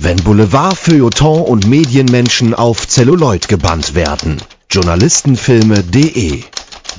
[0.00, 4.36] wenn Boulevard, Feuilleton und Medienmenschen auf Celluloid gebannt werden.
[4.70, 6.44] Journalistenfilme.de,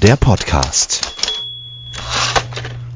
[0.01, 1.13] der Podcast.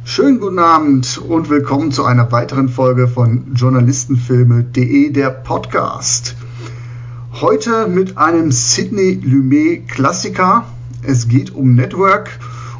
[0.04, 6.36] Schönen guten Abend und willkommen zu einer weiteren Folge von Journalistenfilme.de, der Podcast.
[7.40, 10.66] Heute mit einem Sidney Lumet Klassiker.
[11.02, 12.40] Es geht um Network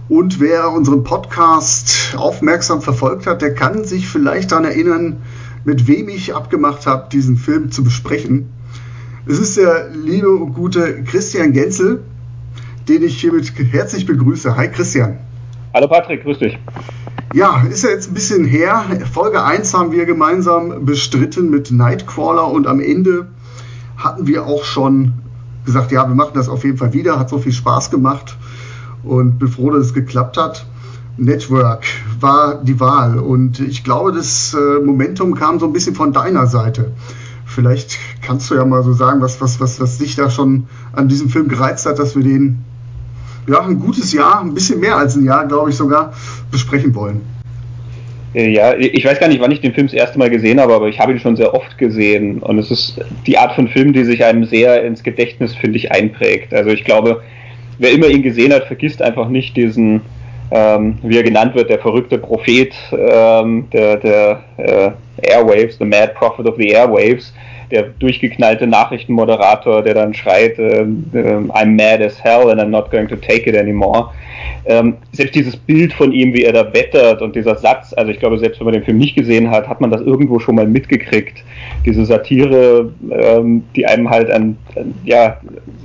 [0.10, 5.22] und wer unseren Podcast aufmerksam verfolgt hat, der kann sich vielleicht daran erinnern,
[5.66, 8.50] mit wem ich abgemacht habe, diesen Film zu besprechen.
[9.26, 12.04] Es ist der liebe und gute Christian Genzel,
[12.88, 14.58] den ich hiermit herzlich begrüße.
[14.58, 15.18] Hi Christian.
[15.74, 16.60] Hallo Patrick, grüß dich.
[17.34, 18.84] Ja, ist ja jetzt ein bisschen her.
[19.12, 23.28] Folge 1 haben wir gemeinsam bestritten mit Nightcrawler und am Ende
[23.98, 25.14] hatten wir auch schon
[25.66, 27.18] gesagt, ja, wir machen das auf jeden Fall wieder.
[27.18, 28.38] Hat so viel Spaß gemacht
[29.04, 30.66] und bin froh, dass es geklappt hat.
[31.18, 31.86] Network
[32.20, 36.48] war die Wahl und ich glaube, das äh, Momentum kam so ein bisschen von deiner
[36.48, 36.92] Seite.
[37.46, 41.08] Vielleicht kannst du ja mal so sagen, was, was, was, was dich da schon an
[41.08, 42.64] diesem Film gereizt hat, dass wir den
[43.48, 46.14] ja, ein gutes Jahr, ein bisschen mehr als ein Jahr, glaube ich sogar,
[46.52, 47.22] besprechen wollen.
[48.34, 50.74] Äh, ja, ich weiß gar nicht, wann ich den Film das erste Mal gesehen habe,
[50.74, 52.40] aber ich habe ihn schon sehr oft gesehen.
[52.40, 55.92] Und es ist die Art von Film, die sich einem sehr ins Gedächtnis, finde ich,
[55.92, 56.54] einprägt.
[56.54, 57.22] Also ich glaube,
[57.78, 60.02] wer immer ihn gesehen hat, vergisst einfach nicht diesen,
[60.54, 64.92] ähm, wie er genannt wird, der verrückte Prophet ähm, der, der äh,
[65.24, 67.34] Airwaves, the Mad Prophet of the Airwaves,
[67.72, 73.08] der durchgeknallte Nachrichtenmoderator, der dann schreit, äh, I'm mad as hell and I'm not going
[73.08, 74.12] to take it anymore.
[74.66, 78.20] Ähm, selbst dieses Bild von ihm, wie er da wettert und dieser Satz, also ich
[78.20, 80.68] glaube, selbst wenn man den Film nicht gesehen hat, hat man das irgendwo schon mal
[80.68, 81.44] mitgekriegt.
[81.86, 85.38] Diese Satire, ähm, die einem halt ein, ein, ja,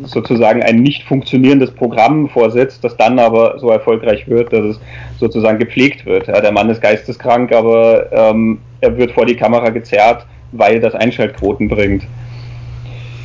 [0.05, 4.81] sozusagen ein nicht funktionierendes Programm vorsetzt, das dann aber so erfolgreich wird, dass es
[5.19, 6.29] sozusagen gepflegt wird.
[6.29, 10.95] Ja, der Mann ist geisteskrank, aber ähm, er wird vor die Kamera gezerrt, weil das
[10.95, 12.05] Einschaltquoten bringt.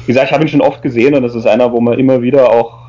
[0.05, 2.21] Wie gesagt, ich habe ihn schon oft gesehen und es ist einer, wo man immer
[2.21, 2.82] wieder auch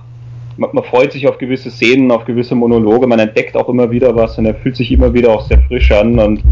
[0.57, 4.15] man, man, freut sich auf gewisse Szenen, auf gewisse Monologe, man entdeckt auch immer wieder
[4.15, 6.19] was und er fühlt sich immer wieder auch sehr frisch an.
[6.19, 6.43] Und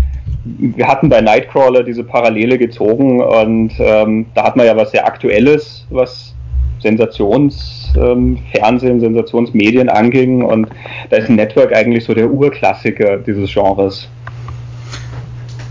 [0.45, 5.07] wir hatten bei Nightcrawler diese Parallele gezogen und ähm, da hat man ja was sehr
[5.07, 6.35] Aktuelles, was
[6.81, 10.69] Sensationsfernsehen, ähm, Sensationsmedien anging und
[11.11, 14.09] da ist Network eigentlich so der Urklassiker dieses Genres.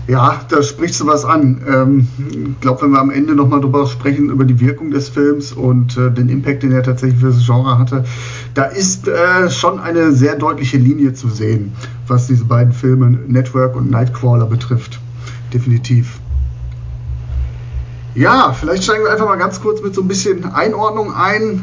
[0.08, 1.62] Ja, da sprichst du was an.
[1.66, 5.52] Ähm, ich glaube, wenn wir am Ende nochmal drüber sprechen, über die Wirkung des Films
[5.52, 8.04] und äh, den Impact, den er tatsächlich für das Genre hatte,
[8.54, 11.72] da ist äh, schon eine sehr deutliche Linie zu sehen,
[12.08, 14.98] was diese beiden Filme Network und Nightcrawler betrifft.
[15.54, 16.18] Definitiv.
[18.14, 21.62] Ja, vielleicht steigen wir einfach mal ganz kurz mit so ein bisschen Einordnung ein.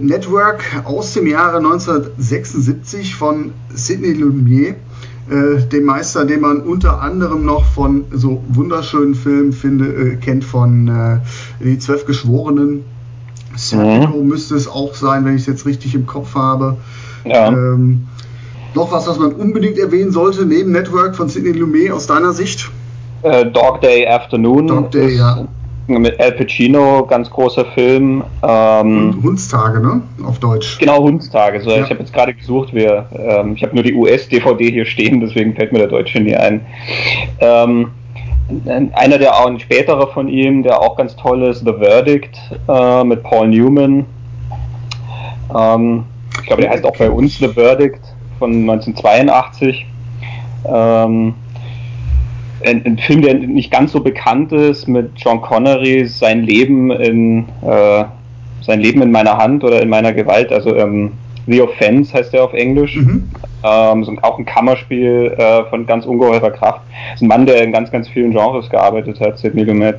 [0.00, 4.76] Network aus dem Jahre 1976 von Sidney Lumiere
[5.30, 10.44] äh, dem Meister, den man unter anderem noch von so wunderschönen Filmen finde, äh, kennt
[10.44, 11.18] von äh,
[11.64, 12.84] Die Zwölf Geschworenen.
[13.54, 14.28] Serpico mhm.
[14.28, 16.76] müsste es auch sein, wenn ich es jetzt richtig im Kopf habe.
[17.24, 17.48] Ja.
[17.48, 18.06] Ähm,
[18.74, 22.70] noch was, was man unbedingt erwähnen sollte, neben Network von Sidney Lumet aus deiner Sicht?
[23.22, 24.66] Äh, Dog Day Afternoon.
[24.66, 25.46] Dog Day, ja
[25.86, 28.22] mit Al Pacino, ganz großer Film.
[28.42, 30.02] Ähm, Hundstage, ne?
[30.24, 30.78] Auf Deutsch.
[30.78, 31.60] Genau, Hundstage.
[31.60, 31.82] So, ja.
[31.82, 35.54] Ich habe jetzt gerade gesucht, wir, ähm, ich habe nur die US-DVD hier stehen, deswegen
[35.54, 36.60] fällt mir der Deutsche nie ein.
[37.40, 37.90] Ähm,
[38.94, 42.38] einer der auch ein späterer von ihm, der auch ganz toll ist, The Verdict
[42.68, 44.06] äh, mit Paul Newman.
[45.54, 46.04] Ähm,
[46.40, 48.00] ich glaube, der heißt auch bei uns The Verdict
[48.38, 49.86] von 1982.
[50.64, 51.34] Ähm,
[52.66, 57.48] ein, ein, Film, der nicht ganz so bekannt ist, mit John Connery, sein Leben in
[57.62, 58.04] äh,
[58.62, 61.12] sein Leben in meiner Hand oder in meiner Gewalt, also ähm,
[61.46, 62.96] The Offense heißt der auf Englisch.
[62.96, 63.30] Mhm.
[63.64, 66.82] Ähm, auch ein Kammerspiel äh, von ganz ungeheurer Kraft.
[67.10, 69.96] Das ist ein Mann, der in ganz, ganz vielen Genres gearbeitet hat, Sidney Lumet.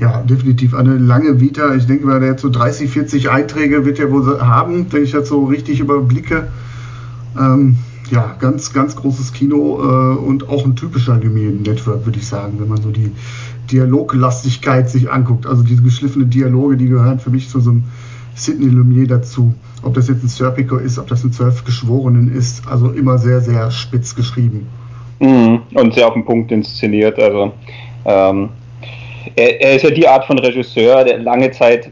[0.00, 1.74] Ja, definitiv eine lange Vita.
[1.74, 5.12] Ich denke mal, der hat so 30, 40 Einträge wird er wohl haben, wenn ich
[5.12, 6.48] das so richtig überblicke.
[7.38, 7.76] Ähm,
[8.14, 12.68] ja, ganz, ganz großes Kino äh, und auch ein typischer Lumiere-Network, würde ich sagen, wenn
[12.68, 13.10] man so die
[13.72, 15.46] Dialoglastigkeit sich anguckt.
[15.46, 17.84] Also diese geschliffenen Dialoge, die gehören für mich zu so einem
[18.36, 19.52] Sidney Lumiere dazu.
[19.82, 23.40] Ob das jetzt ein Serpico ist, ob das ein Zwölf Geschworenen ist, also immer sehr,
[23.40, 24.68] sehr spitz geschrieben.
[25.18, 25.62] Mhm.
[25.74, 27.18] Und sehr auf den Punkt inszeniert.
[27.18, 27.52] Also
[28.04, 28.50] ähm,
[29.34, 31.90] er, er, ist ja die Art von Regisseur, der lange Zeit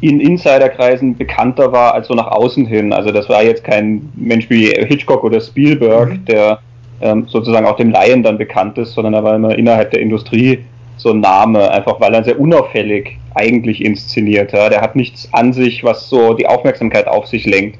[0.00, 2.92] in Insiderkreisen bekannter war als so nach außen hin.
[2.92, 6.24] Also das war jetzt kein Mensch wie Hitchcock oder Spielberg, mhm.
[6.26, 6.58] der
[7.00, 10.60] ähm, sozusagen auch dem Laien dann bekannt ist, sondern er war immer innerhalb der Industrie
[10.98, 14.52] so ein Name, einfach weil er sehr unauffällig eigentlich inszeniert.
[14.52, 14.68] Ja.
[14.68, 17.78] Der hat nichts an sich, was so die Aufmerksamkeit auf sich lenkt.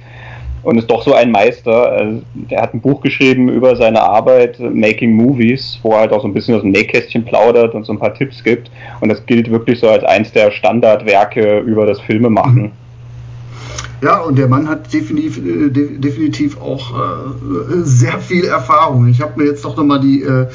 [0.63, 1.93] Und ist doch so ein Meister.
[1.93, 6.23] Also, der hat ein Buch geschrieben über seine Arbeit Making Movies, wo er halt auch
[6.23, 8.71] so ein bisschen aus dem Nähkästchen plaudert und so ein paar Tipps gibt.
[9.01, 12.63] Und das gilt wirklich so als eins der Standardwerke über das Filmemachen.
[12.63, 12.73] Mhm.
[14.03, 19.07] Ja, und der Mann hat definitiv, äh, definitiv auch äh, sehr viel Erfahrung.
[19.07, 20.49] Ich habe mir jetzt doch nochmal die, äh,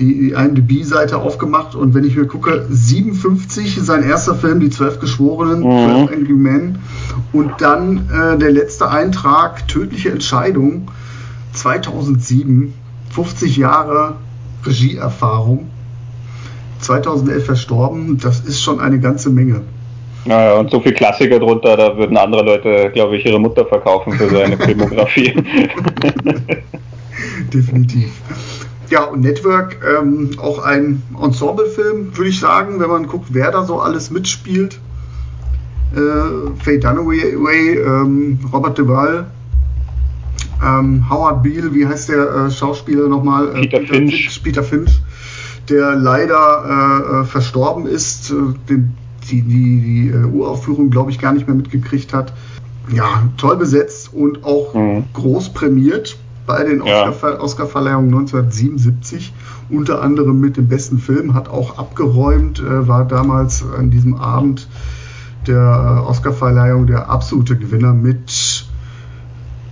[0.00, 5.60] die IMDb-Seite aufgemacht und wenn ich mir gucke, 57 sein erster Film, Die Zwölf Geschworenen,
[5.60, 6.06] mhm.
[6.08, 6.78] 12 Angry Men
[7.32, 10.88] und dann äh, der letzte Eintrag, Tödliche Entscheidung,
[11.52, 12.72] 2007,
[13.10, 14.14] 50 Jahre
[14.64, 15.68] Regieerfahrung,
[16.80, 19.60] 2011 verstorben, das ist schon eine ganze Menge.
[20.24, 24.12] Naja, und so viel Klassiker drunter, da würden andere Leute, glaube ich, ihre Mutter verkaufen
[24.12, 25.34] für seine Filmografie.
[27.52, 28.10] Definitiv.
[28.90, 33.64] Ja, und Network, ähm, auch ein Ensemblefilm, würde ich sagen, wenn man guckt, wer da
[33.64, 34.80] so alles mitspielt.
[35.94, 39.26] Äh, Faye Dunaway, ähm, Robert Duvall,
[40.64, 43.48] ähm, Howard Beale, wie heißt der äh, Schauspieler nochmal?
[43.48, 44.12] Äh, Peter, Peter, Finch.
[44.12, 44.42] Finch.
[44.42, 45.00] Peter Finch,
[45.68, 48.30] der leider äh, äh, verstorben ist.
[48.68, 48.94] Den
[49.30, 52.32] die, die, die äh, Uraufführung, glaube ich, gar nicht mehr mitgekriegt hat.
[52.92, 55.04] Ja, toll besetzt und auch mhm.
[55.12, 56.18] groß prämiert
[56.50, 59.32] bei den Oscar-Verleihungen Oscar 1977,
[59.68, 64.66] unter anderem mit dem besten Film, hat auch abgeräumt, äh, war damals an diesem Abend
[65.46, 68.66] der Oscar-Verleihung der absolute Gewinner mit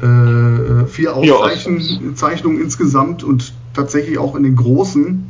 [0.01, 5.29] äh, vier Auszeichnungen insgesamt und tatsächlich auch in den großen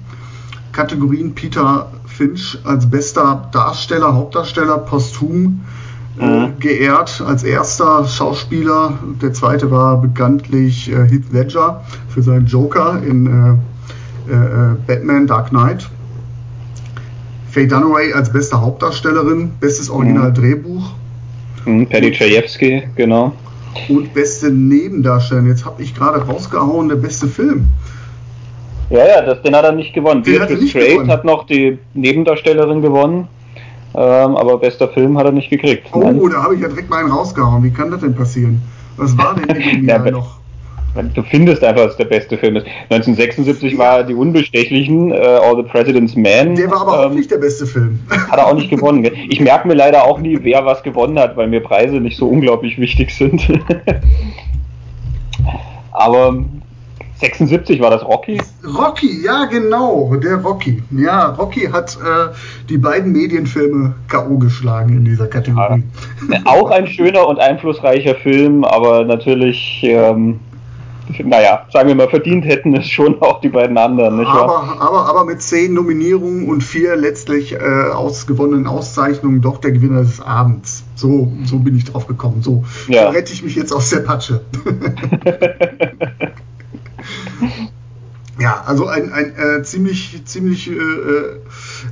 [0.73, 1.35] Kategorien.
[1.35, 5.63] Peter Finch als bester Darsteller, Hauptdarsteller posthum
[6.21, 6.59] mhm.
[6.61, 8.99] geehrt als erster Schauspieler.
[9.23, 15.51] Der zweite war bekanntlich äh, Heath Ledger für seinen Joker in äh, äh Batman Dark
[15.51, 15.89] Knight.
[17.51, 20.93] Faye Dunaway als beste Hauptdarstellerin, bestes Original-Drehbuch.
[21.65, 23.33] Mhm, Paddy Chayefsky, genau.
[23.89, 25.49] Und beste Nebendarstellerin.
[25.49, 27.67] Jetzt habe ich gerade rausgehauen, der beste Film.
[28.91, 30.23] Ja, ja, das, den hat er nicht gewonnen.
[30.23, 33.29] Beatrice Straight hat noch die Nebendarstellerin gewonnen,
[33.95, 35.89] ähm, aber bester Film hat er nicht gekriegt.
[35.93, 36.21] Oh, Nein.
[36.31, 37.63] da habe ich ja direkt mal einen rausgehauen.
[37.63, 38.61] Wie kann das denn passieren?
[38.97, 40.39] Was war denn in dem Jahr noch?
[41.15, 42.67] Du findest einfach, dass der beste Film ist.
[42.91, 46.57] 1976 war die Unbestechlichen, uh, All the President's Man.
[46.57, 48.01] Der war aber ähm, auch nicht der beste Film.
[48.11, 49.03] Hat er auch nicht gewonnen.
[49.03, 49.13] Gell?
[49.29, 52.27] Ich merke mir leider auch nie, wer was gewonnen hat, weil mir Preise nicht so
[52.27, 53.47] unglaublich wichtig sind.
[55.93, 56.45] aber
[57.21, 58.41] 76 war das Rocky?
[58.65, 60.83] Rocky, ja genau, der Rocky.
[60.93, 62.33] Ja, Rocky hat äh,
[62.69, 64.39] die beiden Medienfilme K.O.
[64.39, 65.83] geschlagen in dieser Kategorie.
[66.31, 70.39] Ja, auch ein schöner und einflussreicher Film, aber natürlich, ähm,
[71.25, 74.19] naja, sagen wir mal, verdient hätten es schon auch die beiden anderen.
[74.19, 79.73] Nicht aber, aber, aber mit zehn Nominierungen und vier letztlich äh, ausgewonnenen Auszeichnungen doch der
[79.73, 80.85] Gewinner des Abends.
[80.95, 82.43] So, so bin ich drauf gekommen.
[82.43, 83.09] So ja.
[83.09, 84.43] rette ich mich jetzt aus der Patsche.
[88.39, 91.41] Ja, also ein, ein äh, ziemlich, ziemlich äh, äh,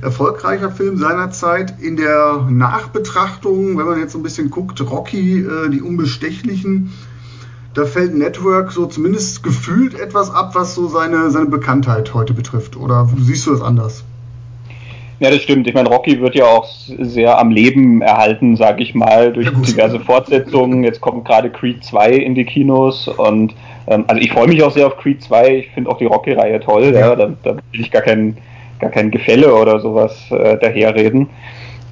[0.01, 1.81] erfolgreicher Film seinerzeit.
[1.81, 6.93] In der Nachbetrachtung, wenn man jetzt so ein bisschen guckt, Rocky, äh, die Unbestechlichen,
[7.73, 12.77] da fällt Network so zumindest gefühlt etwas ab, was so seine, seine Bekanntheit heute betrifft.
[12.77, 14.03] Oder siehst du das anders?
[15.19, 15.67] Ja, das stimmt.
[15.67, 19.99] Ich meine, Rocky wird ja auch sehr am Leben erhalten, sag ich mal, durch diverse
[19.99, 20.83] Fortsetzungen.
[20.83, 23.55] Jetzt kommt gerade Creed 2 in die Kinos und
[23.87, 25.55] ähm, also ich freue mich auch sehr auf Creed 2.
[25.55, 26.91] Ich finde auch die Rocky-Reihe toll.
[26.93, 26.99] Ja.
[26.99, 28.37] ja da, da, will ich gar kein,
[28.79, 31.29] gar kein Gefälle oder sowas äh, daherreden.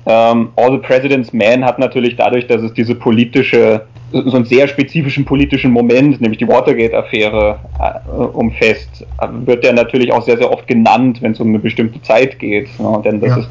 [0.06, 3.86] Ähm, All the President's Man hat natürlich dadurch, dass es diese politische,
[4.24, 9.06] so einen sehr spezifischen politischen Moment, nämlich die Watergate-Affäre äh, umfasst,
[9.46, 12.68] wird der natürlich auch sehr, sehr oft genannt, wenn es um eine bestimmte Zeit geht.
[12.80, 13.02] Ne?
[13.04, 13.38] Denn das ja.
[13.38, 13.50] ist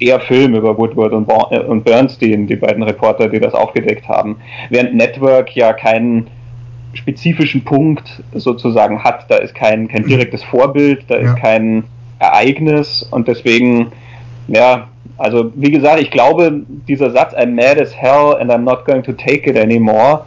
[0.00, 4.36] der Film über Woodward und, äh, und Bernstein, die beiden Reporter, die das aufgedeckt haben.
[4.70, 6.28] Während Network ja keinen
[6.94, 9.30] spezifischen Punkt sozusagen hat.
[9.30, 11.32] Da ist kein, kein direktes Vorbild, da ja.
[11.32, 11.84] ist kein
[12.18, 13.92] Ereignis und deswegen,
[14.48, 18.84] ja, also wie gesagt, ich glaube, dieser Satz, I'm mad as hell and I'm not
[18.84, 20.24] going to take it anymore,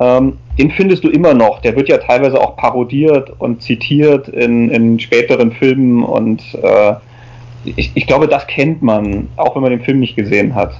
[0.00, 1.60] ähm, den findest du immer noch.
[1.60, 6.94] Der wird ja teilweise auch parodiert und zitiert in, in späteren Filmen und äh,
[7.64, 10.72] ich, ich glaube, das kennt man, auch wenn man den Film nicht gesehen hat.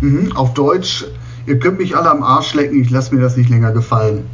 [0.00, 1.04] Mhm, auf Deutsch,
[1.46, 4.24] ihr könnt mich alle am Arsch lecken, ich lasse mir das nicht länger gefallen.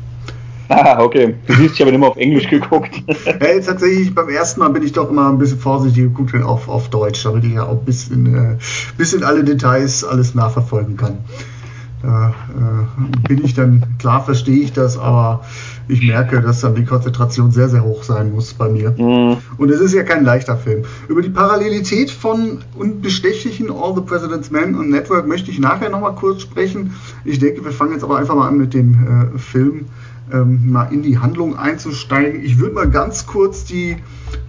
[0.71, 1.35] Ah, okay.
[1.49, 3.03] Du siehst, ich habe immer auf Englisch geguckt.
[3.41, 6.89] jetzt tatsächlich beim ersten Mal bin ich doch immer ein bisschen vorsichtig geguckt auf, auf
[6.91, 8.57] Deutsch, damit ich ja auch ein bisschen, äh,
[8.97, 11.19] bisschen alle Details alles nachverfolgen kann.
[12.03, 15.45] Da äh, bin ich dann, klar verstehe ich das, aber
[15.89, 18.95] ich merke, dass dann die Konzentration sehr, sehr hoch sein muss bei mir.
[18.97, 19.39] Mhm.
[19.59, 20.85] Und es ist ja kein leichter Film.
[21.09, 26.15] Über die Parallelität von unbestechlichen All the President's Men und Network möchte ich nachher nochmal
[26.15, 26.95] kurz sprechen.
[27.25, 29.87] Ich denke, wir fangen jetzt aber einfach mal an mit dem äh, Film
[30.33, 32.43] ähm, mal in die Handlung einzusteigen.
[32.43, 33.97] Ich würde mal ganz kurz die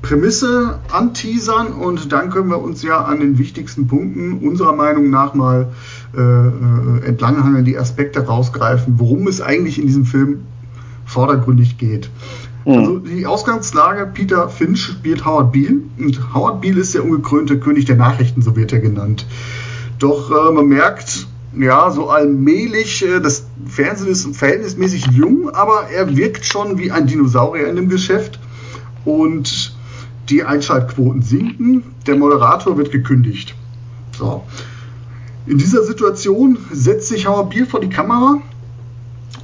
[0.02, 5.34] Prämisse anteasern und dann können wir uns ja an den wichtigsten Punkten unserer Meinung nach
[5.34, 5.72] mal
[6.16, 10.42] äh, äh entlanghangeln, die Aspekte rausgreifen, worum es eigentlich in diesem Film
[11.06, 12.10] vordergründig geht.
[12.66, 12.74] Mhm.
[12.74, 17.86] Also die Ausgangslage, Peter Finch spielt Howard Beale und Howard Beale ist der ungekrönte König
[17.86, 19.26] der Nachrichten, so wird er genannt.
[20.00, 21.28] Doch äh, man merkt,
[21.58, 27.08] ja, so allmählich, äh, das Fernsehen ist verhältnismäßig jung, aber er wirkt schon wie ein
[27.08, 28.40] Dinosaurier in dem Geschäft
[29.06, 29.76] und
[30.30, 33.56] die Einschaltquoten sinken, der Moderator wird gekündigt.
[34.18, 34.44] So.
[35.46, 38.38] In dieser Situation setzt sich Howard Beale vor die Kamera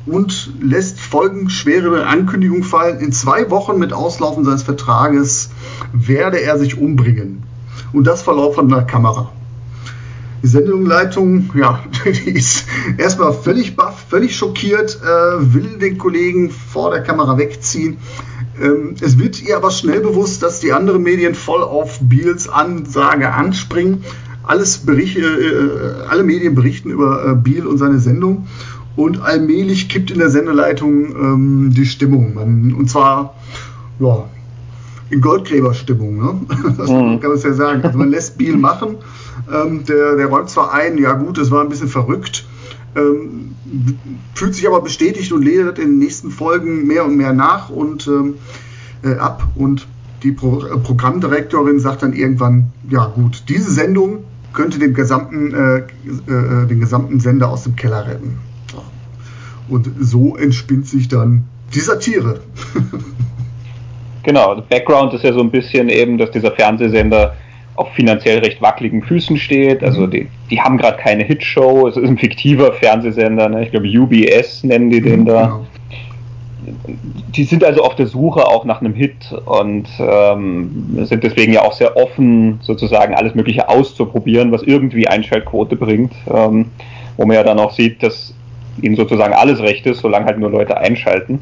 [0.06, 3.00] und lässt folgenschwere Ankündigung fallen.
[3.00, 5.50] In zwei Wochen mit Auslaufen seines Vertrages
[5.92, 7.44] werde er sich umbringen.
[7.92, 9.32] Und das vor laufender Kamera.
[10.44, 12.66] Die Sendungsleitung, ja, die ist
[12.98, 17.98] erstmal völlig baff, völlig schockiert, äh, will den Kollegen vor der Kamera wegziehen.
[18.62, 23.34] Ähm, es wird ihr aber schnell bewusst, dass die anderen Medien voll auf Beals Ansage
[23.34, 24.04] anspringen.
[24.44, 25.24] Alles Bericht, äh,
[26.10, 28.48] alle Medien berichten über äh, Beal und seine Sendung.
[28.96, 32.34] Und allmählich kippt in der Sendeleitung ähm, die Stimmung.
[32.34, 33.36] Man, und zwar,
[34.00, 34.26] ja,
[35.10, 36.42] in Goldgräberstimmung, ne?
[36.78, 37.20] Das mhm.
[37.20, 37.84] kann man ja sagen.
[37.84, 38.98] Also man lässt Beal machen.
[39.52, 42.46] Ähm, der, der räumt zwar ein, ja gut, es war ein bisschen verrückt,
[42.96, 43.56] ähm,
[44.34, 48.08] fühlt sich aber bestätigt und lehrt in den nächsten Folgen mehr und mehr nach und
[48.08, 48.36] ähm,
[49.04, 49.48] äh, ab.
[49.56, 49.88] Und
[50.24, 55.78] die Pro äh, Programmdirektorin sagt dann irgendwann, ja gut, diese Sendung könnte den gesamten, äh,
[55.78, 58.40] äh, den gesamten Sender aus dem Keller retten.
[59.70, 62.40] Und so entspinnt sich dann die Satire.
[64.24, 67.36] genau, der Background ist ja so ein bisschen eben, dass dieser Fernsehsender
[67.78, 69.84] auf finanziell recht wackeligen Füßen steht.
[69.84, 70.12] Also mhm.
[70.12, 71.88] die, die haben gerade keine Hitshow.
[71.88, 73.48] Es ist ein fiktiver Fernsehsender.
[73.48, 73.64] Ne?
[73.64, 75.46] Ich glaube UBS nennen die den da.
[75.46, 75.66] Genau.
[77.34, 81.62] Die sind also auf der Suche auch nach einem Hit und ähm, sind deswegen ja
[81.62, 86.12] auch sehr offen, sozusagen alles Mögliche auszuprobieren, was irgendwie Einschaltquote bringt.
[86.30, 86.66] Ähm,
[87.16, 88.34] wo man ja dann auch sieht, dass
[88.82, 91.40] ihnen sozusagen alles recht ist, solange halt nur Leute einschalten.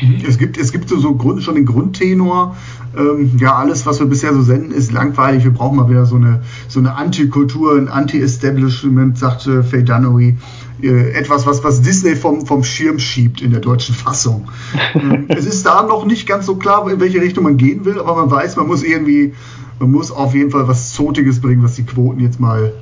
[0.00, 0.22] Mhm.
[0.26, 2.56] Es gibt, es gibt so, so Grund, schon den Grundtenor,
[2.96, 5.44] ähm, ja, alles, was wir bisher so senden, ist langweilig.
[5.44, 10.36] Wir brauchen mal wieder so eine, so eine Antikultur, ein Anti-Establishment, sagte Faye Dunaway.
[10.82, 14.50] Äh, etwas, was, was Disney vom, vom Schirm schiebt in der deutschen Fassung.
[14.94, 17.98] ähm, es ist da noch nicht ganz so klar, in welche Richtung man gehen will,
[17.98, 19.34] aber man weiß, man muss irgendwie,
[19.78, 22.72] man muss auf jeden Fall was Zotiges bringen, was die Quoten jetzt mal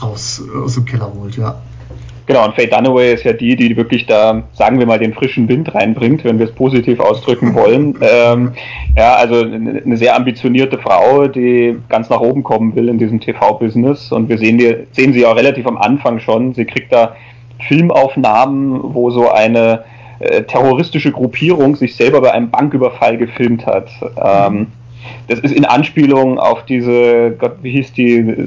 [0.00, 1.60] raus aus dem Keller holt, ja.
[2.26, 5.48] Genau, und Faye Dunaway ist ja die, die wirklich da, sagen wir mal, den frischen
[5.48, 7.96] Wind reinbringt, wenn wir es positiv ausdrücken wollen.
[8.00, 8.52] ähm,
[8.96, 14.12] ja, also eine sehr ambitionierte Frau, die ganz nach oben kommen will in diesem TV-Business.
[14.12, 16.54] Und wir sehen, die, sehen sie auch relativ am Anfang schon.
[16.54, 17.16] Sie kriegt da
[17.68, 19.84] Filmaufnahmen, wo so eine
[20.20, 23.88] äh, terroristische Gruppierung sich selber bei einem Banküberfall gefilmt hat.
[24.22, 24.68] Ähm,
[25.28, 28.46] das ist in Anspielung auf diese, Gott, wie hieß die?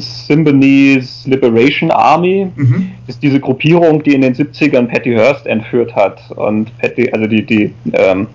[0.00, 2.90] Symbionese Liberation Army mhm.
[3.06, 6.20] ist diese Gruppierung, die in den 70ern Patty Hearst entführt hat.
[6.36, 8.28] Und Patty, also die, die ähm,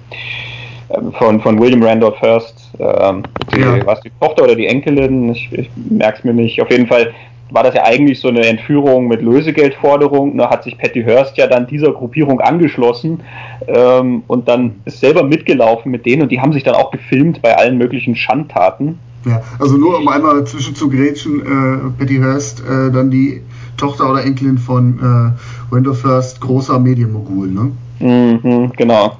[0.89, 3.85] ähm, von, von William Randolph Hearst, ähm, die, ja.
[3.85, 6.61] was die Tochter oder die Enkelin, ich, ich merke es mir nicht.
[6.61, 7.13] Auf jeden Fall
[7.49, 10.37] war das ja eigentlich so eine Entführung mit Lösegeldforderung.
[10.37, 13.21] Da hat sich Patty Hearst ja dann dieser Gruppierung angeschlossen
[13.67, 17.41] ähm, und dann ist selber mitgelaufen mit denen und die haben sich dann auch gefilmt
[17.41, 18.99] bei allen möglichen Schandtaten.
[19.25, 23.41] Ja, also nur um einmal zwischen zu grätschen, äh, Patty Hearst, äh, dann die
[23.77, 27.71] Tochter oder Enkelin von äh, Wendell First, großer Medienmogul, ne?
[27.99, 29.17] Mhm, genau.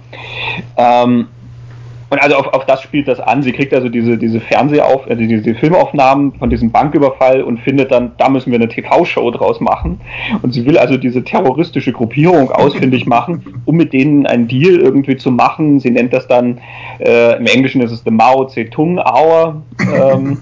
[0.78, 1.28] Ähm,
[2.14, 3.42] und also auf, auf das spielt das an.
[3.42, 8.12] Sie kriegt also diese, diese Fernsehauf, also diese Filmaufnahmen von diesem Banküberfall und findet dann,
[8.20, 10.00] da müssen wir eine TV-Show draus machen.
[10.44, 15.18] Und sie will also diese terroristische Gruppierung ausfindig machen, um mit denen einen Deal irgendwie
[15.18, 15.80] zu machen.
[15.80, 16.60] Sie nennt das dann,
[17.00, 20.38] äh, im Englischen ist es The Mao Zedong Hour, ähm,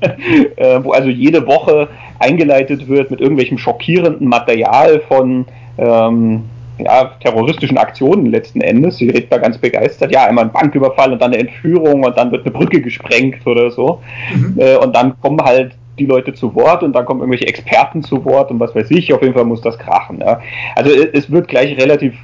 [0.56, 5.44] äh, wo also jede Woche eingeleitet wird mit irgendwelchem schockierenden Material von
[5.76, 6.44] ähm,
[6.78, 8.98] ja, terroristischen Aktionen letzten Endes.
[8.98, 10.12] Sie redet da ganz begeistert.
[10.12, 13.70] Ja, einmal ein Banküberfall und dann eine Entführung und dann wird eine Brücke gesprengt oder
[13.70, 14.00] so.
[14.34, 14.54] Mhm.
[14.58, 18.24] Äh, und dann kommen halt die Leute zu Wort und dann kommen irgendwelche Experten zu
[18.24, 19.12] Wort und was weiß ich.
[19.12, 20.20] Auf jeden Fall muss das krachen.
[20.20, 20.40] Ja.
[20.74, 22.14] Also es wird gleich relativ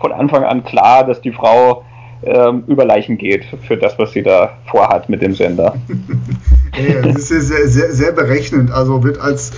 [0.00, 1.84] von Anfang an klar, dass die Frau
[2.24, 5.74] ähm, über Leichen geht für das, was sie da vorhat mit dem Sender.
[6.88, 8.70] ja, das ist sehr, sehr, sehr berechnend.
[8.70, 9.52] Also wird als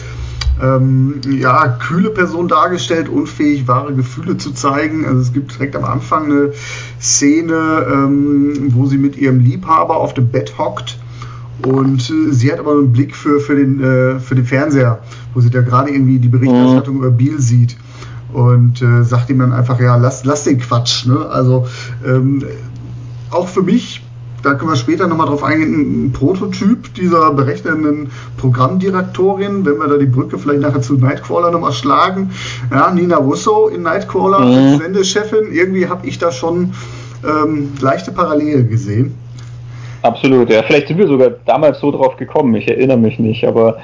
[0.62, 5.04] ähm, ja, kühle Person dargestellt, unfähig, wahre Gefühle zu zeigen.
[5.04, 6.52] Also es gibt direkt am Anfang eine
[7.00, 10.98] Szene, ähm, wo sie mit ihrem Liebhaber auf dem Bett hockt
[11.64, 15.00] und äh, sie hat aber einen Blick für, für, den, äh, für den Fernseher,
[15.34, 17.00] wo sie da gerade irgendwie die Berichterstattung mhm.
[17.02, 17.76] über Biel sieht
[18.32, 21.06] und äh, sagt ihm dann einfach, ja, lass, lass den Quatsch.
[21.06, 21.26] Ne?
[21.26, 21.66] Also
[22.04, 22.44] ähm,
[23.30, 24.05] auch für mich
[24.46, 29.96] da können wir später nochmal drauf eingehen, ein Prototyp dieser berechnenden Programmdirektorin, wenn wir da
[29.98, 32.30] die Brücke vielleicht nachher zu Nightcrawler nochmal schlagen.
[32.70, 34.54] Ja, Nina Russo in Nightcrawler mhm.
[34.54, 36.74] als Sendechefin, irgendwie habe ich da schon
[37.24, 39.14] ähm, leichte Parallelen gesehen.
[40.02, 40.62] Absolut, ja.
[40.62, 43.78] Vielleicht sind wir sogar damals so drauf gekommen, ich erinnere mich nicht, aber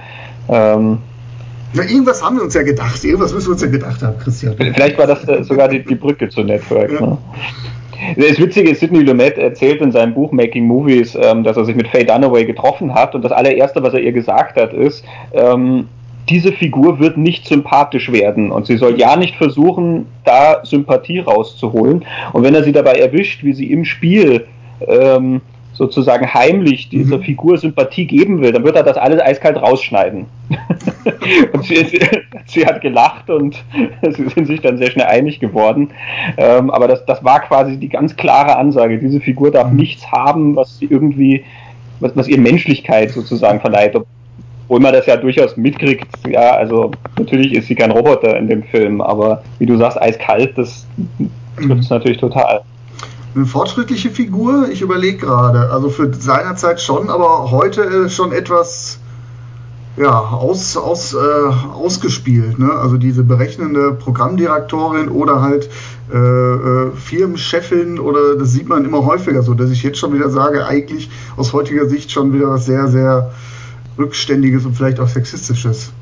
[0.48, 0.98] ähm,
[1.74, 4.54] na, irgendwas haben wir uns ja gedacht, irgendwas müssen wir uns ja gedacht haben, Christian.
[4.56, 6.92] Vielleicht war das äh, sogar die, die Brücke zu Network.
[6.92, 7.00] Ja.
[7.00, 7.18] Ne?
[8.16, 11.76] Das Witzige ist, Sidney Lumet erzählt in seinem Buch Making Movies, ähm, dass er sich
[11.76, 15.88] mit Faye Dunaway getroffen hat und das allererste, was er ihr gesagt hat, ist, ähm,
[16.28, 22.04] diese Figur wird nicht sympathisch werden und sie soll ja nicht versuchen, da Sympathie rauszuholen.
[22.32, 24.46] Und wenn er sie dabei erwischt, wie sie im Spiel
[24.86, 25.40] ähm,
[25.74, 27.22] sozusagen heimlich dieser mhm.
[27.22, 30.26] Figur Sympathie geben will, dann wird er das alles eiskalt rausschneiden.
[31.52, 32.00] und sie, sie,
[32.46, 33.62] sie, hat gelacht und
[34.02, 35.90] sie sind sich dann sehr schnell einig geworden.
[36.36, 38.98] Ähm, aber das, das war quasi die ganz klare Ansage.
[38.98, 39.76] Diese Figur darf mhm.
[39.76, 41.44] nichts haben, was sie irgendwie,
[42.00, 43.96] was, was ihr Menschlichkeit sozusagen verleiht.
[43.96, 46.06] Obwohl man das ja durchaus mitkriegt.
[46.28, 50.56] Ja, also natürlich ist sie kein Roboter in dem Film, aber wie du sagst, eiskalt,
[50.56, 50.86] das
[51.56, 51.96] trifft es mhm.
[51.96, 52.60] natürlich total
[53.34, 54.68] eine fortschrittliche Figur.
[54.70, 55.70] Ich überlege gerade.
[55.70, 58.98] Also für seiner Zeit schon, aber heute schon etwas
[59.96, 62.58] ja, aus, aus, äh, ausgespielt.
[62.58, 62.70] Ne?
[62.72, 65.68] Also diese berechnende Programmdirektorin oder halt
[66.12, 70.30] äh, äh, Firmenchefin oder das sieht man immer häufiger so, dass ich jetzt schon wieder
[70.30, 73.32] sage, eigentlich aus heutiger Sicht schon wieder was sehr, sehr
[73.98, 75.92] rückständiges und vielleicht auch sexistisches.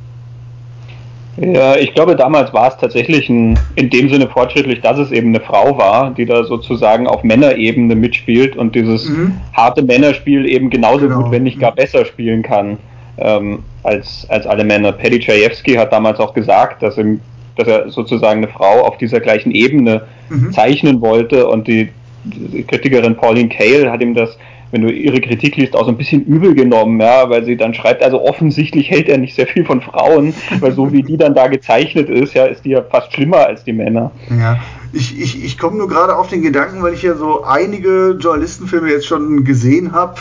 [1.40, 5.28] Ja, ich glaube, damals war es tatsächlich ein, in dem Sinne fortschrittlich, dass es eben
[5.28, 9.40] eine Frau war, die da sozusagen auf Männerebene mitspielt und dieses mhm.
[9.54, 11.22] harte Männerspiel eben genauso genau.
[11.22, 12.76] gut, wenn nicht gar besser spielen kann
[13.16, 14.92] ähm, als, als alle Männer.
[14.92, 17.20] Paddy Chayefsky hat damals auch gesagt, dass, ihm,
[17.56, 20.52] dass er sozusagen eine Frau auf dieser gleichen Ebene mhm.
[20.52, 21.88] zeichnen wollte und die,
[22.24, 24.36] die Kritikerin Pauline Kael hat ihm das
[24.70, 27.74] wenn du ihre Kritik liest, auch so ein bisschen übel genommen, ja, weil sie dann
[27.74, 31.34] schreibt, also offensichtlich hält er nicht sehr viel von Frauen, weil so wie die dann
[31.34, 34.12] da gezeichnet ist, ja, ist die ja fast schlimmer als die Männer.
[34.30, 34.58] Ja,
[34.92, 38.90] ich, ich, ich komme nur gerade auf den Gedanken, weil ich ja so einige Journalistenfilme
[38.90, 40.20] jetzt schon gesehen habe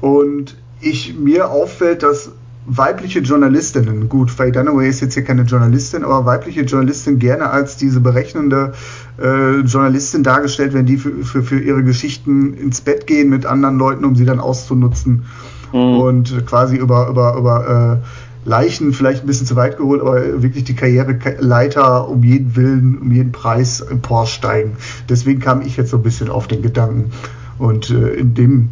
[0.00, 2.32] und ich mir auffällt, dass
[2.66, 7.76] weibliche Journalistinnen, gut, Faye Dunaway ist jetzt hier keine Journalistin, aber weibliche Journalistinnen gerne als
[7.76, 8.72] diese berechnende
[9.20, 13.78] äh, Journalistin dargestellt werden, die für, für, für, ihre Geschichten ins Bett gehen mit anderen
[13.78, 15.24] Leuten, um sie dann auszunutzen
[15.72, 15.96] mhm.
[15.98, 20.64] und quasi über, über, über äh, Leichen vielleicht ein bisschen zu weit geholt, aber wirklich
[20.64, 24.72] die Karriereleiter um jeden Willen, um jeden Preis emporsteigen.
[25.08, 27.10] Deswegen kam ich jetzt so ein bisschen auf den Gedanken.
[27.58, 28.70] Und äh, in, dem,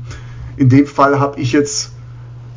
[0.57, 1.93] in dem Fall habe ich jetzt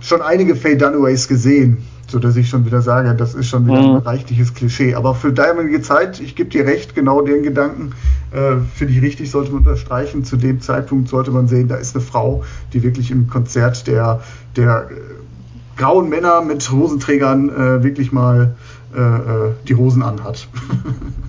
[0.03, 3.81] schon einige Faye Dunaways gesehen, so dass ich schon wieder sage, das ist schon wieder
[3.81, 3.95] mhm.
[3.95, 4.95] ein reichliches Klischee.
[4.95, 7.93] Aber für damalige Zeit, ich gebe dir recht, genau den Gedanken
[8.31, 10.23] äh, finde ich richtig, sollte man unterstreichen.
[10.23, 14.21] Zu dem Zeitpunkt sollte man sehen, da ist eine Frau, die wirklich im Konzert der,
[14.55, 18.55] der äh, grauen Männer mit Hosenträgern äh, wirklich mal
[18.95, 20.47] äh, äh, die Hosen anhat.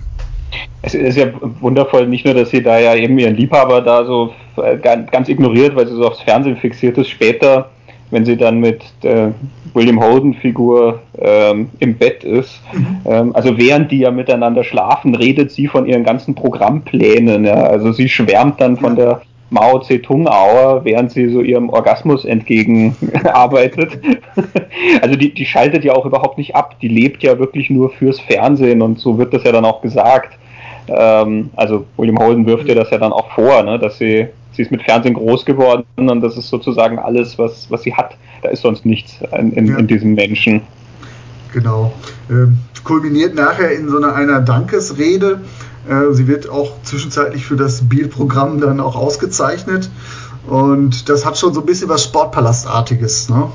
[0.81, 1.27] es ist ja
[1.61, 5.75] wundervoll, nicht nur, dass sie da ja eben ihren Liebhaber da so äh, ganz ignoriert,
[5.75, 7.71] weil sie so aufs Fernsehen fixiert ist, später
[8.11, 9.33] wenn sie dann mit der
[9.73, 12.61] William Holden-Figur ähm, im Bett ist.
[12.73, 12.97] Mhm.
[13.05, 17.45] Ähm, also während die ja miteinander schlafen, redet sie von ihren ganzen Programmplänen.
[17.45, 17.63] Ja.
[17.63, 19.03] Also sie schwärmt dann von ja.
[19.03, 23.99] der Mao Zedong-Auer, während sie so ihrem Orgasmus entgegenarbeitet.
[25.01, 26.79] also die, die schaltet ja auch überhaupt nicht ab.
[26.81, 30.37] Die lebt ja wirklich nur fürs Fernsehen und so wird das ja dann auch gesagt.
[30.87, 34.61] Ähm, also William Holden wirft ihr das ja dann auch vor, ne, dass sie sie
[34.61, 38.15] ist mit Fernsehen groß geworden und das ist sozusagen alles, was, was sie hat.
[38.41, 39.77] Da ist sonst nichts in, in, ja.
[39.77, 40.61] in diesem Menschen.
[41.53, 41.93] Genau.
[42.29, 45.41] Ähm, kulminiert nachher in so einer, einer Dankesrede.
[45.89, 49.89] Äh, sie wird auch zwischenzeitlich für das Biel-Programm dann auch ausgezeichnet.
[50.47, 53.47] Und das hat schon so ein bisschen was Sportpalastartiges, ne?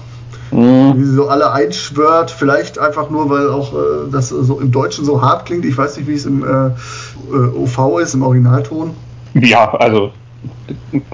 [0.50, 0.94] Mhm.
[0.96, 5.04] Wie sie so alle einschwört, vielleicht einfach nur, weil auch äh, das so im Deutschen
[5.04, 5.64] so hart klingt.
[5.64, 8.90] Ich weiß nicht, wie es im äh, äh OV ist, im Originalton.
[9.34, 10.10] Ja, also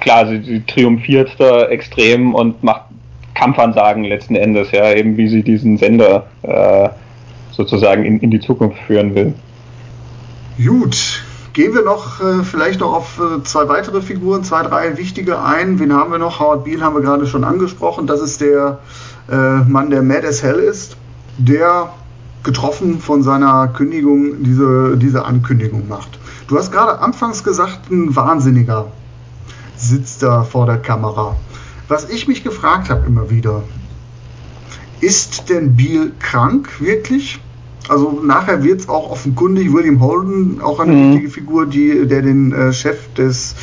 [0.00, 2.82] klar, sie, sie triumphiert da extrem und macht
[3.34, 6.88] Kampfansagen letzten Endes, ja, eben wie sie diesen Sender äh,
[7.52, 9.34] sozusagen in, in die Zukunft führen will.
[10.56, 15.42] Gut, gehen wir noch äh, vielleicht noch auf äh, zwei weitere Figuren, zwei, drei wichtige
[15.42, 15.78] ein.
[15.78, 16.40] Wen haben wir noch?
[16.40, 18.06] Howard Beale haben wir gerade schon angesprochen.
[18.06, 18.78] Das ist der
[19.30, 20.96] äh, Mann, der mad as hell ist.
[21.38, 21.90] Der
[22.42, 26.18] getroffen von seiner Kündigung diese, diese Ankündigung macht.
[26.48, 28.86] Du hast gerade anfangs gesagt, ein Wahnsinniger
[29.76, 31.36] sitzt da vor der Kamera.
[31.88, 33.62] Was ich mich gefragt habe immer wieder,
[35.00, 37.40] ist denn Beal krank wirklich?
[37.88, 41.12] Also nachher wird es auch offenkundig, William Holden, auch eine mhm.
[41.12, 43.54] wichtige Figur, die, der den äh, Chef des,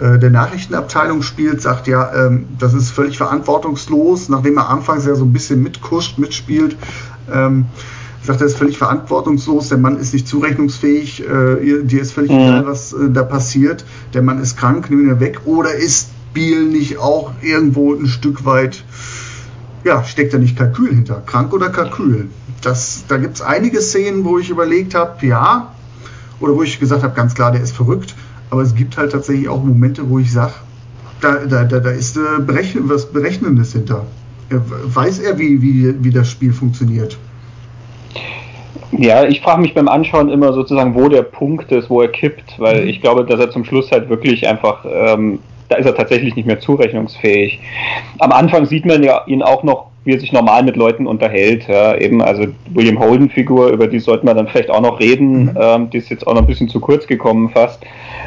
[0.00, 5.14] äh, der Nachrichtenabteilung spielt, sagt ja, ähm, das ist völlig verantwortungslos, nachdem er anfangs ja
[5.14, 6.76] so ein bisschen mitkuscht, mitspielt.
[7.32, 7.66] Ähm,
[8.26, 12.38] sagt, er ist völlig verantwortungslos, der Mann ist nicht zurechnungsfähig, äh, dir ist völlig mhm.
[12.38, 15.40] egal, was äh, da passiert, der Mann ist krank, nimm ihn weg.
[15.44, 18.84] Oder ist Biel nicht auch irgendwo ein Stück weit,
[19.84, 21.22] ja, steckt da nicht Kalkül hinter?
[21.26, 22.28] Krank oder Kalkül?
[22.62, 25.74] Das, da gibt es einige Szenen, wo ich überlegt habe, ja,
[26.40, 28.14] oder wo ich gesagt habe, ganz klar, der ist verrückt.
[28.50, 30.52] Aber es gibt halt tatsächlich auch Momente, wo ich sage,
[31.20, 34.06] da, da, da, da ist äh, Berechnen, was Berechnendes hinter.
[34.50, 37.18] Weiß er, wie, wie, wie das Spiel funktioniert?
[38.98, 42.58] Ja, ich frage mich beim Anschauen immer sozusagen, wo der Punkt ist, wo er kippt,
[42.58, 42.88] weil mhm.
[42.88, 46.46] ich glaube, dass er zum Schluss halt wirklich einfach, ähm, da ist er tatsächlich nicht
[46.46, 47.60] mehr zurechnungsfähig.
[48.18, 51.66] Am Anfang sieht man ja ihn auch noch wie er sich normal mit Leuten unterhält.
[51.66, 55.44] Ja, eben, also William Holden-Figur, über die sollten wir dann vielleicht auch noch reden.
[55.44, 55.58] Mhm.
[55.58, 57.82] Ähm, die ist jetzt auch noch ein bisschen zu kurz gekommen fast.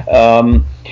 [0.07, 0.89] Ähm, äh,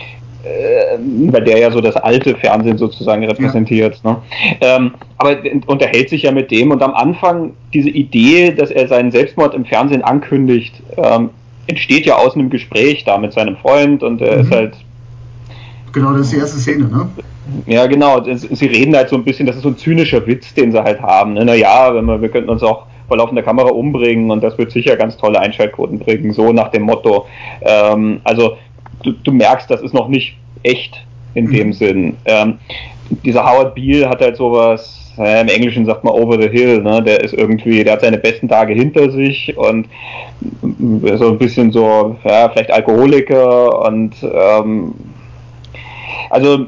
[1.32, 4.00] weil der ja so das alte Fernsehen sozusagen repräsentiert.
[4.04, 4.12] Ja.
[4.12, 4.18] Ne?
[4.62, 9.12] Ähm, aber unterhält sich ja mit dem und am Anfang diese Idee, dass er seinen
[9.12, 11.30] Selbstmord im Fernsehen ankündigt, ähm,
[11.68, 14.42] entsteht ja aus einem Gespräch da mit seinem Freund und er mhm.
[14.42, 14.74] ist halt.
[15.94, 17.10] Genau, das ist die erste Szene, ne?
[17.68, 18.24] Ja, genau.
[18.24, 21.02] Sie reden halt so ein bisschen, das ist so ein zynischer Witz, den sie halt
[21.02, 21.34] haben.
[21.34, 21.46] Ne?
[21.46, 24.96] Naja, wenn wir, wir könnten uns auch vor laufender Kamera umbringen und das wird sicher
[24.96, 27.28] ganz tolle Einschaltquoten bringen, so nach dem Motto.
[27.62, 28.58] Ähm, also
[29.06, 31.02] du, du, merkst, das ist noch nicht echt
[31.34, 31.74] in dem mhm.
[31.74, 32.18] Sinn.
[32.26, 32.60] Ähm,
[33.24, 37.02] dieser Howard Beale hat halt sowas, äh, im Englischen sagt man over the hill, ne?
[37.04, 39.88] der ist irgendwie, der hat seine besten Tage hinter sich und
[41.18, 44.94] so ein bisschen so, ja, vielleicht Alkoholiker und ähm,
[46.30, 46.66] also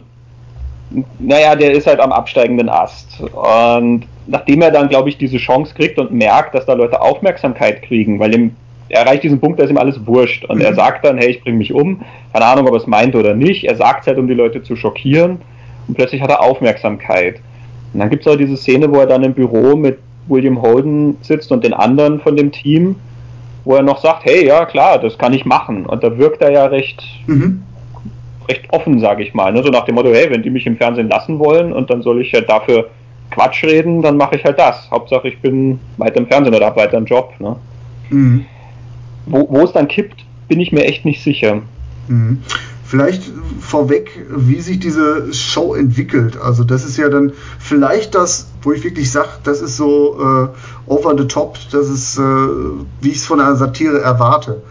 [1.19, 3.19] naja, der ist halt am absteigenden Ast.
[3.21, 7.82] Und nachdem er dann, glaube ich, diese Chance kriegt und merkt, dass da Leute Aufmerksamkeit
[7.82, 8.56] kriegen, weil ihm,
[8.89, 10.45] er erreicht diesen Punkt, da ist ihm alles wurscht.
[10.45, 10.65] Und mhm.
[10.65, 12.02] er sagt dann, hey, ich bringe mich um.
[12.34, 13.65] Keine Ahnung, ob er es meint oder nicht.
[13.65, 15.39] Er sagt es halt, um die Leute zu schockieren.
[15.88, 17.39] Und plötzlich hat er Aufmerksamkeit.
[17.93, 21.17] Und dann gibt es auch diese Szene, wo er dann im Büro mit William Holden
[21.21, 22.97] sitzt und den anderen von dem Team,
[23.63, 25.86] wo er noch sagt, hey, ja klar, das kann ich machen.
[25.86, 27.63] Und da wirkt er ja recht mhm
[28.50, 29.52] recht offen, sage ich mal.
[29.52, 29.63] Ne?
[29.63, 32.21] So nach dem Motto, hey, wenn die mich im Fernsehen lassen wollen und dann soll
[32.21, 32.89] ich ja dafür
[33.32, 34.89] Quatsch reden, dann mache ich halt das.
[34.89, 37.34] Hauptsache, ich bin weiter im Fernsehen oder habe weiter einen Job.
[37.39, 37.56] Ne?
[38.10, 38.45] Mhm.
[39.27, 41.61] Wo, es dann kippt, bin ich mir echt nicht sicher.
[42.07, 42.39] Mhm.
[42.85, 43.23] Vielleicht
[43.59, 46.37] vorweg, wie sich diese Show entwickelt.
[46.39, 50.89] Also das ist ja dann vielleicht das, wo ich wirklich sage, das ist so äh,
[50.89, 54.61] over the top, das ist, äh, wie ich es von einer Satire erwarte.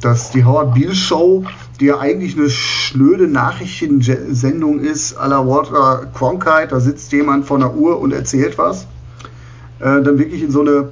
[0.00, 1.44] Dass die Howard Beale Show
[1.82, 7.56] die ja eigentlich eine schnöde Nachrichtensendung ist, à la Walter Cronkite, da sitzt jemand vor
[7.56, 8.86] einer Uhr und erzählt was,
[9.80, 10.90] äh, dann wirklich in so eine,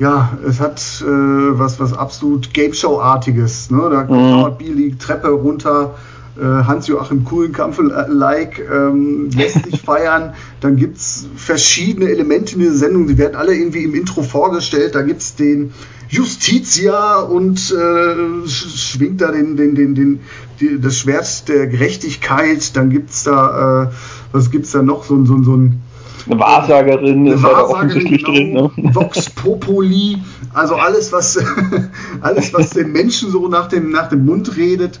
[0.00, 3.70] ja, es hat äh, was, was absolut Game Show-artiges.
[3.70, 3.88] Ne?
[3.90, 4.74] Da kommt mhm.
[4.74, 5.94] Beale Treppe runter,
[6.38, 10.32] äh, Hans-Joachim Kuhlenkampf-like, ähm, lässt sich feiern.
[10.60, 14.94] Dann gibt es verschiedene Elemente in dieser Sendung, die werden alle irgendwie im Intro vorgestellt.
[14.94, 15.74] Da gibt es den
[16.08, 20.20] Justitia und äh, schwingt da den, den, den, den,
[20.60, 22.74] die, das Schwert der Gerechtigkeit.
[22.74, 23.88] Dann gibt es da, äh,
[24.32, 25.04] was gibt es da noch?
[25.04, 25.82] So, so, so ein.
[26.26, 28.82] Eine Wahrsagerin eine ist Wahrsagerin, offensichtlich genau, drin.
[28.84, 28.94] Ne?
[28.94, 30.18] Vox Populi,
[30.52, 31.38] also alles, was,
[32.20, 35.00] alles, was den Menschen so nach dem, nach dem Mund redet.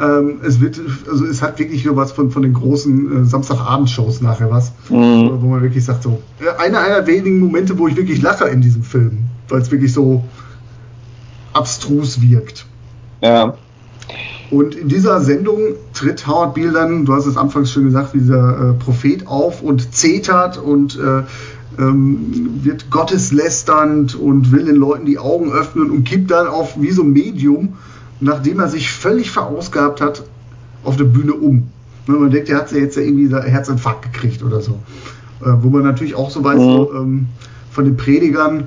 [0.00, 4.20] Ähm, es wird, also es hat wirklich nur was von, von den großen äh, Samstagabendshows
[4.20, 5.42] nachher was, mhm.
[5.42, 6.22] wo man wirklich sagt so,
[6.58, 9.18] einer einer wenigen Momente, wo ich wirklich lache in diesem Film,
[9.48, 10.22] weil es wirklich so
[11.52, 12.66] abstrus wirkt.
[13.20, 13.54] Ja.
[14.50, 15.58] Und in dieser Sendung
[15.92, 19.62] tritt Howard Beale dann, du hast es anfangs schon gesagt, wie dieser äh, Prophet auf
[19.62, 21.22] und zetert und äh,
[21.80, 26.90] ähm, wird gotteslästernd und will den Leuten die Augen öffnen und kippt dann auf wie
[26.90, 27.74] so ein Medium,
[28.20, 30.24] nachdem er sich völlig verausgabt hat,
[30.82, 31.68] auf der Bühne um.
[32.06, 34.78] Ne, man denkt, er hat ja jetzt ja irgendwie Herzinfarkt gekriegt oder so.
[35.44, 37.26] Äh, wo man natürlich auch so weiß, so, ähm,
[37.70, 38.66] von den Predigern,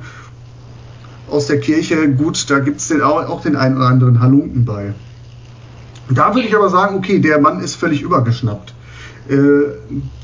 [1.30, 4.94] aus der Kirche, gut, da gibt es auch, auch den einen oder anderen Halunken bei.
[6.14, 8.74] Da würde ich aber sagen, okay, der Mann ist völlig übergeschnappt.
[9.30, 9.36] Äh,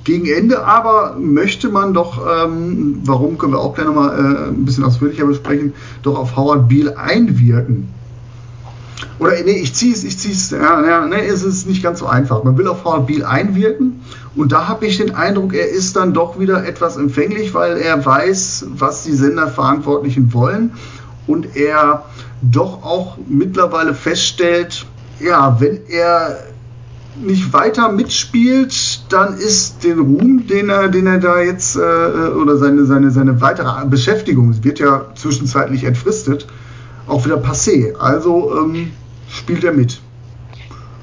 [0.03, 4.65] gegen Ende aber möchte man doch, ähm, warum können wir auch gleich nochmal äh, ein
[4.65, 7.89] bisschen ausführlicher besprechen, doch auf Howard Beale einwirken.
[9.19, 11.99] Oder nee, ich ziehe es, ich ziehe es, ja, ja, nee, es ist nicht ganz
[11.99, 12.43] so einfach.
[12.43, 14.01] Man will auf Howard Beale einwirken
[14.35, 18.03] und da habe ich den Eindruck, er ist dann doch wieder etwas empfänglich, weil er
[18.03, 20.71] weiß, was die Senderverantwortlichen wollen
[21.27, 22.05] und er
[22.41, 24.85] doch auch mittlerweile feststellt,
[25.19, 26.37] ja, wenn er
[27.23, 32.57] nicht weiter mitspielt, dann ist den Ruhm, den er, den er da jetzt äh, oder
[32.57, 36.47] seine, seine, seine weitere Beschäftigung, es wird ja zwischenzeitlich entfristet,
[37.07, 37.95] auch wieder passé.
[37.95, 38.91] Also ähm,
[39.29, 39.99] spielt er mit.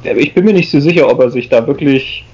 [0.05, 2.25] Ich bin mir nicht so sicher, ob er sich da wirklich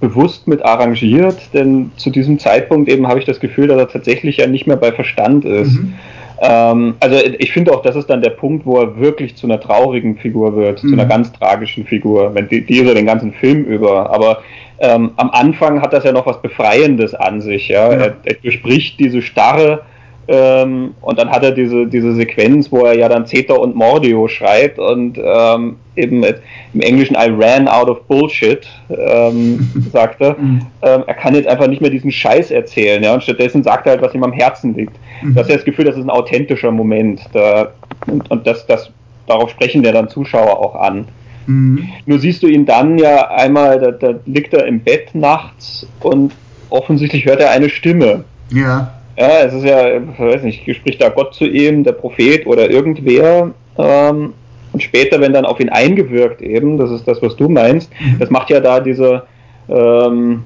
[0.00, 4.38] bewusst mit arrangiert, denn zu diesem Zeitpunkt eben habe ich das Gefühl, dass er tatsächlich
[4.38, 5.74] ja nicht mehr bei Verstand ist.
[5.74, 5.94] Mhm.
[6.40, 9.60] Ähm, also ich finde auch, das ist dann der Punkt, wo er wirklich zu einer
[9.60, 10.88] traurigen Figur wird, mhm.
[10.88, 11.08] zu einer mhm.
[11.08, 14.10] ganz tragischen Figur, wenn die, die so den ganzen Film über.
[14.10, 14.42] Aber
[14.78, 17.68] ähm, am Anfang hat das ja noch was Befreiendes an sich.
[17.68, 17.92] Ja?
[17.92, 17.98] ja.
[17.98, 19.82] Er, er durchbricht diese Starre
[20.26, 24.26] ähm, und dann hat er diese, diese Sequenz, wo er ja dann Zeta und Mordio
[24.28, 26.24] schreit und ähm, eben
[26.72, 30.36] im Englischen I ran out of bullshit, ähm, sagt er.
[30.38, 30.62] Mhm.
[30.82, 33.92] Ähm, er kann jetzt einfach nicht mehr diesen Scheiß erzählen, ja, und stattdessen sagt er
[33.92, 34.96] halt, was ihm am Herzen liegt.
[35.22, 35.34] Mhm.
[35.34, 37.20] Das ist ja das Gefühl, das ist ein authentischer Moment.
[37.32, 37.72] Da,
[38.06, 38.90] und, und das, das,
[39.26, 41.06] darauf sprechen der dann Zuschauer auch an.
[41.46, 41.88] Mhm.
[42.06, 46.32] Nur siehst du ihn dann ja einmal, da, da liegt er im Bett nachts und
[46.70, 48.24] offensichtlich hört er eine Stimme.
[48.50, 48.92] Ja.
[49.16, 52.70] Ja, es ist ja, ich weiß nicht, spricht da Gott zu ihm, der Prophet oder
[52.70, 53.50] irgendwer.
[53.78, 54.32] Ähm,
[54.72, 58.18] und später, wenn dann auf ihn eingewirkt eben, das ist das, was du meinst, mhm.
[58.18, 59.26] das macht ja da dieser
[59.68, 60.44] ähm,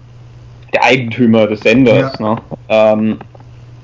[0.75, 2.13] der Eigentümer des Senders.
[2.19, 2.35] Ja.
[2.35, 2.41] Ne?
[2.69, 3.19] Ähm,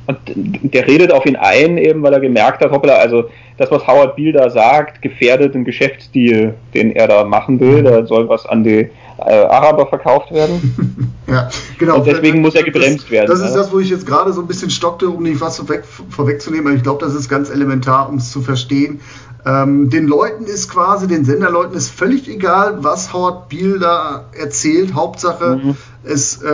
[0.07, 3.87] und der redet auf ihn ein, eben weil er gemerkt hat, hoppla, also das, was
[3.87, 7.83] Howard Beale da sagt, gefährdet den Geschäftsdeal, den er da machen will.
[7.83, 11.14] Da soll was an die äh, Araber verkauft werden.
[11.29, 11.99] ja, genau.
[11.99, 13.29] Und deswegen muss er gebremst das, werden.
[13.29, 15.85] Das ist das, wo ich jetzt gerade so ein bisschen stockte, um nicht was vorweg,
[15.85, 16.67] vorwegzunehmen.
[16.67, 19.01] Aber ich glaube, das ist ganz elementar, um es zu verstehen.
[19.47, 24.95] Ähm, den Leuten ist quasi, den Senderleuten ist völlig egal, was Howard Beale da erzählt.
[24.95, 25.77] Hauptsache, mhm.
[26.03, 26.51] es äh,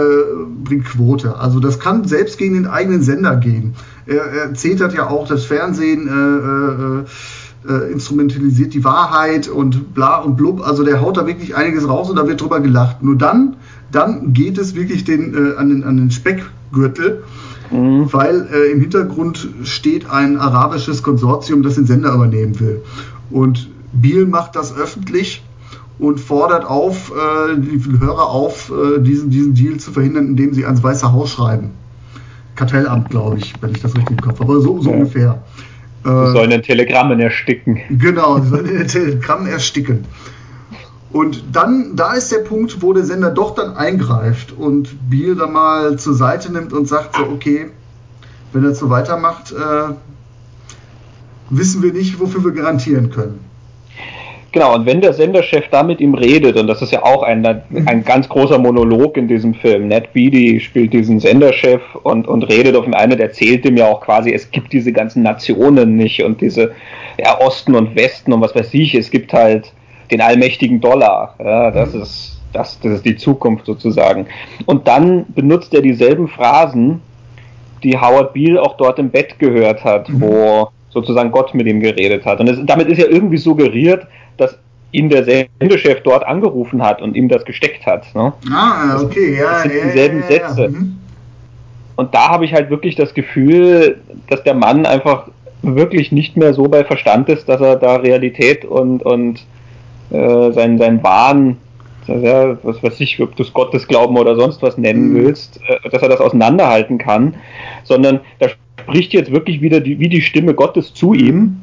[0.65, 1.37] bringt Quote.
[1.37, 3.75] Also das kann selbst gegen den eigenen Sender gehen.
[4.07, 6.09] Er, er zetert ja auch das Fernsehen.
[6.09, 7.05] Äh, äh,
[7.69, 10.67] äh, instrumentalisiert die Wahrheit und bla und blub.
[10.67, 13.03] Also der haut da wirklich einiges raus und da wird drüber gelacht.
[13.03, 13.57] Nur dann,
[13.93, 17.23] dann geht es wirklich den, äh, an, den, an den Speckgürtel,
[17.71, 18.13] mhm.
[18.13, 22.83] weil äh, im Hintergrund steht ein arabisches Konsortium, das den Sender übernehmen will.
[23.31, 25.43] Und Biel macht das öffentlich
[25.99, 30.65] und fordert auf, äh, die Hörer auf, äh, diesen, diesen Deal zu verhindern, indem sie
[30.65, 31.71] ans Weiße Haus schreiben.
[32.57, 34.97] Kartellamt, glaube ich, wenn ich das richtig im Kopf habe, aber so, so ja.
[34.97, 35.43] ungefähr.
[36.05, 37.79] Sie äh, sollen in Telegrammen ersticken.
[37.91, 40.05] Genau, sie sollen in Telegrammen ersticken.
[41.13, 45.49] Und dann, da ist der Punkt, wo der Sender doch dann eingreift und Biel da
[45.49, 47.71] mal zur Seite nimmt und sagt so, okay,
[48.53, 49.95] wenn er so weitermacht, äh,
[51.51, 53.41] wissen wir nicht, wofür wir garantieren können.
[54.53, 57.47] Genau, und wenn der Senderchef da mit ihm redet, und das ist ja auch ein,
[57.47, 62.75] ein ganz großer Monolog in diesem Film, Ned Beatty spielt diesen Senderchef und, und redet
[62.75, 66.25] auf ihn ein und erzählt ihm ja auch quasi, es gibt diese ganzen Nationen nicht
[66.25, 66.73] und diese
[67.17, 69.73] ja, Osten und Westen und was weiß ich, es gibt halt
[70.11, 71.35] den allmächtigen Dollar.
[71.39, 72.03] Ja, das mhm.
[72.03, 74.27] ist das, das ist die Zukunft sozusagen.
[74.67, 77.01] Und dann benutzt er dieselben Phrasen,
[77.83, 80.21] die Howard Beale auch dort im Bett gehört hat, mhm.
[80.21, 82.41] wo sozusagen Gott mit ihm geredet hat.
[82.41, 84.59] Und es, damit ist ja irgendwie suggeriert, dass
[84.93, 88.13] ihn der Sendechef dort angerufen hat und ihm das gesteckt hat.
[88.15, 88.33] Ne?
[88.53, 89.53] Ah, okay, ja.
[89.53, 90.69] Das sind ja, dieselben ja, ja, Sätze.
[90.69, 90.97] Mhm.
[91.95, 95.29] Und da habe ich halt wirklich das Gefühl, dass der Mann einfach
[95.63, 99.45] wirklich nicht mehr so bei Verstand ist, dass er da Realität und, und
[100.11, 101.57] äh, sein, sein Wahn,
[102.07, 105.15] ja, was weiß ich, ob du es Gottesglauben oder sonst was nennen mhm.
[105.15, 107.35] willst, äh, dass er das auseinanderhalten kann,
[107.85, 108.49] sondern da
[108.81, 111.61] spricht jetzt wirklich wieder die, wie die Stimme Gottes zu ihm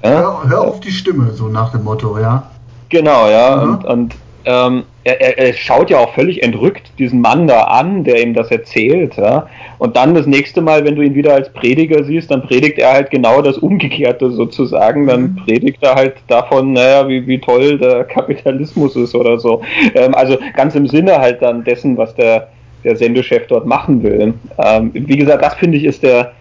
[0.00, 2.48] Hör, hör, auf die Stimme, so nach dem Motto, ja.
[2.88, 3.56] Genau, ja.
[3.56, 3.72] Mhm.
[3.72, 8.22] Und, und ähm, er, er, schaut ja auch völlig entrückt diesen Mann da an, der
[8.22, 9.16] ihm das erzählt.
[9.16, 9.48] Ja?
[9.78, 12.92] Und dann das nächste Mal, wenn du ihn wieder als Prediger siehst, dann predigt er
[12.92, 15.06] halt genau das Umgekehrte sozusagen.
[15.06, 15.36] Dann mhm.
[15.36, 19.62] predigt er halt davon, naja, wie, wie toll der Kapitalismus ist oder so.
[19.94, 22.48] Ähm, also ganz im Sinne halt dann dessen, was der,
[22.84, 24.34] der Sendechef dort machen will.
[24.58, 26.32] Ähm, wie gesagt, das finde ich ist der,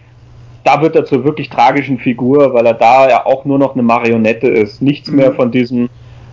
[0.64, 3.84] da wird er zur wirklich tragischen Figur, weil er da ja auch nur noch eine
[3.84, 4.82] Marionette ist.
[4.82, 5.16] Nichts mhm.
[5.18, 5.90] mehr von diesem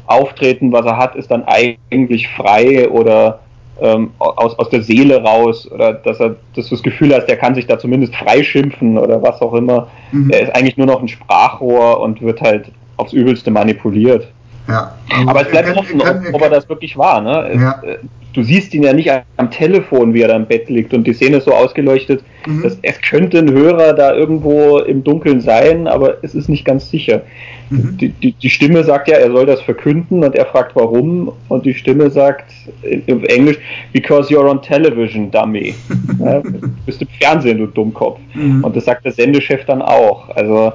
[0.07, 3.41] Auftreten, was er hat, ist dann eigentlich frei oder
[3.81, 7.37] ähm, aus, aus der Seele raus oder dass er dass du das Gefühl hast, er
[7.37, 9.89] kann sich da zumindest freischimpfen oder was auch immer.
[10.13, 10.31] Mhm.
[10.31, 14.29] Er ist eigentlich nur noch ein Sprachrohr und wird halt aufs Übelste manipuliert.
[14.69, 14.95] Ja.
[15.11, 17.21] Also aber es bleibt kann, offen, kann, ob, ob, er das wirklich war.
[17.21, 17.51] Ne?
[17.55, 17.83] Ja.
[17.83, 17.99] Äh,
[18.33, 21.13] du siehst ihn ja nicht am Telefon, wie er da im Bett liegt und die
[21.13, 22.63] Szene ist so ausgeleuchtet, mhm.
[22.63, 26.91] dass es könnte ein Hörer da irgendwo im Dunkeln sein, aber es ist nicht ganz
[26.91, 27.23] sicher.
[27.71, 27.97] Mhm.
[27.99, 31.65] Die, die, die, Stimme sagt ja, er soll das verkünden und er fragt warum und
[31.65, 32.51] die Stimme sagt
[32.83, 33.59] in, Englisch,
[33.93, 35.75] because you're on television, dummy.
[36.19, 38.19] ja, du bist im Fernsehen, du Dummkopf.
[38.35, 38.65] Mhm.
[38.65, 40.29] Und das sagt der Sendechef dann auch.
[40.31, 40.73] Also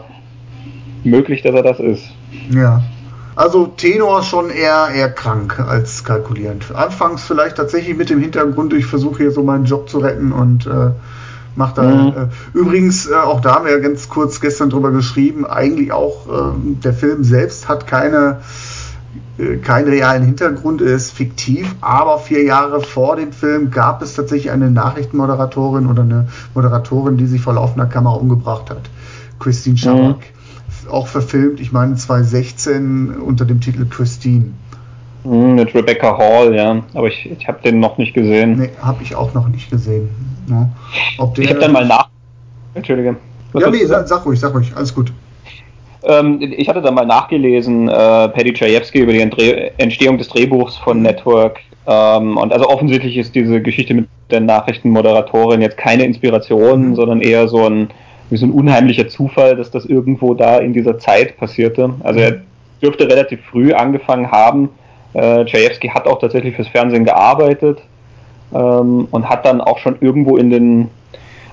[1.04, 2.10] möglich, dass er das ist.
[2.52, 2.82] Ja.
[3.40, 6.76] Also Tenor schon eher, eher krank als kalkulierend.
[6.76, 10.68] Anfangs vielleicht tatsächlich mit dem Hintergrund, ich versuche hier so meinen Job zu retten und
[10.68, 10.90] äh,
[11.56, 11.84] mache da.
[11.84, 12.08] Mhm.
[12.10, 16.52] Äh, übrigens, äh, auch da haben wir ganz kurz gestern drüber geschrieben, eigentlich auch äh,
[16.84, 18.42] der Film selbst hat keine
[19.38, 24.52] äh, keinen realen Hintergrund, ist fiktiv, aber vier Jahre vor dem Film gab es tatsächlich
[24.52, 28.82] eine Nachrichtenmoderatorin oder eine Moderatorin, die sich vor laufender Kamera umgebracht hat.
[29.40, 30.18] Christine Schabak.
[30.18, 30.39] Mhm
[30.90, 34.54] auch verfilmt, ich meine 2016 unter dem Titel Christine.
[35.24, 38.58] Hm, mit Rebecca Hall, ja, aber ich, ich habe den noch nicht gesehen.
[38.58, 40.10] Nee, habe ich auch noch nicht gesehen.
[40.50, 40.70] Ja.
[41.38, 42.10] ich habe dann mal nach.
[42.74, 43.18] Entschuldige.
[43.52, 45.12] Was ja, nee, sag, sag, ruhig, sag ruhig, alles gut.
[46.04, 49.22] Ähm, ich hatte dann mal nachgelesen, äh, Paddy Chayefsky über die
[49.78, 51.04] Entstehung des Drehbuchs von mhm.
[51.04, 51.60] Network.
[51.86, 56.96] Ähm, und also offensichtlich ist diese Geschichte mit der Nachrichtenmoderatorin jetzt keine Inspiration, mhm.
[56.96, 57.90] sondern eher so ein
[58.30, 61.94] wie so ein unheimlicher Zufall, dass das irgendwo da in dieser Zeit passierte.
[62.02, 62.42] Also er
[62.82, 64.70] dürfte relativ früh angefangen haben.
[65.14, 67.82] Äh, hat auch tatsächlich fürs Fernsehen gearbeitet
[68.54, 70.90] ähm, und hat dann auch schon irgendwo in den,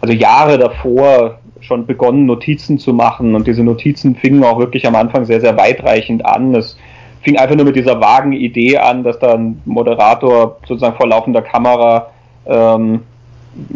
[0.03, 3.35] also Jahre davor schon begonnen, Notizen zu machen.
[3.35, 6.55] Und diese Notizen fingen auch wirklich am Anfang sehr, sehr weitreichend an.
[6.55, 6.77] Es
[7.23, 11.43] fing einfach nur mit dieser vagen Idee an, dass da ein Moderator sozusagen vor laufender
[11.43, 12.09] Kamera
[12.47, 13.01] ähm,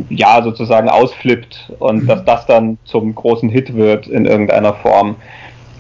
[0.09, 2.07] ja sozusagen ausflippt und mhm.
[2.07, 5.17] dass das dann zum großen Hit wird in irgendeiner Form.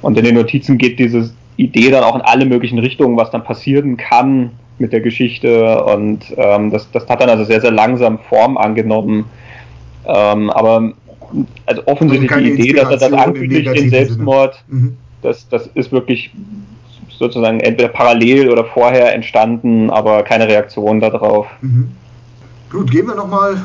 [0.03, 3.45] Und in den Notizen geht diese Idee dann auch in alle möglichen Richtungen, was dann
[3.45, 8.19] passieren kann mit der Geschichte und ähm, das, das hat dann also sehr, sehr langsam
[8.19, 9.27] Form angenommen.
[10.07, 10.93] Ähm, aber
[11.67, 14.97] also offensichtlich die Idee, dass er das ankündigt, den Selbstmord, mhm.
[15.21, 16.31] das, das ist wirklich
[17.11, 21.47] sozusagen entweder parallel oder vorher entstanden, aber keine Reaktion darauf.
[21.61, 21.91] Mhm.
[22.71, 23.61] Gut, gehen wir nochmal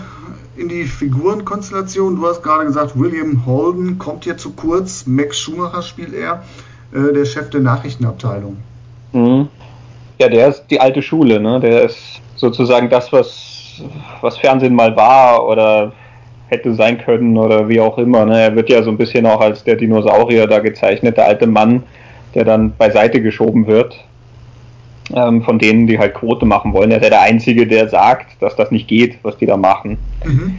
[0.58, 2.16] in die Figurenkonstellation.
[2.16, 5.06] Du hast gerade gesagt, William Holden kommt hier zu kurz.
[5.06, 6.44] Max Schumacher spielt er,
[6.94, 8.58] äh, der Chef der Nachrichtenabteilung.
[9.14, 9.48] Mhm.
[10.20, 11.60] Ja, der ist die alte Schule, ne?
[11.60, 13.82] Der ist sozusagen das, was,
[14.22, 15.92] was Fernsehen mal war oder
[16.48, 18.26] hätte sein können oder wie auch immer.
[18.26, 18.40] Ne?
[18.40, 21.84] Er wird ja so ein bisschen auch als der Dinosaurier da gezeichnet, der alte Mann,
[22.34, 23.96] der dann beiseite geschoben wird
[25.14, 26.92] ähm, von denen, die halt Quote machen wollen.
[26.92, 29.98] Er ist ja der Einzige, der sagt, dass das nicht geht, was die da machen.
[30.24, 30.58] Mhm.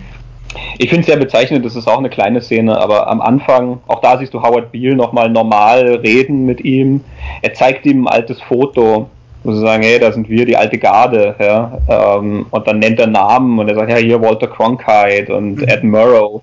[0.78, 4.00] Ich finde es sehr bezeichnend, das ist auch eine kleine Szene, aber am Anfang, auch
[4.00, 7.02] da siehst du Howard Beale nochmal normal reden mit ihm.
[7.42, 9.10] Er zeigt ihm ein altes Foto,
[9.44, 11.78] wo sie sagen, hey, da sind wir, die alte Garde, ja.
[11.88, 15.68] Ähm, und dann nennt er Namen und er sagt, ja, hier Walter Cronkite und mhm.
[15.68, 16.42] Ed Murrow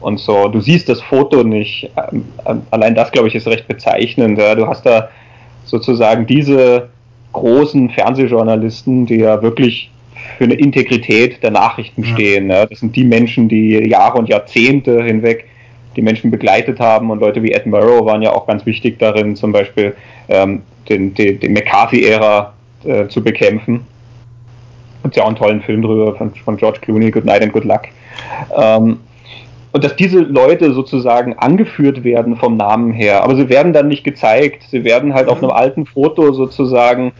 [0.00, 0.48] und so.
[0.48, 1.90] Du siehst das Foto nicht.
[1.96, 4.38] Ähm, ähm, allein das, glaube ich, ist recht bezeichnend.
[4.38, 4.54] Ja.
[4.54, 5.08] Du hast da
[5.64, 6.88] sozusagen diese
[7.32, 9.90] großen Fernsehjournalisten, die ja wirklich
[10.38, 12.50] für eine Integrität der Nachrichten stehen.
[12.50, 12.66] Ja.
[12.66, 15.46] Das sind die Menschen, die Jahre und Jahrzehnte hinweg
[15.96, 19.36] die Menschen begleitet haben und Leute wie Ed Murrow waren ja auch ganz wichtig darin,
[19.36, 19.94] zum Beispiel
[20.28, 22.52] ähm, den, den, den McCarthy-Ära
[22.84, 23.86] äh, zu bekämpfen.
[25.02, 27.64] Gibt ja auch einen tollen Film drüber von, von George Clooney, Good Night and Good
[27.64, 27.82] Luck.
[28.56, 29.00] Ähm,
[29.72, 34.04] und dass diese Leute sozusagen angeführt werden vom Namen her, aber sie werden dann nicht
[34.04, 34.64] gezeigt.
[34.70, 35.32] Sie werden halt mhm.
[35.32, 37.12] auf einem alten Foto sozusagen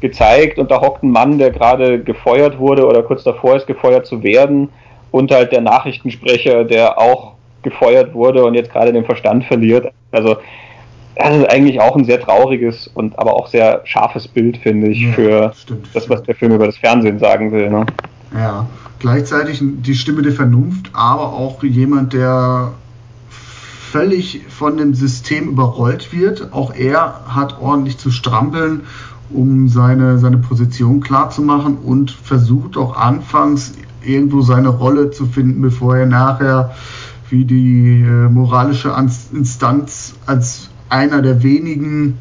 [0.00, 4.06] gezeigt und da hockt ein Mann, der gerade gefeuert wurde oder kurz davor ist, gefeuert
[4.06, 4.68] zu werden
[5.12, 9.92] und halt der Nachrichtensprecher, der auch gefeuert wurde und jetzt gerade den Verstand verliert.
[10.10, 10.36] Also
[11.16, 15.02] das ist eigentlich auch ein sehr trauriges und aber auch sehr scharfes Bild, finde ich,
[15.02, 17.70] ja, für stimmt, das, was der Film über das Fernsehen sagen will.
[17.70, 17.86] Ne?
[18.34, 18.66] Ja,
[18.98, 22.72] gleichzeitig die Stimme der Vernunft, aber auch jemand, der
[23.94, 26.52] völlig von dem System überrollt wird.
[26.52, 28.80] Auch er hat ordentlich zu strampeln,
[29.30, 35.96] um seine, seine Position klarzumachen und versucht auch anfangs irgendwo seine Rolle zu finden, bevor
[35.96, 36.74] er nachher
[37.30, 38.92] wie die äh, moralische
[39.32, 42.18] Instanz als einer der wenigen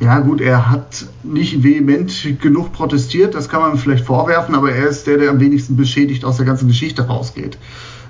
[0.00, 4.88] ja gut, er hat nicht vehement genug protestiert, das kann man vielleicht vorwerfen, aber er
[4.88, 7.58] ist der, der am wenigsten beschädigt aus der ganzen Geschichte rausgeht.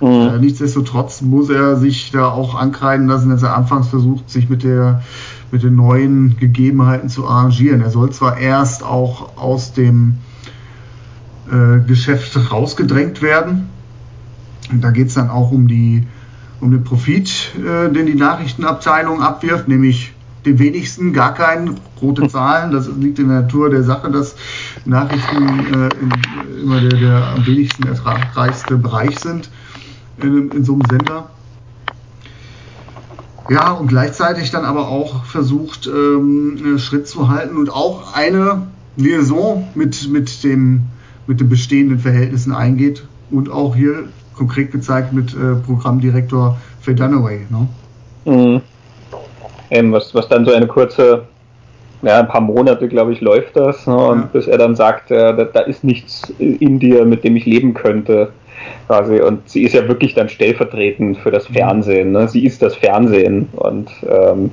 [0.00, 0.06] Mhm.
[0.06, 4.62] Äh, nichtsdestotrotz muss er sich da auch ankreiden lassen, dass er anfangs versucht, sich mit
[4.62, 5.02] der
[5.52, 7.80] mit den neuen Gegebenheiten zu arrangieren.
[7.80, 10.14] Er soll zwar erst auch aus dem
[11.50, 13.68] äh, Geschäft rausgedrängt werden.
[14.72, 16.04] Und da geht es dann auch um die
[16.60, 20.15] um den Profit, äh, den die Nachrichtenabteilung abwirft, nämlich
[20.46, 22.72] den wenigsten, gar keinen, rote Zahlen.
[22.72, 24.36] Das liegt in der Natur der Sache, dass
[24.84, 29.50] Nachrichten äh, in, immer der, der am wenigsten ertragreichste Bereich sind
[30.22, 31.30] in, in so einem Sender.
[33.48, 38.66] Ja, und gleichzeitig dann aber auch versucht, ähm, Schritt zu halten und auch eine
[38.96, 40.82] Liaison mit, mit, dem,
[41.26, 47.46] mit den bestehenden Verhältnissen eingeht und auch hier konkret gezeigt mit äh, Programmdirektor Faye Dunaway.
[47.48, 47.68] Ne?
[48.24, 48.62] Mhm.
[49.70, 51.22] Ähm, was, was dann so eine kurze,
[52.02, 53.86] ja, ein paar Monate, glaube ich, läuft das.
[53.86, 53.96] Ne?
[53.96, 54.28] Und ja.
[54.32, 57.74] bis er dann sagt, äh, da, da, ist nichts in dir, mit dem ich leben
[57.74, 58.30] könnte.
[58.86, 59.20] Quasi.
[59.20, 61.54] Und sie ist ja wirklich dann stellvertretend für das mhm.
[61.54, 62.12] Fernsehen.
[62.12, 62.28] Ne?
[62.28, 63.48] Sie ist das Fernsehen.
[63.56, 64.50] Und ähm,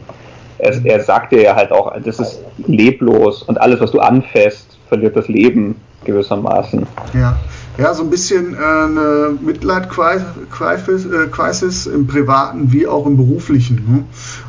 [0.57, 4.77] er, er sagt dir ja halt auch, das ist leblos und alles, was du anfasst,
[4.87, 6.85] verliert das Leben gewissermaßen.
[7.13, 7.37] Ja.
[7.77, 13.75] Ja, so ein bisschen äh, eine Midlife-Crisis äh, im Privaten wie auch im Beruflichen.
[13.75, 14.03] Ne?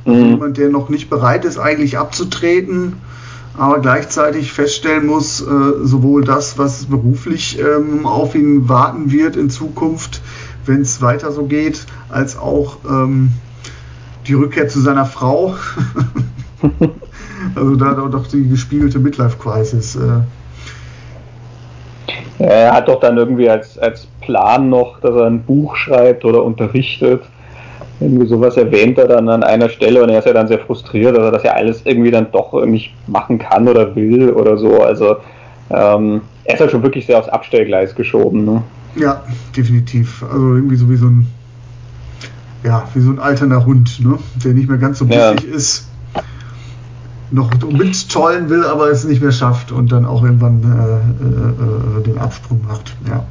[0.04, 0.30] Also mhm.
[0.30, 2.96] Jemand, der noch nicht bereit ist, eigentlich abzutreten,
[3.56, 5.44] aber gleichzeitig feststellen muss, äh,
[5.84, 10.20] sowohl das, was beruflich ähm, auf ihn warten wird in Zukunft,
[10.66, 13.30] wenn es weiter so geht, als auch ähm,
[14.26, 15.56] die Rückkehr zu seiner Frau.
[17.54, 19.96] also da doch die gespiegelte Midlife-Crisis.
[19.96, 20.20] Äh,
[22.38, 26.42] er hat doch dann irgendwie als, als Plan noch, dass er ein Buch schreibt oder
[26.42, 27.22] unterrichtet.
[28.00, 31.16] Irgendwie sowas erwähnt er dann an einer Stelle und er ist ja dann sehr frustriert,
[31.16, 34.82] dass er das ja alles irgendwie dann doch nicht machen kann oder will oder so.
[34.82, 35.16] Also
[35.70, 38.44] ähm, er ist ja schon wirklich sehr aufs Abstellgleis geschoben.
[38.44, 38.62] Ne?
[38.96, 39.22] Ja,
[39.56, 40.24] definitiv.
[40.24, 41.26] Also irgendwie so wie so ein
[42.64, 44.18] ja, wie so ein alternder Hund, ne?
[44.42, 45.54] der nicht mehr ganz so bissig ja.
[45.54, 45.86] ist
[47.34, 52.18] noch mittollen will, aber es nicht mehr schafft und dann auch irgendwann äh, äh, den
[52.18, 52.94] Absprung macht.
[53.08, 53.24] Ja.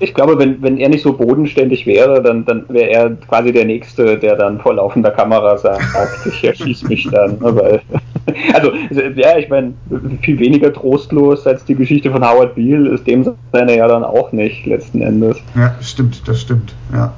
[0.00, 3.64] Ich glaube, wenn, wenn er nicht so bodenständig wäre, dann, dann wäre er quasi der
[3.64, 5.82] Nächste, der dann vor laufender Kamera sagt,
[6.26, 7.32] ich erschieße mich dann.
[7.40, 7.80] Ne, weil,
[8.54, 8.70] also,
[9.16, 9.72] ja, ich meine,
[10.22, 14.30] viel weniger trostlos als die Geschichte von Howard Beale ist dem seine ja dann auch
[14.30, 15.38] nicht, letzten Endes.
[15.56, 17.12] Ja, stimmt, das stimmt, ja.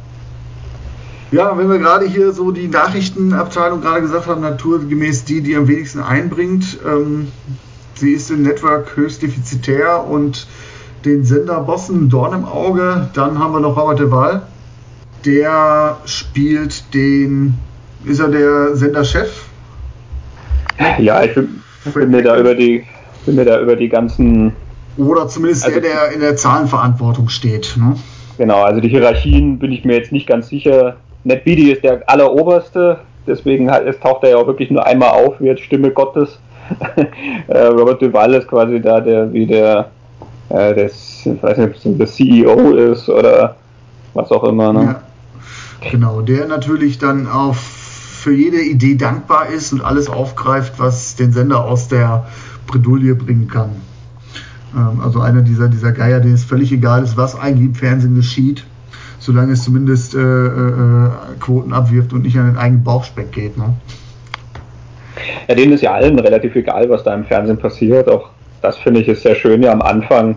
[1.33, 5.68] Ja, wenn wir gerade hier so die Nachrichtenabteilung gerade gesagt haben, naturgemäß die, die am
[5.68, 6.78] wenigsten einbringt.
[6.85, 7.28] Ähm,
[7.95, 10.49] sie ist im Network höchst defizitär und
[11.05, 13.09] den Senderbossen Dorn im Auge.
[13.14, 14.43] Dann haben wir noch Robert de Waal.
[15.24, 17.55] Der spielt den,
[18.05, 19.45] ist er der Senderchef?
[20.99, 21.62] Ja, ich bin,
[21.95, 22.85] bin mir da über die,
[23.24, 24.53] bin mir da über die ganzen.
[24.97, 27.76] Oder zumindest also, der, der in der Zahlenverantwortung steht.
[27.76, 27.97] Ne?
[28.37, 30.97] Genau, also die Hierarchien bin ich mir jetzt nicht ganz sicher.
[31.24, 35.10] Ned Beatty ist der alleroberste, deswegen halt, es taucht er ja auch wirklich nur einmal
[35.10, 36.38] auf, wird Stimme Gottes.
[37.48, 39.90] Äh, Robert Duval ist quasi da, der wie der,
[40.50, 43.56] äh, des, ich weiß nicht, ob es der CEO ist oder
[44.14, 44.72] was auch immer.
[44.72, 44.82] Ne?
[44.84, 45.02] Ja,
[45.90, 51.32] genau, der natürlich dann auf für jede Idee dankbar ist und alles aufgreift, was den
[51.32, 52.26] Sender aus der
[52.68, 53.70] Bredouille bringen kann.
[54.76, 58.14] Ähm, also einer dieser, dieser Geier, denen es völlig egal ist, was eigentlich im Fernsehen
[58.14, 58.64] geschieht
[59.20, 63.56] solange es zumindest äh, äh, Quoten abwirft und nicht an den eigenen Bauchspeck geht.
[63.56, 63.74] Ne?
[65.46, 68.08] Ja, denen ist ja allen relativ egal, was da im Fernsehen passiert.
[68.08, 68.30] Auch
[68.62, 70.36] das finde ich ist sehr schön ja am Anfang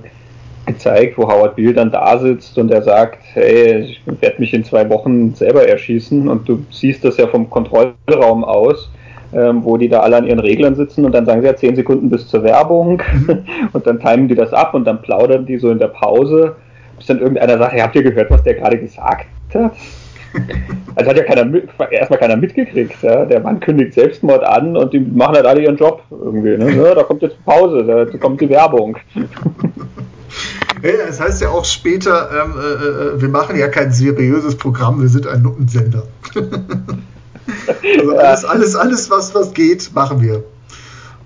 [0.65, 4.63] gezeigt, wo Howard Beale dann da sitzt und er sagt, hey, ich werde mich in
[4.63, 8.89] zwei Wochen selber erschießen und du siehst das ja vom Kontrollraum aus,
[9.34, 11.75] ähm, wo die da alle an ihren Reglern sitzen und dann sagen sie ja zehn
[11.75, 13.39] Sekunden bis zur Werbung mhm.
[13.73, 16.55] und dann timen die das ab und dann plaudern die so in der Pause
[16.98, 19.72] bis dann irgendeiner sagt, habt ihr gehört, was der gerade gesagt hat?
[20.96, 21.46] Also hat ja keiner
[21.91, 23.04] erstmal keiner mitgekriegt.
[23.04, 23.26] Ja?
[23.26, 26.58] Der Mann kündigt Selbstmord an und die machen halt alle ihren Job irgendwie.
[26.58, 26.94] Ne?
[26.96, 28.98] Da kommt jetzt Pause, da kommt die Werbung.
[30.84, 35.02] Ja, das heißt ja auch später, ähm, äh, äh, wir machen ja kein seriöses Programm,
[35.02, 36.04] wir sind ein Nuttensender.
[38.00, 40.44] also alles, alles, alles, was, was geht, machen wir.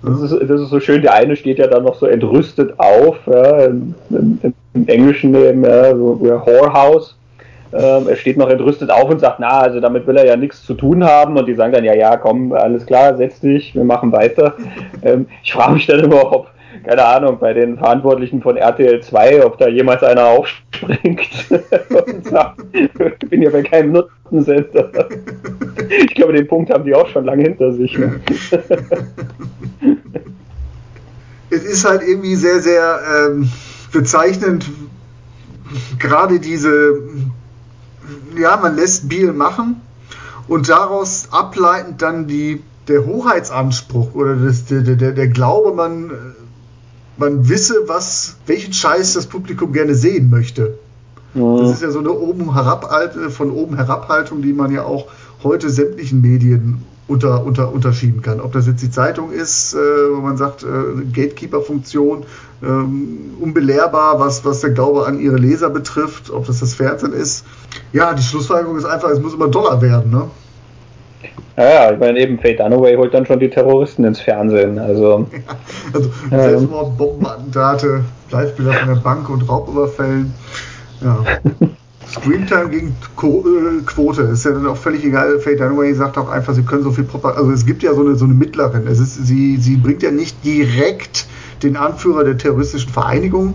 [0.02, 3.16] Das ist, das ist so schön, der eine steht ja dann noch so entrüstet auf,
[3.26, 7.16] ja, im, im, im, Englischen neben ja, so, Whorehouse.
[7.72, 10.64] Ähm, er steht noch entrüstet auf und sagt, na, also damit will er ja nichts
[10.64, 11.36] zu tun haben.
[11.36, 14.54] Und die sagen dann, ja, ja, komm, alles klar, setz dich, wir machen weiter.
[15.02, 16.46] Ähm, ich frage mich dann immer, ob,
[16.84, 22.60] keine Ahnung, bei den Verantwortlichen von RTL 2, ob da jemals einer aufspringt und sagt,
[22.72, 25.08] ich bin ja bei keinem Nutzensender.
[25.90, 27.98] Ich glaube, den Punkt haben die auch schon lange hinter sich.
[27.98, 28.20] Ne?
[31.68, 33.00] ist halt irgendwie sehr, sehr
[33.30, 33.48] ähm,
[33.92, 34.66] bezeichnend,
[35.98, 37.00] gerade diese,
[38.38, 39.80] ja, man lässt Biel machen
[40.46, 46.10] und daraus ableitend dann die, der Hoheitsanspruch oder das, der, der, der Glaube, man,
[47.16, 50.78] man wisse, was, welchen Scheiß das Publikum gerne sehen möchte.
[51.34, 51.58] Mhm.
[51.58, 52.90] Das ist ja so eine oben herab,
[53.30, 55.06] von oben Herabhaltung, die man ja auch
[55.42, 58.40] heute sämtlichen Medien unter, unter, unterschieben kann.
[58.40, 62.24] Ob das jetzt die Zeitung ist, äh, wo man sagt, äh, Gatekeeper-Funktion,
[62.62, 67.44] ähm, unbelehrbar, was, was der Glaube an ihre Leser betrifft, ob das das Fernsehen ist.
[67.92, 70.24] Ja, die Schlussfolgerung ist einfach, es muss immer Dollar werden, ne?
[71.56, 74.78] Ja, ich meine eben, Faye Dunaway holt dann schon die Terroristen ins Fernsehen.
[74.78, 75.54] Also, ja,
[75.92, 80.32] also Selbstmord, Bombenattentate, Livebilder von der Bank und Raubüberfällen.
[81.00, 81.24] Ja.
[82.10, 84.22] Screamtime gegen äh, Quote.
[84.22, 85.38] Ist ja dann auch völlig egal.
[85.40, 87.42] Faye Dunaway sagt auch einfach, sie können so viel Propaganda.
[87.42, 88.86] Also es gibt ja so eine, so eine Mittlerin.
[88.86, 91.26] Es ist, sie, sie bringt ja nicht direkt
[91.62, 93.54] den Anführer der terroristischen Vereinigung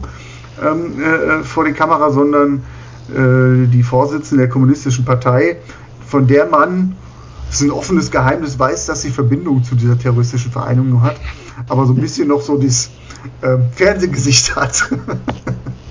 [0.63, 2.63] ähm, äh, vor die Kamera, sondern
[3.09, 5.57] äh, die Vorsitzende der kommunistischen Partei,
[6.05, 6.95] von der man,
[7.47, 11.15] das ist ein offenes Geheimnis, weiß, dass sie Verbindung zu dieser terroristischen Vereinigung hat,
[11.69, 12.91] aber so ein bisschen noch so das
[13.41, 14.89] äh, Fernsehgesicht hat.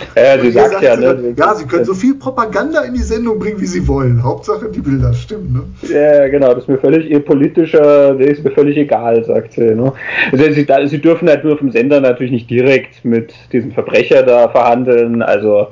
[0.16, 1.34] Ja, sie sagt ja, ne?
[1.36, 4.22] Ja, sie können so viel Propaganda in die Sendung bringen, wie sie wollen.
[4.22, 5.94] Hauptsache die Bilder stimmen, ne?
[5.94, 9.74] Ja, genau, das ist mir völlig ihr politischer, das ist mir völlig egal, sagt sie.
[9.74, 9.92] Ne?
[10.32, 14.48] Also sie, sie dürfen halt nur vom Sender natürlich nicht direkt mit diesem Verbrecher da
[14.48, 15.68] verhandeln, also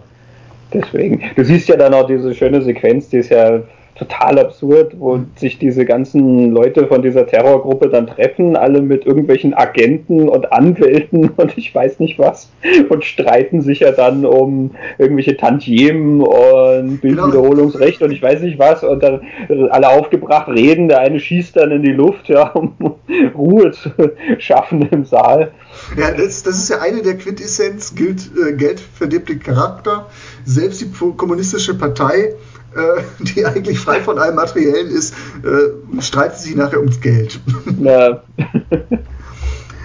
[0.72, 1.22] deswegen.
[1.36, 3.62] Du siehst ja dann auch diese schöne Sequenz, die ist ja
[3.94, 9.54] total absurd, wo sich diese ganzen Leute von dieser Terrorgruppe dann treffen, alle mit irgendwelchen
[9.54, 12.50] Agenten und Anwälten und ich weiß nicht was
[12.88, 18.82] und streiten sich ja dann um irgendwelche Tantiemen und Bildwiederholungsrecht und ich weiß nicht was
[18.82, 19.22] und dann
[19.70, 22.74] alle aufgebracht reden, der eine schießt dann in die Luft, ja, um
[23.36, 23.90] Ruhe zu
[24.38, 25.52] schaffen im Saal.
[25.96, 30.06] Ja, das, das ist ja eine der Quintessenz, gilt äh, Geld verdient den Charakter.
[30.44, 32.34] Selbst die kommunistische Partei
[33.20, 37.40] die eigentlich frei von allem Materiellen ist, äh, streitet sich nachher ums Geld.
[37.80, 38.22] Ja.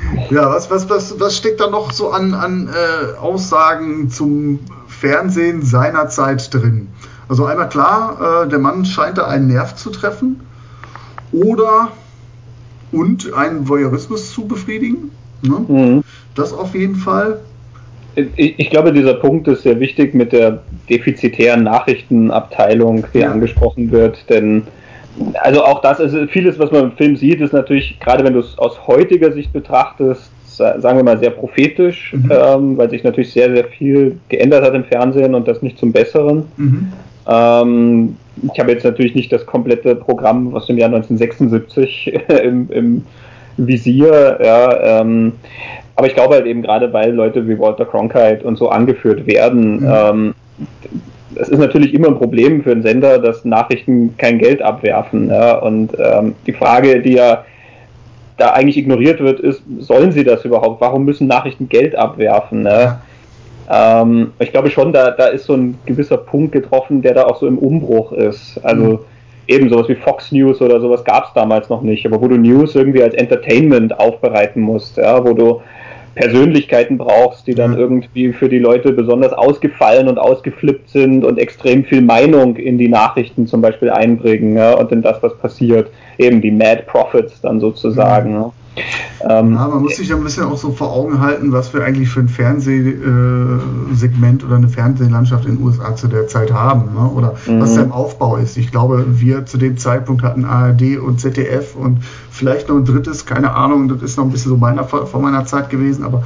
[0.30, 5.62] ja, was, was, was, was steckt da noch so an, an äh, Aussagen zum Fernsehen
[5.62, 6.90] seiner Zeit drin?
[7.28, 10.42] Also einmal klar, äh, der Mann scheint da einen Nerv zu treffen
[11.32, 11.90] oder
[12.92, 15.12] und einen Voyeurismus zu befriedigen.
[15.42, 15.66] Ne?
[15.68, 16.04] Mhm.
[16.36, 17.40] Das auf jeden Fall
[18.16, 23.32] ich, glaube, dieser Punkt ist sehr wichtig mit der defizitären Nachrichtenabteilung, die ja.
[23.32, 24.64] angesprochen wird, denn
[25.42, 28.40] also auch das ist vieles, was man im Film sieht, ist natürlich, gerade wenn du
[28.40, 32.32] es aus heutiger Sicht betrachtest, sagen wir mal sehr prophetisch, mhm.
[32.32, 35.92] ähm, weil sich natürlich sehr, sehr viel geändert hat im Fernsehen und das nicht zum
[35.92, 36.44] Besseren.
[36.58, 36.94] Mhm.
[37.28, 38.18] Ähm,
[38.54, 43.06] ich habe jetzt natürlich nicht das komplette Programm aus dem Jahr 1976 im, im
[43.58, 45.34] Visier, ja, ähm,
[46.00, 49.82] aber ich glaube halt eben gerade, weil Leute wie Walter Cronkite und so angeführt werden,
[49.82, 49.90] mhm.
[49.94, 50.34] ähm,
[51.36, 55.28] es ist natürlich immer ein Problem für einen Sender, dass Nachrichten kein Geld abwerfen.
[55.28, 55.58] Ja?
[55.58, 57.44] Und ähm, die Frage, die ja
[58.38, 60.80] da eigentlich ignoriert wird, ist, sollen sie das überhaupt?
[60.80, 62.64] Warum müssen Nachrichten Geld abwerfen?
[62.64, 63.02] Ne?
[63.70, 67.42] Ähm, ich glaube schon, da, da ist so ein gewisser Punkt getroffen, der da auch
[67.42, 68.58] so im Umbruch ist.
[68.64, 69.00] Also mhm.
[69.48, 72.38] eben sowas wie Fox News oder sowas gab es damals noch nicht, aber wo du
[72.38, 75.22] News irgendwie als Entertainment aufbereiten musst, ja?
[75.26, 75.62] wo du
[76.20, 81.86] Persönlichkeiten brauchst, die dann irgendwie für die Leute besonders ausgefallen und ausgeflippt sind und extrem
[81.86, 85.90] viel Meinung in die Nachrichten zum Beispiel einbringen ja, und in das, was passiert.
[86.18, 88.38] Eben die Mad Prophets dann sozusagen.
[88.38, 88.52] Mhm.
[88.76, 89.40] Ja.
[89.40, 92.08] Ähm, ja, man muss sich ein bisschen auch so vor Augen halten, was wir eigentlich
[92.10, 97.10] für ein Fernsehsegment oder eine Fernsehlandschaft in den USA zu der Zeit haben ne?
[97.10, 97.60] oder mhm.
[97.60, 98.56] was da im Aufbau ist.
[98.56, 101.98] Ich glaube, wir zu dem Zeitpunkt hatten ARD und ZDF und
[102.32, 105.44] vielleicht noch ein drittes, keine Ahnung, das ist noch ein bisschen so meiner, vor meiner
[105.46, 106.24] Zeit gewesen, aber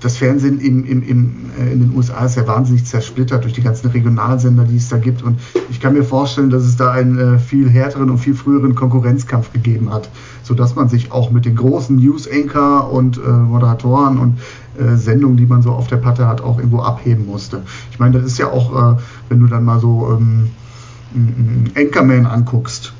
[0.00, 3.62] das Fernsehen im, im, im, äh, in den USA ist ja wahnsinnig zersplittert durch die
[3.62, 5.22] ganzen Regionalsender, die es da gibt.
[5.22, 5.38] Und
[5.70, 9.52] ich kann mir vorstellen, dass es da einen äh, viel härteren und viel früheren Konkurrenzkampf
[9.52, 10.08] gegeben hat,
[10.42, 14.38] sodass man sich auch mit den großen News-Anchor und äh, Moderatoren und
[14.78, 17.62] äh, Sendungen, die man so auf der Patte hat, auch irgendwo abheben musste.
[17.90, 20.50] Ich meine, das ist ja auch, äh, wenn du dann mal so ähm,
[21.76, 22.94] Anchorman anguckst,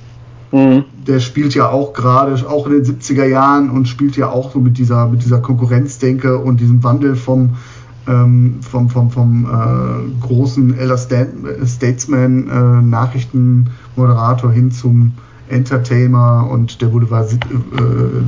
[0.52, 0.84] Mhm.
[1.06, 4.60] Der spielt ja auch gerade, auch in den 70er Jahren und spielt ja auch so
[4.60, 7.56] mit dieser, mit dieser Konkurrenzdenke und diesem Wandel vom,
[8.06, 15.12] ähm, vom, vom, vom äh, großen Elder Statesman äh, Nachrichtenmoderator hin zum
[15.48, 17.38] Entertainer und der, Boulevard, äh,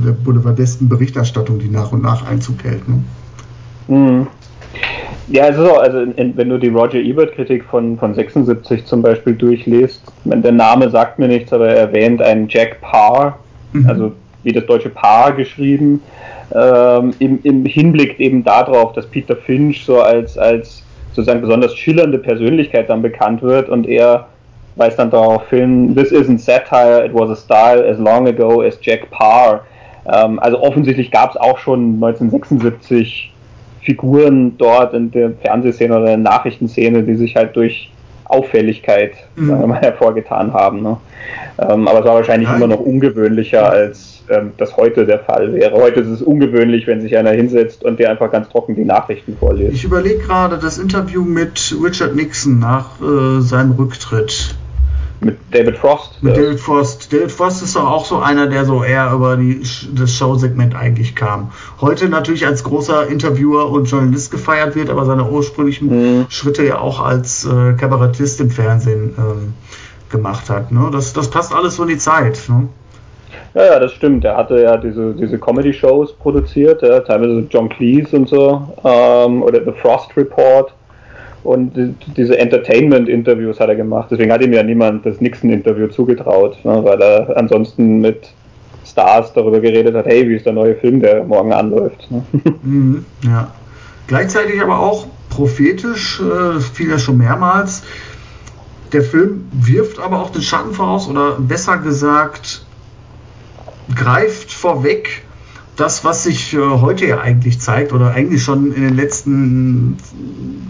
[0.05, 2.87] der Boulevardesten Berichterstattung, die nach und nach Einzug hält.
[2.89, 3.03] Ne?
[3.87, 4.27] Mhm.
[5.27, 9.01] Ja, es ist auch, also in, wenn du die Roger Ebert-Kritik von, von 76 zum
[9.01, 13.39] Beispiel durchliest, der Name sagt mir nichts, aber er erwähnt einen Jack Parr,
[13.73, 13.89] mhm.
[13.89, 14.11] also
[14.43, 16.01] wie das deutsche Paar geschrieben,
[16.53, 22.19] ähm, im, im Hinblick eben darauf, dass Peter Finch so als, als sozusagen besonders schillernde
[22.19, 24.27] Persönlichkeit dann bekannt wird und er
[24.75, 28.77] weist dann darauf hin, this isn't satire, it was a style as long ago as
[28.81, 29.61] Jack Parr.
[30.05, 33.31] Ähm, also offensichtlich gab es auch schon 1976
[33.85, 37.91] Figuren dort in der Fernsehszene oder der Nachrichtenszene, die sich halt durch
[38.25, 39.47] Auffälligkeit mhm.
[39.47, 40.81] sagen wir mal, hervorgetan haben.
[40.81, 40.97] Ne?
[41.59, 42.57] Ähm, aber es war wahrscheinlich Nein.
[42.57, 45.75] immer noch ungewöhnlicher, als ähm, das heute der Fall wäre.
[45.75, 49.37] Heute ist es ungewöhnlich, wenn sich einer hinsetzt und der einfach ganz trocken die Nachrichten
[49.37, 49.73] vorliest.
[49.73, 54.55] Ich überlege gerade das Interview mit Richard Nixon nach äh, seinem Rücktritt.
[55.21, 56.21] Mit David Frost?
[56.21, 57.11] Mit David Frost.
[57.11, 59.61] David Frost ist doch auch so einer, der so eher über die,
[59.93, 61.51] das Showsegment eigentlich kam.
[61.81, 66.25] Heute natürlich als großer Interviewer und Journalist gefeiert wird, aber seine ursprünglichen mhm.
[66.29, 69.53] Schritte ja auch als äh, Kabarettist im Fernsehen ähm,
[70.09, 70.71] gemacht hat.
[70.71, 70.89] Ne?
[70.91, 72.39] Das, das passt alles so in die Zeit.
[72.47, 72.67] Ne?
[73.53, 74.25] Ja, ja, das stimmt.
[74.25, 79.63] Er hatte ja diese, diese Comedy-Shows produziert, ja, teilweise John Cleese und so, ähm, oder
[79.63, 80.73] The Frost Report
[81.45, 84.07] und diese Entertainment-Interviews hat er gemacht.
[84.11, 88.33] Deswegen hat ihm ja niemand das Nixon-Interview zugetraut, ne, weil er ansonsten mit
[88.85, 92.09] Stars darüber geredet hat, hey, wie ist der neue Film, der morgen anläuft.
[92.11, 92.23] Ne?
[92.63, 93.51] Mhm, ja.
[94.07, 97.83] Gleichzeitig aber auch prophetisch, äh, fiel ja schon mehrmals,
[98.93, 102.65] der Film wirft aber auch den Schatten voraus oder besser gesagt
[103.93, 105.23] greift vorweg
[105.75, 109.97] das, was sich äh, heute ja eigentlich zeigt oder eigentlich schon in den letzten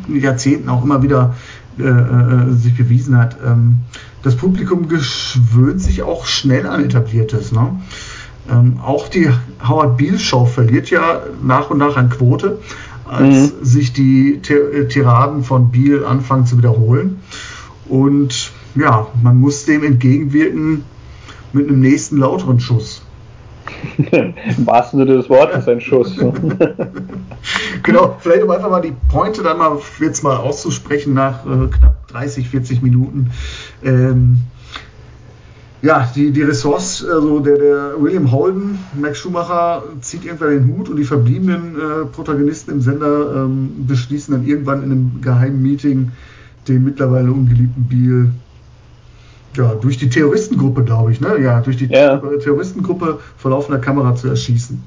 [0.10, 1.36] Jahrzehnten auch immer wieder
[1.78, 3.38] äh, äh, sich bewiesen hat.
[3.45, 3.80] Ähm,
[4.24, 7.51] das Publikum gewöhnt sich auch schnell an etabliertes.
[7.51, 7.80] Ne?
[8.49, 9.30] Ähm, auch die
[9.68, 12.60] Howard Beale Show verliert ja nach und nach an Quote,
[13.06, 13.66] als mhm.
[13.66, 17.20] sich die äh, Tiraden von Beale anfangen zu wiederholen.
[17.88, 20.84] Und ja, man muss dem entgegenwirken
[21.53, 23.05] mit einem nächsten lauteren Schuss.
[24.11, 26.16] Im wahrsten Sinne des Wortes ein Schuss.
[27.84, 32.07] genau, vielleicht um einfach mal die Pointe dann mal jetzt mal auszusprechen nach äh, knapp
[32.09, 33.32] 30, 40 Minuten.
[33.84, 34.38] Ähm,
[35.82, 40.89] ja, die, die Ressorts, also der, der William Holden, Max Schumacher zieht irgendwann den Hut
[40.89, 46.11] und die verbliebenen äh, Protagonisten im Sender ähm, beschließen dann irgendwann in einem geheimen Meeting
[46.68, 48.32] den mittlerweile ungeliebten Beal
[49.56, 51.38] ja, durch die Terroristengruppe, glaube ich, ne?
[51.41, 52.18] Ja, durch die ja.
[52.18, 54.82] Terroristengruppe vor laufender Kamera zu erschießen.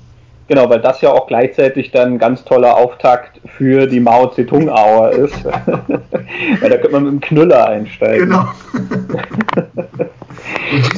[0.49, 5.13] Genau, weil das ja auch gleichzeitig dann ein ganz toller Auftakt für die Mao Zedong-Hour
[5.13, 5.45] ist.
[5.45, 8.31] weil da könnte man mit dem Knüller einsteigen.
[8.31, 8.49] Genau.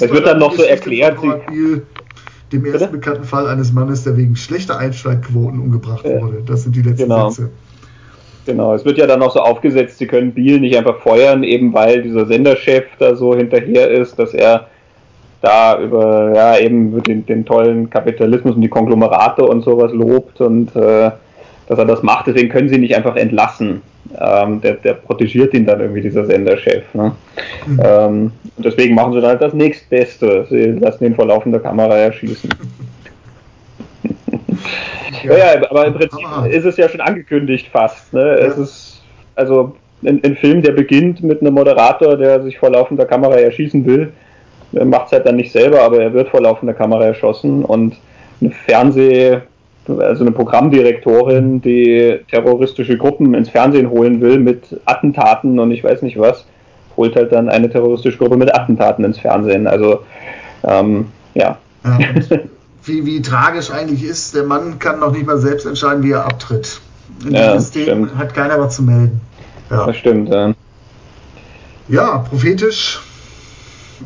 [0.01, 1.19] Es wird dann noch so erklärt.
[1.21, 1.83] Sie,
[2.53, 2.89] dem ersten Bitte?
[2.89, 6.21] bekannten Fall eines Mannes, der wegen schlechter Einsteigquoten umgebracht ja.
[6.21, 6.43] wurde.
[6.45, 7.31] Das sind die letzten genau.
[7.31, 7.51] Sätze.
[8.47, 11.73] Genau, es wird ja dann auch so aufgesetzt, sie können Biel nicht einfach feuern, eben
[11.75, 14.67] weil dieser Senderchef da so hinterher ist, dass er
[15.43, 20.75] da über ja eben den, den tollen Kapitalismus und die Konglomerate und sowas lobt und
[20.77, 21.11] äh,
[21.69, 23.83] dass er das macht, deswegen können sie nicht einfach entlassen.
[24.19, 26.83] Ähm, der, der protegiert ihn dann irgendwie, dieser Senderchef.
[26.95, 27.13] Ne?
[27.67, 27.81] Mhm.
[27.83, 30.47] Ähm, deswegen machen sie dann halt das nächstbeste.
[30.51, 32.51] Sie lassen ihn vor laufender Kamera erschießen.
[35.25, 36.49] Ja, ja, aber im Prinzip Hammer.
[36.49, 38.13] ist es ja schon angekündigt fast.
[38.13, 38.21] Ne?
[38.21, 38.47] Ja.
[38.47, 39.03] Es ist
[39.37, 43.85] also ein, ein, Film, der beginnt mit einem Moderator, der sich vor laufender Kamera erschießen
[43.85, 44.13] will.
[44.73, 47.97] Er macht es halt dann nicht selber, aber er wird vor laufender Kamera erschossen und
[48.41, 49.39] eine Fernseh,
[49.87, 56.03] also eine Programmdirektorin, die terroristische Gruppen ins Fernsehen holen will mit Attentaten und ich weiß
[56.03, 56.47] nicht was,
[56.97, 59.67] holt halt dann eine terroristische Gruppe mit Attentaten ins Fernsehen.
[59.67, 60.01] Also
[60.67, 61.59] ähm, ja.
[61.99, 62.39] ja
[62.85, 66.25] wie, wie tragisch eigentlich ist, der Mann kann noch nicht mal selbst entscheiden, wie er
[66.25, 66.81] abtritt.
[67.25, 68.17] In ja, dem System stimmt.
[68.17, 69.21] hat keiner was zu melden.
[69.71, 69.87] Ja.
[69.87, 70.55] Das stimmt, ja.
[71.89, 73.01] Ja, prophetisch.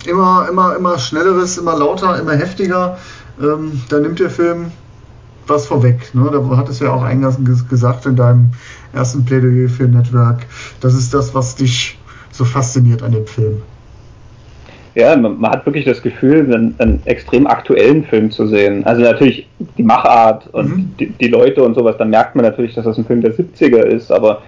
[0.07, 2.99] Immer, immer, immer schnelleres, immer lauter, immer heftiger.
[3.41, 4.73] Ähm, da nimmt der Film
[5.47, 6.15] was vorweg.
[6.15, 6.29] Ne?
[6.33, 8.53] Da hat es ja auch eingangs gesagt in deinem
[8.93, 10.47] ersten Plädoyer für Network.
[10.81, 11.99] Das ist das, was dich
[12.33, 13.63] so fasziniert an dem Film
[14.95, 18.85] ja, man, man, hat wirklich das Gefühl, einen, einen, extrem aktuellen Film zu sehen.
[18.85, 20.95] Also natürlich die Machart und mhm.
[20.99, 23.83] die, die, Leute und sowas, dann merkt man natürlich, dass das ein Film der 70er
[23.83, 24.43] ist, aber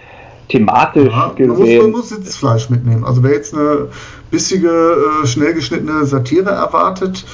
[0.48, 1.48] thematisch ja, gesehen.
[1.48, 3.04] Man muss, man muss Sitzfleisch mitnehmen.
[3.04, 3.88] Also wer jetzt eine
[4.30, 7.24] bissige, äh, schnell geschnittene Satire erwartet,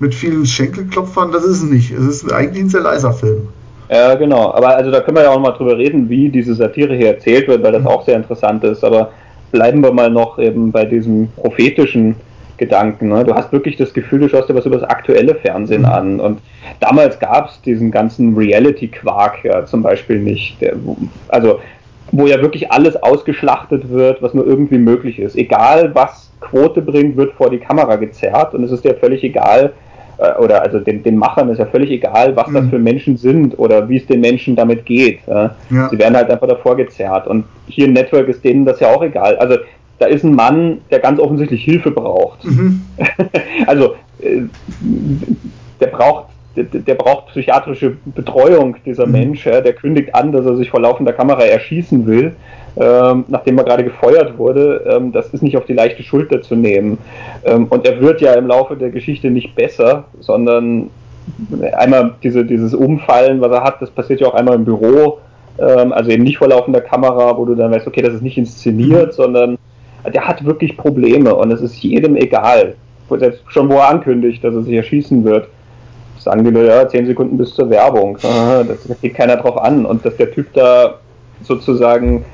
[0.00, 1.92] mit vielen Schenkelklopfern, das ist es nicht.
[1.92, 3.48] Es ist eigentlich ein sehr leiser Film.
[3.90, 4.54] Ja, genau.
[4.54, 7.46] Aber also da können wir ja auch mal drüber reden, wie diese Satire hier erzählt
[7.48, 7.88] wird, weil das mhm.
[7.88, 8.82] auch sehr interessant ist.
[8.82, 9.10] Aber
[9.50, 12.16] bleiben wir mal noch eben bei diesem prophetischen
[12.58, 13.08] Gedanken.
[13.08, 13.24] Ne?
[13.24, 15.88] Du hast wirklich das Gefühl, du schaust dir was über das aktuelle Fernsehen mhm.
[15.88, 16.20] an.
[16.20, 16.40] Und
[16.80, 20.60] damals gab es diesen ganzen Reality-Quark ja zum Beispiel nicht.
[20.60, 20.74] Der,
[21.28, 21.60] also,
[22.10, 25.36] wo ja wirklich alles ausgeschlachtet wird, was nur irgendwie möglich ist.
[25.36, 28.54] Egal, was Quote bringt, wird vor die Kamera gezerrt.
[28.54, 29.72] Und es ist ja völlig egal,
[30.18, 32.54] äh, oder also den, den Machern ist ja völlig egal, was mhm.
[32.54, 35.20] das für Menschen sind oder wie es den Menschen damit geht.
[35.26, 35.54] Ja.
[35.90, 37.26] Sie werden halt einfach davor gezerrt.
[37.26, 39.36] Und hier im Network ist denen das ja auch egal.
[39.36, 39.56] Also
[40.02, 42.44] da ist ein Mann, der ganz offensichtlich Hilfe braucht.
[42.44, 42.82] Mhm.
[43.68, 44.42] also, äh,
[45.80, 46.26] der braucht
[46.56, 49.12] der, der, braucht psychiatrische Betreuung, dieser mhm.
[49.12, 49.46] Mensch.
[49.46, 52.34] Ja, der kündigt an, dass er sich vor laufender Kamera erschießen will,
[52.76, 54.84] ähm, nachdem er gerade gefeuert wurde.
[54.90, 56.98] Ähm, das ist nicht auf die leichte Schulter zu nehmen.
[57.44, 60.90] Ähm, und er wird ja im Laufe der Geschichte nicht besser, sondern
[61.74, 65.18] einmal diese, dieses Umfallen, was er hat, das passiert ja auch einmal im Büro,
[65.56, 69.08] also eben nicht vor laufender Kamera, wo du dann weißt, okay, das ist nicht inszeniert,
[69.08, 69.12] mhm.
[69.12, 69.58] sondern
[70.10, 72.74] der hat wirklich Probleme und es ist jedem egal.
[73.10, 75.48] Selbst schon, wo er ankündigt, dass er sich erschießen wird,
[76.18, 78.18] sagen die Leute, ja, zehn Sekunden bis zur Werbung.
[78.86, 79.84] Das geht keiner drauf an.
[79.84, 80.98] Und dass der Typ da
[81.42, 82.24] sozusagen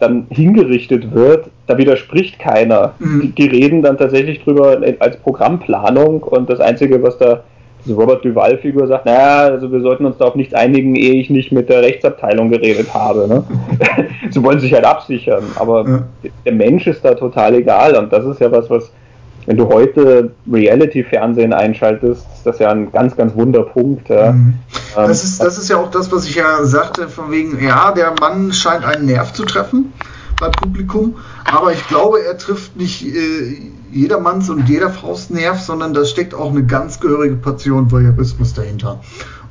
[0.00, 2.94] dann hingerichtet wird, da widerspricht keiner.
[2.98, 3.20] Mhm.
[3.22, 7.44] Die, die, reden dann tatsächlich drüber als Programmplanung und das Einzige, was da
[7.84, 11.30] diese Robert Duval-Figur sagt, naja, also wir sollten uns da auf nichts einigen, ehe ich
[11.30, 13.26] nicht mit der Rechtsabteilung geredet habe.
[13.26, 13.44] Ne?
[14.30, 16.02] Sie wollen sich halt absichern, aber ja.
[16.44, 18.90] der Mensch ist da total egal und das ist ja was, was,
[19.46, 24.08] wenn du heute Reality-Fernsehen einschaltest, ist das ja ein ganz, ganz Wunderpunkt.
[24.08, 24.32] Ja.
[24.32, 24.54] Mhm.
[24.96, 27.90] Ähm, das, ist, das ist ja auch das, was ich ja sagte, von wegen, ja,
[27.90, 29.92] der Mann scheint einen Nerv zu treffen
[30.40, 35.94] beim Publikum, aber ich glaube, er trifft nicht äh, jedermanns und jeder Frau's Nerv, sondern
[35.94, 39.00] da steckt auch eine ganz gehörige Portion Voyeurismus dahinter.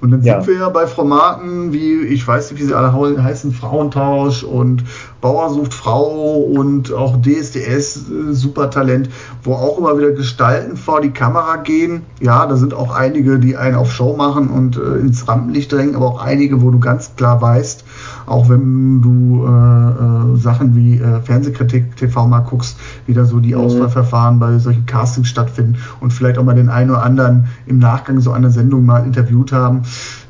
[0.02, 0.42] Und dann ja.
[0.42, 2.92] sind wir ja bei Formaten wie, ich weiß nicht, wie sie alle
[3.24, 4.84] heißen, Frauentausch und
[5.22, 9.10] Bauer sucht Frau und auch DSDS, äh, Supertalent,
[9.44, 12.02] wo auch immer wieder Gestalten vor die Kamera gehen.
[12.20, 15.96] Ja, da sind auch einige, die einen auf Show machen und äh, ins Rampenlicht drängen,
[15.96, 17.86] aber auch einige, wo du ganz klar weißt,
[18.32, 23.40] auch wenn du äh, äh, Sachen wie äh, Fernsehkritik TV mal guckst, wie da so
[23.40, 23.62] die mhm.
[23.62, 28.22] Auswahlverfahren bei solchen Castings stattfinden und vielleicht auch mal den einen oder anderen im Nachgang
[28.22, 29.82] so einer Sendung mal interviewt haben.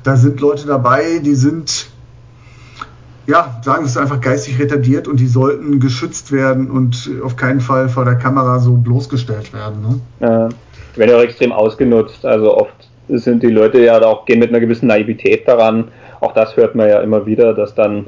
[0.03, 1.91] Da sind Leute dabei, die sind
[3.27, 7.61] ja, sagen wir es einfach geistig retardiert und die sollten geschützt werden und auf keinen
[7.61, 9.81] Fall vor der Kamera so bloßgestellt werden.
[9.81, 9.99] Ne?
[10.19, 10.49] Ja,
[10.95, 12.25] werden ja auch extrem ausgenutzt.
[12.25, 15.89] Also oft sind die Leute ja auch gehen mit einer gewissen Naivität daran,
[16.21, 18.05] auch das hört man ja immer wieder, dass dann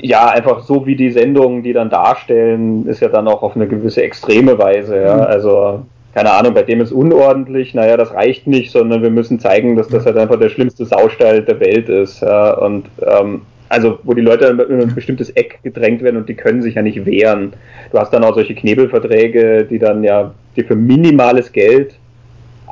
[0.00, 3.68] ja, einfach so wie die Sendungen, die dann darstellen, ist ja dann auch auf eine
[3.68, 5.00] gewisse extreme Weise.
[5.00, 5.16] Ja?
[5.16, 5.22] Mhm.
[5.22, 5.82] Also,
[6.14, 9.88] keine Ahnung, bei dem ist unordentlich, naja, das reicht nicht, sondern wir müssen zeigen, dass
[9.88, 12.22] das halt einfach der schlimmste Saustall der Welt ist.
[12.22, 12.54] Ja?
[12.54, 16.62] Und ähm, also, wo die Leute in ein bestimmtes Eck gedrängt werden und die können
[16.62, 17.54] sich ja nicht wehren.
[17.90, 21.94] Du hast dann auch solche Knebelverträge, die dann ja die für minimales Geld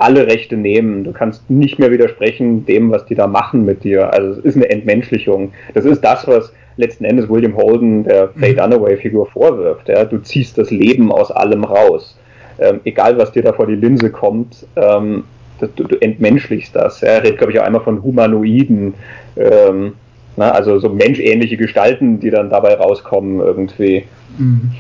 [0.01, 1.05] alle Rechte nehmen.
[1.05, 4.13] Du kannst nicht mehr widersprechen dem, was die da machen mit dir.
[4.13, 5.53] Also es ist eine Entmenschlichung.
[5.75, 8.57] Das ist das, was letzten Endes William Holden der Faye mhm.
[8.57, 9.89] Dunaway-Figur vorwirft.
[9.89, 10.05] Ja?
[10.05, 12.19] Du ziehst das Leben aus allem raus.
[12.59, 15.25] Ähm, egal, was dir da vor die Linse kommt, ähm,
[15.61, 17.03] das, du, du, entmenschlichst das.
[17.03, 18.95] Er redet, glaube ich, auch einmal von Humanoiden.
[19.37, 19.93] Ähm,
[20.37, 24.05] na, also so menschähnliche Gestalten, die dann dabei rauskommen irgendwie.
[24.39, 24.71] Mhm.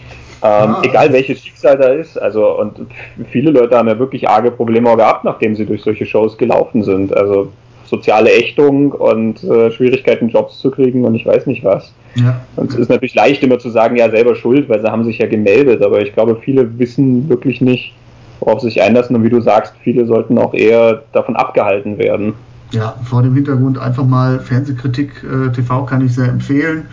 [0.42, 0.82] Ähm, ah.
[0.82, 2.16] Egal welches Schicksal da ist.
[2.16, 2.86] Also, und
[3.30, 7.14] viele Leute haben ja wirklich arge Probleme gehabt, nachdem sie durch solche Shows gelaufen sind.
[7.16, 7.52] Also
[7.90, 11.92] soziale Ächtung und äh, Schwierigkeiten, Jobs zu kriegen und ich weiß nicht was.
[12.14, 12.40] Ja.
[12.56, 15.18] Und es ist natürlich leicht immer zu sagen, ja, selber schuld, weil sie haben sich
[15.18, 17.94] ja gemeldet, aber ich glaube, viele wissen wirklich nicht,
[18.38, 22.34] worauf sie sich einlassen und wie du sagst, viele sollten auch eher davon abgehalten werden.
[22.70, 26.86] Ja, vor dem Hintergrund einfach mal Fernsehkritik äh, TV kann ich sehr empfehlen.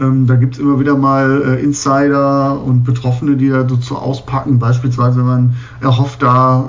[0.00, 4.58] Ähm, da gibt es immer wieder mal äh, Insider und Betroffene, die da dazu auspacken.
[4.58, 6.68] Beispielsweise, wenn man erhofft, da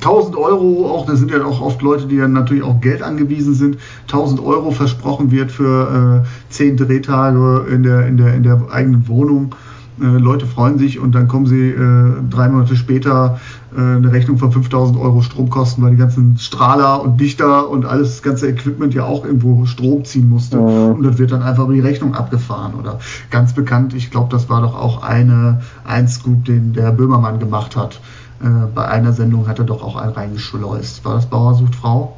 [0.00, 3.54] 1000 Euro, auch da sind ja auch oft Leute, die dann natürlich auch Geld angewiesen
[3.54, 8.60] sind, 1000 Euro versprochen wird für äh, 10 Drehtage in der, in, der, in der
[8.70, 9.54] eigenen Wohnung.
[10.00, 13.38] Äh, Leute freuen sich und dann kommen sie äh, drei Monate später
[13.76, 18.10] äh, eine Rechnung von 5000 Euro Stromkosten, weil die ganzen Strahler und Dichter und alles
[18.10, 20.56] das ganze Equipment ja auch irgendwo Strom ziehen musste.
[20.56, 20.96] Mhm.
[20.96, 22.74] Und das wird dann einfach über die Rechnung abgefahren.
[22.74, 22.98] Oder
[23.30, 27.76] ganz bekannt, ich glaube, das war doch auch eine, ein Scoop, den der Böhmermann gemacht
[27.76, 28.00] hat.
[28.42, 31.04] Äh, bei einer Sendung hat er doch auch einen reingeschleust.
[31.04, 32.16] War das Bauer sucht Frau?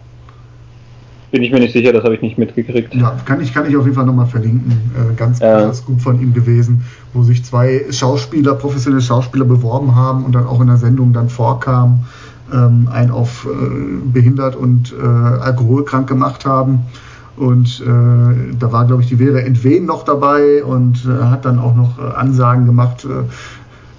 [1.33, 2.95] Bin ich mir nicht sicher, das habe ich nicht mitgekriegt.
[2.95, 4.73] Ja, kann ich, kann ich auf jeden Fall nochmal verlinken.
[4.95, 5.71] Äh, ganz ja.
[5.85, 6.85] gut von ihm gewesen,
[7.17, 11.29] wo sich zwei Schauspieler, professionelle Schauspieler beworben haben und dann auch in der Sendung dann
[11.29, 12.05] vorkamen,
[12.53, 16.81] ähm, einen auf äh, behindert und äh, alkoholkrank gemacht haben.
[17.37, 21.59] Und äh, da war, glaube ich, die Vera Entwen noch dabei und äh, hat dann
[21.59, 23.25] auch noch äh, Ansagen gemacht, äh,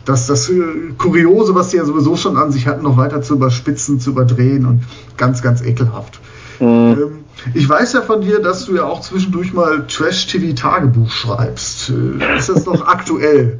[0.05, 0.61] dass das äh,
[0.97, 4.65] Kuriose, was sie ja sowieso schon an sich hatten, noch weiter zu überspitzen, zu überdrehen
[4.65, 4.83] und
[5.17, 6.19] ganz, ganz ekelhaft.
[6.59, 6.67] Mhm.
[6.67, 11.91] Ähm, ich weiß ja von dir, dass du ja auch zwischendurch mal Trash-TV-Tagebuch schreibst.
[11.91, 13.59] Äh, ist das noch aktuell?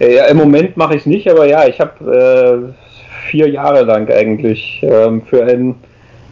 [0.00, 4.10] Ja, im Moment mache ich es nicht, aber ja, ich habe äh, vier Jahre lang
[4.10, 5.76] eigentlich ähm, für ein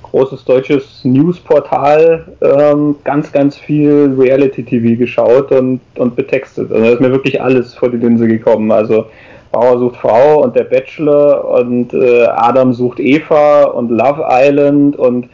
[0.02, 6.70] großes deutsches Newsportal ähm, ganz, ganz viel Reality-TV geschaut und, und betextet.
[6.72, 8.72] Also da ist mir wirklich alles vor die Linse gekommen.
[8.72, 9.06] Also
[9.52, 15.28] Bauer sucht Frau und der Bachelor und äh, Adam sucht Eva und Love Island und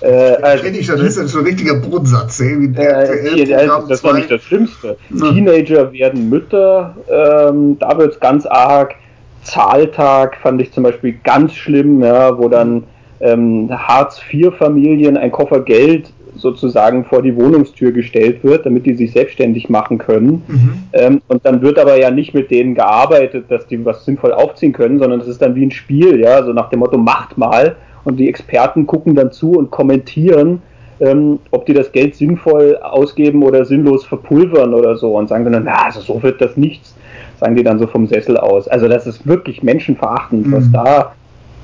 [0.00, 2.40] äh, also, ich das ist schon ein richtiger Bodensatz.
[2.40, 4.96] Ey, äh, das war nicht das Schlimmste.
[5.10, 5.32] Ja.
[5.32, 8.94] Teenager werden Mütter, ähm, da wird es ganz arg.
[9.42, 12.84] Zahltag fand ich zum Beispiel ganz schlimm, ja, wo dann
[13.20, 19.68] ähm, Hartz-IV-Familien ein Koffer Geld sozusagen vor die Wohnungstür gestellt wird, damit die sich selbstständig
[19.68, 20.42] machen können.
[20.46, 20.72] Mhm.
[20.92, 24.72] Ähm, und dann wird aber ja nicht mit denen gearbeitet, dass die was sinnvoll aufziehen
[24.72, 27.76] können, sondern das ist dann wie ein Spiel, ja, so nach dem Motto, macht mal.
[28.04, 30.62] Und die Experten gucken dann zu und kommentieren,
[31.00, 35.64] ähm, ob die das Geld sinnvoll ausgeben oder sinnlos verpulvern oder so und sagen dann,
[35.64, 36.94] na, also so wird das nichts,
[37.40, 38.68] sagen die dann so vom Sessel aus.
[38.68, 40.52] Also das ist wirklich menschenverachtend, mhm.
[40.52, 41.12] was da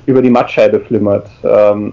[0.06, 1.28] über die Mattscheibe flimmert.
[1.44, 1.92] Ähm,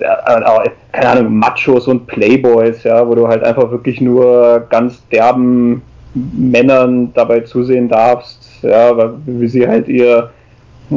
[0.00, 5.82] äh, keine Ahnung, Machos und Playboys, ja, wo du halt einfach wirklich nur ganz derben
[6.14, 10.30] Männern dabei zusehen darfst, ja, wie sie halt ihr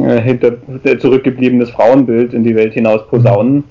[0.04, 0.52] äh, hinter
[0.98, 3.64] zurückgebliebenes Frauenbild in die Welt hinaus posaunen.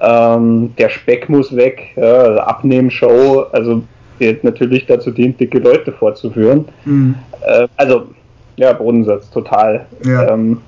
[0.00, 3.82] Ähm, der Speck muss weg, ja, also Abnehmen-Show, also
[4.20, 6.66] die natürlich dazu dient, dicke Leute vorzuführen.
[6.84, 7.14] Mhm.
[7.42, 8.08] Äh, also,
[8.56, 9.86] ja, Bodensatz, total.
[10.04, 10.32] Ja.
[10.32, 10.58] Ähm,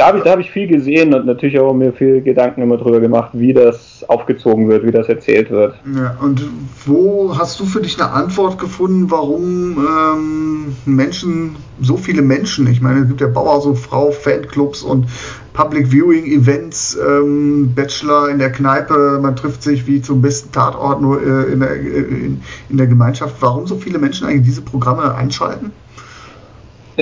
[0.00, 3.00] da habe ich, hab ich viel gesehen und natürlich auch mir viel Gedanken immer drüber
[3.00, 5.74] gemacht, wie das aufgezogen wird, wie das erzählt wird.
[5.94, 6.42] Ja, und
[6.86, 12.80] wo hast du für dich eine Antwort gefunden, warum ähm, Menschen, so viele Menschen, ich
[12.80, 15.06] meine, es gibt ja Bauer, so Frau, Fanclubs und
[15.52, 21.02] Public Viewing Events, ähm, Bachelor in der Kneipe, man trifft sich wie zum besten Tatort
[21.02, 22.40] nur äh, in, der, äh, in,
[22.70, 23.36] in der Gemeinschaft.
[23.40, 25.72] Warum so viele Menschen eigentlich diese Programme einschalten?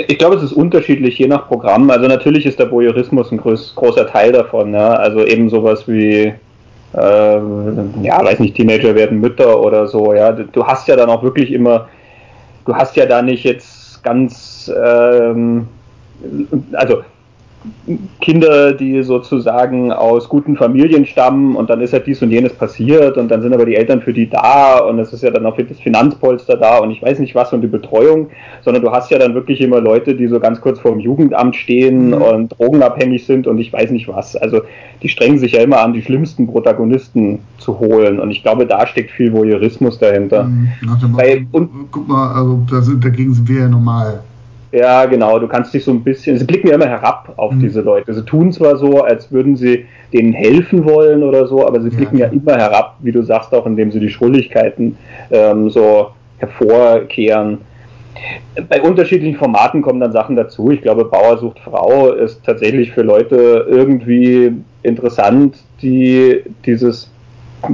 [0.06, 1.90] Ich glaube, es ist unterschiedlich, je nach Programm.
[1.90, 4.72] Also natürlich ist der Voyeurismus ein groß, großer Teil davon.
[4.72, 4.94] Ja?
[4.94, 6.32] Also eben sowas wie,
[6.94, 7.38] äh,
[8.02, 10.14] ja, weiß nicht, Teenager werden Mütter oder so.
[10.14, 11.88] Ja, du hast ja dann auch wirklich immer,
[12.64, 15.68] du hast ja da nicht jetzt ganz, ähm,
[16.72, 17.02] also
[18.20, 23.16] Kinder, die sozusagen aus guten Familien stammen und dann ist ja dies und jenes passiert
[23.16, 25.56] und dann sind aber die Eltern für die da und es ist ja dann auch
[25.56, 28.28] das Finanzpolster da und ich weiß nicht was und die Betreuung,
[28.62, 31.56] sondern du hast ja dann wirklich immer Leute, die so ganz kurz vor dem Jugendamt
[31.56, 32.14] stehen mhm.
[32.14, 34.36] und drogenabhängig sind und ich weiß nicht was.
[34.36, 34.60] Also
[35.02, 38.86] die strengen sich ja immer an, die schlimmsten Protagonisten zu holen und ich glaube, da
[38.86, 40.44] steckt viel Voyeurismus dahinter.
[40.44, 40.68] Mhm.
[41.12, 44.20] Weil, und, guck mal, also dagegen sind wir ja normal.
[44.72, 45.38] Ja, genau.
[45.38, 47.60] Du kannst dich so ein bisschen, sie blicken ja immer herab auf mhm.
[47.60, 48.12] diese Leute.
[48.12, 52.18] Sie tun zwar so, als würden sie denen helfen wollen oder so, aber sie blicken
[52.18, 54.96] ja, ja immer herab, wie du sagst, auch indem sie die Schrulligkeiten
[55.30, 56.08] ähm, so
[56.38, 57.58] hervorkehren.
[58.68, 60.70] Bei unterschiedlichen Formaten kommen dann Sachen dazu.
[60.70, 64.52] Ich glaube, Bauer sucht Frau ist tatsächlich für Leute irgendwie
[64.82, 67.10] interessant, die dieses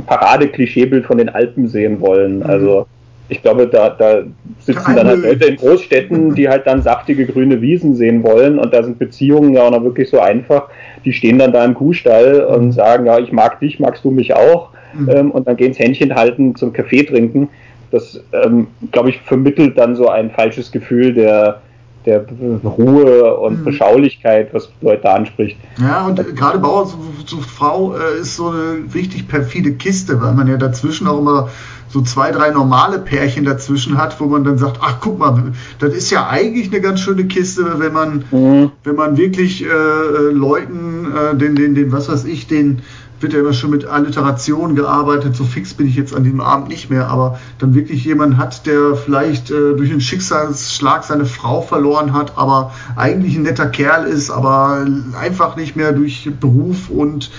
[0.07, 2.39] Parade-Klischeebild von den Alpen sehen wollen.
[2.39, 2.47] Mhm.
[2.47, 2.87] Also
[3.29, 4.22] ich glaube, da, da
[4.61, 8.75] sitzen dann halt Leute in Großstädten, die halt dann saftige grüne Wiesen sehen wollen und
[8.75, 10.68] da sind Beziehungen ja auch noch wirklich so einfach.
[11.05, 12.72] Die stehen dann da im Kuhstall und mhm.
[12.72, 14.70] sagen, ja, ich mag dich, magst du mich auch?
[14.93, 15.09] Mhm.
[15.09, 17.49] Ähm, und dann gehen ins Händchen halten zum Kaffee trinken.
[17.91, 21.61] Das, ähm, glaube ich, vermittelt dann so ein falsches Gefühl der,
[22.07, 22.25] der
[22.65, 23.65] Ruhe und mhm.
[23.65, 25.57] Beschaulichkeit, was Leute anspricht.
[25.81, 26.87] Ja, und gerade Bauer
[27.27, 31.49] sucht Frau äh, ist so eine richtig perfide Kiste, weil man ja dazwischen auch immer
[31.95, 35.95] so zwei, drei normale Pärchen dazwischen hat, wo man dann sagt, ach guck mal, das
[35.95, 38.73] ist ja eigentlich eine ganz schöne Kiste, wenn man, mhm.
[38.83, 42.83] wenn man wirklich äh, äh, Leuten, äh, den, den, den, was weiß ich, den
[43.21, 46.69] wird ja immer schon mit Alliteration gearbeitet, so fix bin ich jetzt an diesem Abend
[46.69, 51.62] nicht mehr, aber dann wirklich jemand hat, der vielleicht äh, durch einen Schicksalsschlag seine Frau
[51.62, 54.87] verloren hat, aber eigentlich ein netter Kerl ist, aber
[55.21, 57.31] einfach nicht mehr durch Beruf und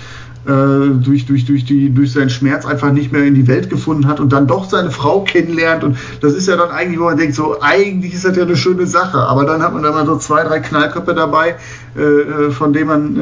[0.45, 4.07] äh, durch, durch, durch, die, durch seinen Schmerz einfach nicht mehr in die Welt gefunden
[4.07, 5.83] hat und dann doch seine Frau kennenlernt.
[5.83, 8.55] Und das ist ja dann eigentlich, wo man denkt, so eigentlich ist das ja eine
[8.55, 9.17] schöne Sache.
[9.17, 11.55] Aber dann hat man da mal so zwei, drei Knallköpfe dabei,
[11.97, 13.21] äh, äh von denen man, äh,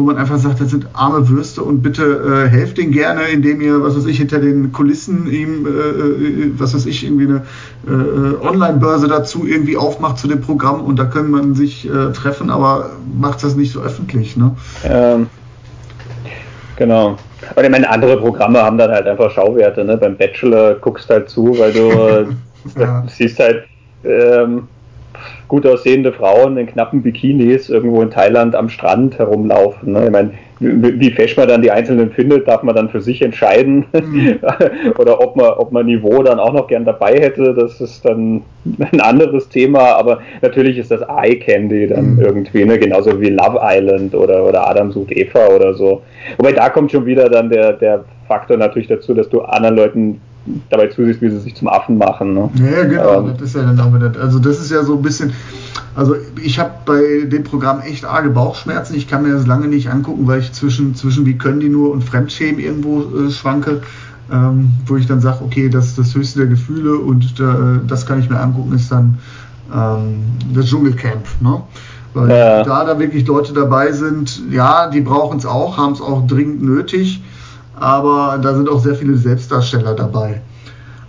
[0.00, 3.60] wo man einfach sagt, das sind arme Würste und bitte äh, helft ihnen gerne, indem
[3.60, 7.42] ihr, was weiß ich, hinter den Kulissen ihm, äh, was weiß ich, irgendwie eine
[8.42, 13.42] Online-Börse dazu irgendwie aufmacht zu dem Programm und da können man sich treffen, aber macht
[13.42, 14.36] das nicht so öffentlich.
[14.36, 14.54] Ne?
[14.84, 15.26] Ähm
[16.80, 17.18] Genau.
[17.56, 19.84] Und ich meine, andere Programme haben dann halt einfach Schauwerte.
[19.84, 19.98] Ne?
[19.98, 22.34] Beim Bachelor guckst halt zu, weil du
[22.80, 23.04] ja.
[23.06, 23.64] siehst halt
[24.02, 24.66] ähm,
[25.50, 29.92] gut aussehende Frauen in knappen Bikinis irgendwo in Thailand am Strand herumlaufen.
[29.92, 30.04] Ne?
[30.04, 30.30] Ich meine,
[30.60, 33.84] wie fesch man dann die einzelnen findet, darf man dann für sich entscheiden.
[33.92, 34.38] Mhm.
[34.98, 38.42] Oder ob man, ob man Niveau dann auch noch gern dabei hätte, das ist dann
[38.92, 39.96] ein anderes Thema.
[39.96, 42.20] Aber natürlich ist das Eye Candy dann mhm.
[42.20, 42.78] irgendwie, ne?
[42.78, 46.02] genauso wie Love Island oder, oder Adam sucht Eva oder so.
[46.38, 50.20] Wobei da kommt schon wieder dann der, der Faktor natürlich dazu, dass du anderen Leuten
[50.70, 52.34] dabei zusiehst, wie sie sich zum Affen machen.
[52.34, 52.50] Ne?
[52.54, 55.02] Ja, genau, ähm, das ist ja dann auch wieder, also das ist ja so ein
[55.02, 55.32] bisschen,
[55.94, 58.94] also ich habe bei dem Programm echt arge Bauchschmerzen.
[58.94, 61.92] Ich kann mir das lange nicht angucken, weil ich zwischen, zwischen wie können die nur
[61.92, 63.82] und Fremdschämen irgendwo äh, schwanke.
[64.32, 68.06] Ähm, wo ich dann sage, okay, das ist das höchste der Gefühle und äh, das
[68.06, 69.18] kann ich mir angucken, ist dann
[69.74, 70.22] ähm,
[70.54, 71.26] das Dschungelcamp.
[71.40, 71.62] Ne?
[72.14, 72.62] Weil ja.
[72.62, 76.62] da da wirklich Leute dabei sind, ja, die brauchen es auch, haben es auch dringend
[76.62, 77.22] nötig,
[77.80, 80.42] aber da sind auch sehr viele Selbstdarsteller dabei,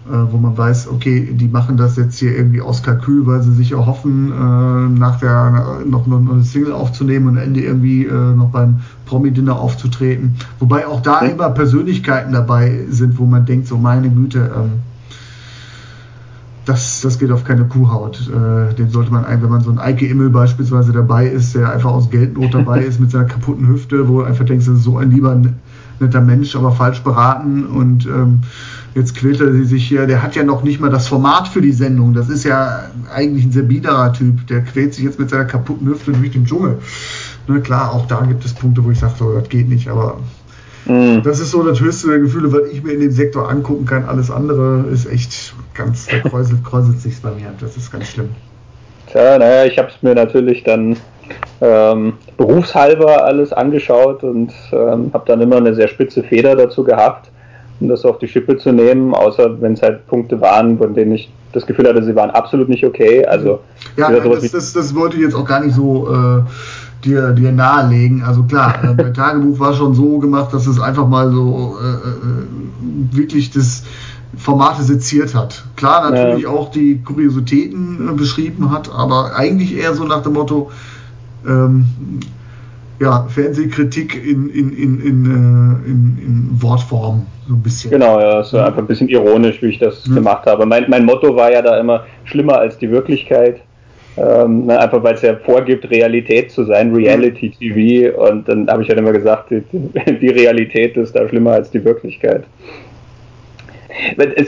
[0.10, 3.54] äh, wo man weiß, okay, die machen das jetzt hier irgendwie aus Kalkül, weil sie
[3.54, 8.36] sich erhoffen, äh, nach der noch, noch eine Single aufzunehmen und am Ende irgendwie äh,
[8.36, 10.36] noch beim Promi-Dinner aufzutreten.
[10.60, 14.72] Wobei auch da immer Persönlichkeiten dabei sind, wo man denkt, so meine Güte, ähm,
[16.64, 18.30] das, das geht auf keine Kuhhaut.
[18.30, 21.92] Äh, den sollte man, wenn man so ein Eike Immel beispielsweise dabei ist, der einfach
[21.92, 24.98] aus Geldnot dabei ist mit seiner kaputten Hüfte, wo du einfach denkst, das ist so
[24.98, 25.36] ein lieber
[26.02, 28.42] netter Mensch, aber falsch beraten und ähm,
[28.96, 30.08] jetzt quält er sich hier.
[30.08, 32.14] Der hat ja noch nicht mal das Format für die Sendung.
[32.14, 34.48] Das ist ja eigentlich ein sehr biederer Typ.
[34.48, 36.80] Der quält sich jetzt mit seiner kaputten Hüfte durch den Dschungel.
[37.48, 40.18] Ne, klar, auch da gibt es Punkte, wo ich sage, so, das geht nicht, aber
[40.86, 41.22] Mhm.
[41.24, 44.06] Das ist so das höchste der Gefühle, was ich mir in dem Sektor angucken kann.
[44.06, 47.54] Alles andere ist echt ganz, da kräuselt, kräuselt sich bei mir.
[47.60, 48.30] Das ist ganz schlimm.
[49.12, 50.98] Tja, naja, ich habe es mir natürlich dann
[51.62, 57.30] ähm, berufshalber alles angeschaut und ähm, habe dann immer eine sehr spitze Feder dazu gehabt,
[57.80, 61.14] um das auf die Schippe zu nehmen, außer wenn es halt Punkte waren, von denen
[61.14, 63.26] ich das Gefühl hatte, sie waren absolut nicht okay.
[63.26, 63.60] Also
[63.98, 66.42] ja, nein, das, das, das, wollte ich jetzt auch gar nicht so äh,
[67.04, 68.24] dir, dir nahelegen.
[68.24, 71.88] Also klar, äh, mein Tagebuch war schon so gemacht, dass es einfach mal so äh,
[71.88, 73.84] äh, wirklich das
[74.38, 75.64] Formate seziert hat.
[75.76, 76.50] Klar, natürlich ja.
[76.50, 80.72] auch die Kuriositäten äh, beschrieben hat, aber eigentlich eher so nach dem Motto,
[81.48, 81.86] ähm,
[83.02, 87.90] ja, Fernsehkritik in, in, in, in, äh, in, in Wortform, so ein bisschen.
[87.90, 88.66] Genau, ja, das ist ja.
[88.66, 90.14] einfach ein bisschen ironisch, wie ich das ja.
[90.14, 90.66] gemacht habe.
[90.66, 93.62] Mein, mein Motto war ja da immer schlimmer als die Wirklichkeit.
[94.18, 98.16] Ähm, ne, einfach weil es ja vorgibt, Realität zu sein, Reality TV.
[98.22, 99.64] Und dann habe ich ja halt immer gesagt, die,
[100.20, 102.44] die, Realität ist da schlimmer als die Wirklichkeit.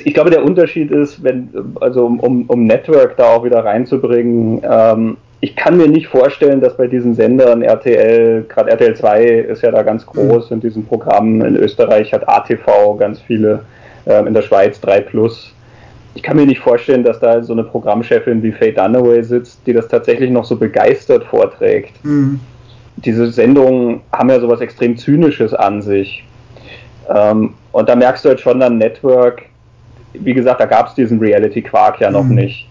[0.05, 5.17] Ich glaube, der Unterschied ist, wenn, also um, um Network da auch wieder reinzubringen, ähm,
[5.43, 9.71] ich kann mir nicht vorstellen, dass bei diesen Sendern RTL, gerade RTL 2 ist ja
[9.71, 13.65] da ganz groß in diesem Programm, in Österreich hat ATV ganz viele,
[14.05, 15.53] ähm, in der Schweiz 3 Plus
[16.15, 19.73] ich kann mir nicht vorstellen, dass da so eine Programmchefin wie Faye Dunaway sitzt, die
[19.73, 21.93] das tatsächlich noch so begeistert vorträgt.
[22.05, 22.39] Mhm.
[22.97, 26.23] Diese Sendungen haben ja sowas extrem Zynisches an sich.
[27.13, 29.43] Ähm, und da merkst du jetzt schon am Network,
[30.13, 32.35] wie gesagt, da gab es diesen Reality-Quark ja noch mhm.
[32.35, 32.69] nicht.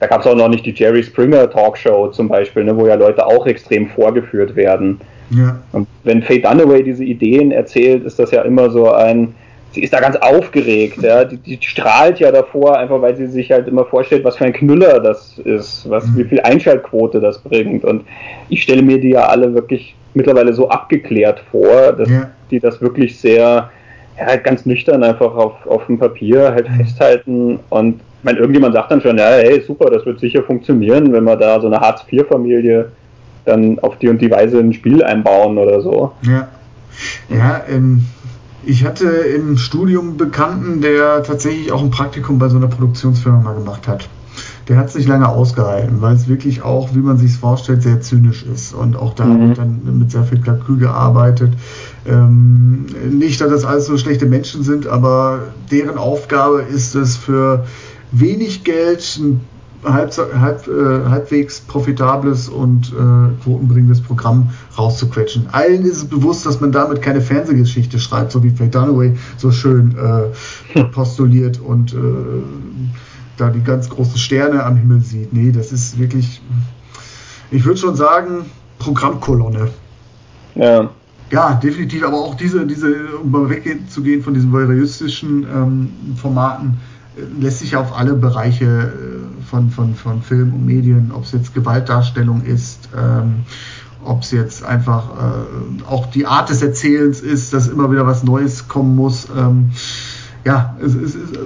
[0.00, 2.94] Da gab es auch noch nicht die Jerry Springer Talkshow zum Beispiel, ne, wo ja
[2.94, 4.98] Leute auch extrem vorgeführt werden.
[5.30, 5.58] Ja.
[5.72, 9.34] Und wenn Faye Dunaway diese Ideen erzählt, ist das ja immer so ein,
[9.72, 11.24] sie ist da ganz aufgeregt, ja.
[11.24, 14.52] Die, die, strahlt ja davor, einfach weil sie sich halt immer vorstellt, was für ein
[14.52, 16.16] Knüller das ist, was, mhm.
[16.16, 17.84] wie viel Einschaltquote das bringt.
[17.84, 18.04] Und
[18.48, 22.30] ich stelle mir die ja alle wirklich mittlerweile so abgeklärt vor, dass ja.
[22.50, 23.70] die das wirklich sehr,
[24.18, 26.74] ja, halt ganz nüchtern einfach auf, auf dem Papier halt mhm.
[26.76, 27.60] festhalten.
[27.68, 31.36] Und mein, irgendjemand sagt dann schon, ja, hey, super, das wird sicher funktionieren, wenn wir
[31.36, 32.90] da so eine Hartz-IV-Familie
[33.44, 36.12] dann auf die und die Weise ein Spiel einbauen oder so.
[36.22, 36.48] Ja.
[37.28, 38.04] Ja, ähm,
[38.64, 43.40] ich hatte im Studium einen Bekannten, der tatsächlich auch ein Praktikum bei so einer Produktionsfirma
[43.40, 44.08] mal gemacht hat.
[44.68, 48.00] Der hat sich lange ausgehalten, weil es wirklich auch, wie man sich es vorstellt, sehr
[48.00, 48.72] zynisch ist.
[48.72, 49.48] Und auch da mhm.
[49.48, 51.52] wird dann mit sehr viel Kalkül gearbeitet.
[52.06, 55.40] Ähm, nicht, dass das alles so schlechte Menschen sind, aber
[55.70, 57.64] deren Aufgabe ist es für
[58.12, 59.40] wenig Geld ein
[59.84, 65.48] halb, halb, äh, halbwegs profitables und äh, quotenbringendes Programm rauszuquetschen.
[65.52, 69.50] Allen ist es bewusst, dass man damit keine Fernsehgeschichte schreibt, so wie Faye Dunaway so
[69.50, 71.96] schön äh, postuliert und äh,
[73.36, 75.32] da die ganz großen Sterne am Himmel sieht.
[75.32, 76.42] Nee, das ist wirklich,
[77.50, 78.44] ich würde schon sagen,
[78.78, 79.70] Programmkolonne.
[80.54, 80.90] Ja.
[81.30, 86.78] Ja, definitiv, aber auch diese, diese um mal wegzugehen von diesen voyeuristischen ähm, Formaten,
[87.38, 91.54] lässt sich auf alle Bereiche äh, von, von, von Film und Medien, ob es jetzt
[91.54, 93.40] Gewaltdarstellung ist, ähm,
[94.04, 98.22] ob es jetzt einfach äh, auch die Art des Erzählens ist, dass immer wieder was
[98.22, 99.28] Neues kommen muss.
[99.36, 99.70] Ähm,
[100.44, 101.38] ja, es, es, es, äh,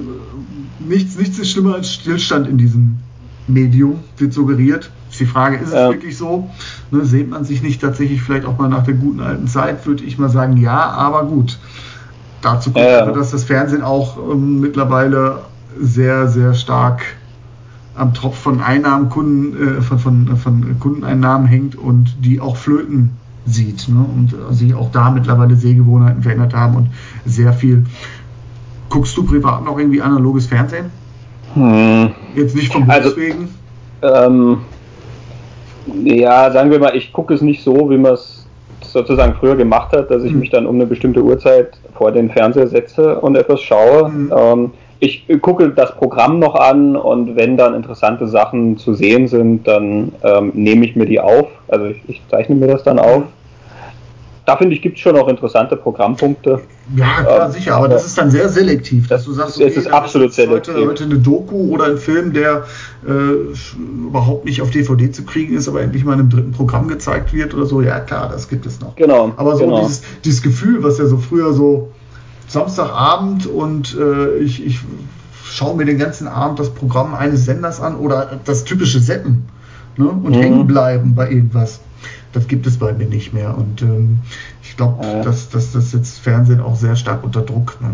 [0.81, 2.99] nichts, nichts ist schlimmer als Stillstand in diesem
[3.47, 4.91] Medium, wird suggeriert.
[5.11, 6.51] Ist die Frage, ist es wirklich so?
[6.91, 10.05] Ne, sehnt man sich nicht tatsächlich vielleicht auch mal nach der guten alten Zeit, würde
[10.05, 11.59] ich mal sagen, ja, aber gut.
[12.43, 13.11] Dazu kommt, ja.
[13.11, 15.39] dass das Fernsehen auch ähm, mittlerweile
[15.79, 17.03] sehr, sehr stark
[17.95, 23.11] am Tropf von Einnahmen, Kunden, äh, von, von, von Kundeneinnahmen hängt und die auch flöten
[23.47, 23.89] sieht.
[23.89, 24.05] Ne?
[24.05, 26.89] Und sie auch da mittlerweile Sehgewohnheiten verändert haben und
[27.25, 27.85] sehr viel
[28.95, 30.91] Guckst du privat noch irgendwie analoges Fernsehen?
[31.55, 32.13] Hm.
[32.37, 33.49] Jetzt nicht vom Beruf also, wegen?
[34.03, 34.59] Ähm,
[36.05, 38.47] ja, sagen wir mal, ich gucke es nicht so, wie man es
[38.83, 40.39] sozusagen früher gemacht hat, dass ich mhm.
[40.39, 44.09] mich dann um eine bestimmte Uhrzeit vor den Fernseher setze und etwas schaue.
[44.09, 44.33] Mhm.
[44.37, 44.71] Ähm,
[45.05, 50.13] ich gucke das Programm noch an und wenn dann interessante Sachen zu sehen sind, dann
[50.23, 51.49] ähm, nehme ich mir die auf.
[51.69, 53.21] Also ich, ich zeichne mir das dann auf.
[53.21, 53.45] Mhm
[54.47, 56.61] da finde ich, gibt es schon auch interessante Programmpunkte.
[56.95, 59.77] Ja, klar, ähm, sicher, aber das ist dann sehr selektiv, dass du sagst, okay, es
[59.77, 60.75] ist absolut ist selektiv.
[60.75, 62.65] Heute, heute eine Doku oder ein Film, der
[63.07, 63.55] äh,
[64.07, 67.33] überhaupt nicht auf DVD zu kriegen ist, aber endlich mal in einem dritten Programm gezeigt
[67.33, 67.81] wird oder so.
[67.81, 68.97] Ja, klar, das gibt es noch.
[68.97, 69.33] Genau.
[69.37, 69.81] Aber so genau.
[69.81, 71.89] Dieses, dieses Gefühl, was ja so früher so
[72.49, 74.81] Samstagabend und äh, ich, ich
[75.45, 79.45] schaue mir den ganzen Abend das Programm eines Senders an oder das typische Seppen
[79.97, 80.09] ne?
[80.09, 80.41] und mhm.
[80.41, 81.81] hängen bleiben bei irgendwas
[82.35, 83.57] das gibt es bei mir nicht mehr.
[83.57, 84.19] Und ähm,
[84.63, 85.23] ich glaube, ja.
[85.23, 87.79] dass, dass das jetzt Fernsehen auch sehr stark unter Druck.
[87.81, 87.91] Ne?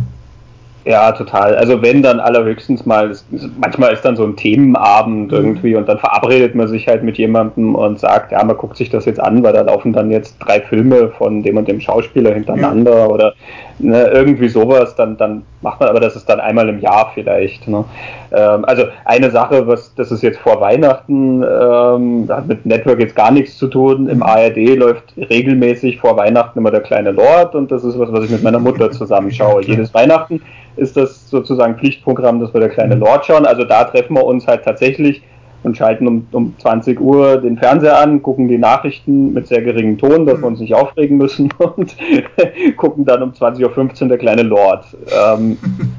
[0.86, 1.56] Ja, total.
[1.56, 3.14] Also wenn dann allerhöchstens mal,
[3.60, 5.36] manchmal ist dann so ein Themenabend mhm.
[5.36, 8.88] irgendwie und dann verabredet man sich halt mit jemandem und sagt, ja, man guckt sich
[8.88, 12.32] das jetzt an, weil da laufen dann jetzt drei Filme von dem und dem Schauspieler
[12.32, 13.06] hintereinander ja.
[13.06, 13.34] oder
[13.82, 17.66] ne, irgendwie sowas, dann, dann macht man, aber das ist dann einmal im Jahr vielleicht.
[17.68, 17.84] Ne?
[18.32, 23.16] Ähm, also eine Sache, was das ist jetzt vor Weihnachten, ähm, hat mit Network jetzt
[23.16, 24.08] gar nichts zu tun.
[24.08, 28.24] Im ARD läuft regelmäßig vor Weihnachten immer der kleine Lord und das ist was, was
[28.24, 29.64] ich mit meiner Mutter zusammen schaue.
[29.64, 30.40] Jedes Weihnachten
[30.76, 33.46] ist das sozusagen Pflichtprogramm, dass wir der kleine Lord schauen.
[33.46, 35.22] Also da treffen wir uns halt tatsächlich
[35.62, 39.98] und schalten um, um 20 Uhr den Fernseher an, gucken die Nachrichten mit sehr geringem
[39.98, 41.96] Ton, dass wir uns nicht aufregen müssen und
[42.76, 44.84] gucken dann um 20.15 Uhr der kleine Lord.
[45.06, 45.58] Ähm,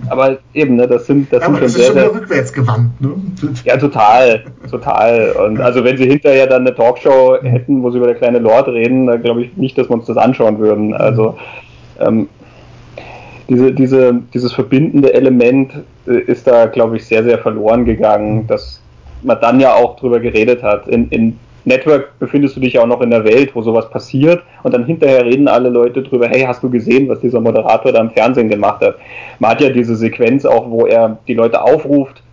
[0.10, 2.54] aber eben, ne, das sind, das ja, sind schon das sehr, ist schon sehr rückwärts
[2.54, 3.10] gewandt, ne?
[3.66, 5.32] Ja, total, total.
[5.46, 8.68] Und also wenn sie hinterher dann eine Talkshow hätten, wo sie über der kleine Lord
[8.68, 10.94] reden, dann glaube ich nicht, dass wir uns das anschauen würden.
[10.94, 11.38] Also
[12.00, 12.30] ähm,
[13.48, 15.74] diese, diese, dieses verbindende Element
[16.08, 18.48] äh, ist da, glaube ich, sehr, sehr verloren gegangen.
[18.48, 18.82] Das
[19.24, 20.88] man dann ja auch drüber geredet hat.
[20.88, 24.42] In, in Network befindest du dich ja auch noch in der Welt, wo sowas passiert
[24.64, 28.02] und dann hinterher reden alle Leute drüber, hey, hast du gesehen, was dieser Moderator da
[28.02, 28.96] im Fernsehen gemacht hat?
[29.40, 32.24] Man hat ja diese Sequenz auch, wo er die Leute aufruft,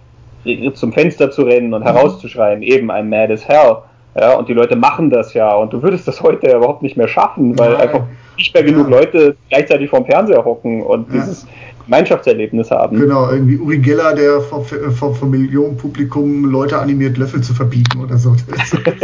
[0.74, 3.78] zum Fenster zu rennen und herauszuschreien, eben ein Mad as Hell.
[4.18, 6.97] Ja, und die Leute machen das ja und du würdest das heute ja überhaupt nicht
[6.97, 7.80] mehr schaffen, weil Nein.
[7.82, 8.03] einfach
[8.36, 8.99] nicht mehr genug ja.
[8.99, 11.20] Leute gleichzeitig vorm Fernseher hocken und ja.
[11.20, 11.47] dieses
[11.89, 13.01] Gemeinschaftserlebnis haben.
[13.01, 18.18] Genau, irgendwie Uri Geller, der vom, vom, vom Millionenpublikum Leute animiert, Löffel zu verbieten oder
[18.18, 18.36] so.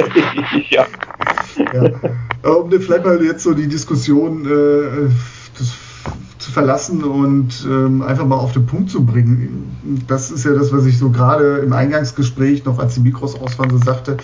[0.69, 0.87] ja.
[1.73, 2.51] ja.
[2.51, 5.09] Um vielleicht mal jetzt so die Diskussion äh,
[6.39, 10.05] zu verlassen und ähm, einfach mal auf den Punkt zu bringen.
[10.07, 13.59] Das ist ja das, was ich so gerade im Eingangsgespräch noch, als die Mikros aus
[13.59, 14.19] waren, so sagte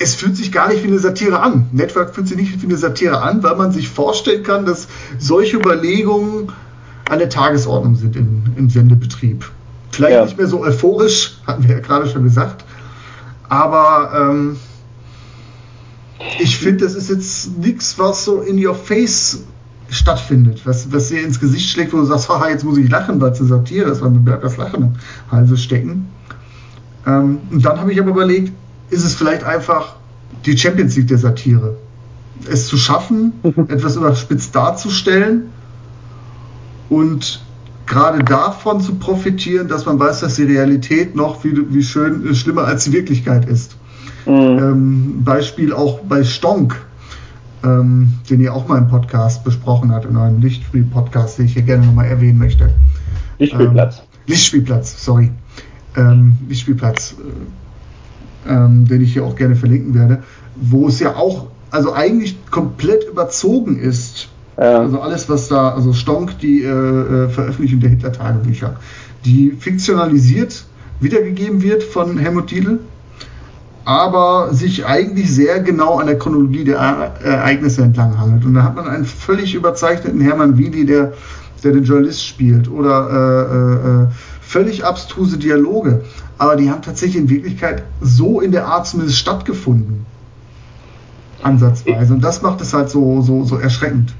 [0.00, 1.68] es fühlt sich gar nicht wie eine Satire an.
[1.72, 4.88] Network fühlt sich nicht wie eine Satire an, weil man sich vorstellen kann, dass
[5.18, 6.50] solche Überlegungen
[7.10, 9.44] an der Tagesordnung sind im, im Sendebetrieb.
[9.92, 10.24] Vielleicht ja.
[10.24, 12.64] nicht mehr so euphorisch, hatten wir ja gerade schon gesagt,
[13.50, 14.56] aber ähm,
[16.38, 19.44] ich finde, das ist jetzt nichts, was so in your face
[19.90, 23.20] stattfindet, was, was dir ins Gesicht schlägt, wo du sagst, haha, jetzt muss ich lachen,
[23.20, 24.92] weil es eine Satire ist, weil mir bleibt das Lachen im
[25.30, 26.08] Halse stecken.
[27.06, 28.52] Ähm, und dann habe ich aber überlegt,
[28.90, 29.96] ist es vielleicht einfach
[30.46, 31.76] die Champions League der Satire.
[32.50, 33.32] Es zu schaffen,
[33.68, 35.50] etwas überspitzt darzustellen
[36.88, 37.42] und
[37.86, 42.34] gerade davon zu profitieren, dass man weiß, dass die Realität noch wie, wie schön äh,
[42.34, 43.76] schlimmer als die Wirklichkeit ist.
[44.26, 44.32] Mhm.
[44.32, 46.76] Ähm, Beispiel auch bei Stonk,
[47.64, 51.62] ähm, den ihr auch mal im Podcast besprochen habt, in eurem Lichtspiel-Podcast, den ich hier
[51.62, 52.72] gerne nochmal erwähnen möchte.
[53.38, 53.98] Lichtspielplatz.
[53.98, 55.30] Ähm, Lichtspielplatz, sorry.
[55.96, 57.16] Ähm, Lichtspielplatz.
[58.46, 60.22] Äh, ähm, den ich hier auch gerne verlinken werde,
[60.56, 64.28] wo es ja auch, also eigentlich komplett überzogen ist.
[64.56, 64.80] Ja.
[64.80, 68.76] Also alles, was da, also Stonk, die äh, äh, Veröffentlichung der Hitler-Tagebücher,
[69.24, 70.64] die fiktionalisiert
[71.00, 72.80] wiedergegeben wird von Helmut Dietl,
[73.84, 78.44] aber sich eigentlich sehr genau an der Chronologie der Ereignisse entlang handelt.
[78.44, 81.14] Und da hat man einen völlig überzeichneten Hermann Wili, der,
[81.64, 84.06] der den Journalist spielt, oder äh, äh, äh
[84.40, 86.02] völlig abstruse Dialoge
[86.40, 90.06] aber die haben tatsächlich in Wirklichkeit so in der Art zumindest stattgefunden.
[91.42, 92.14] Ansatzweise.
[92.14, 94.14] Und das macht es halt so, so, so erschreckend.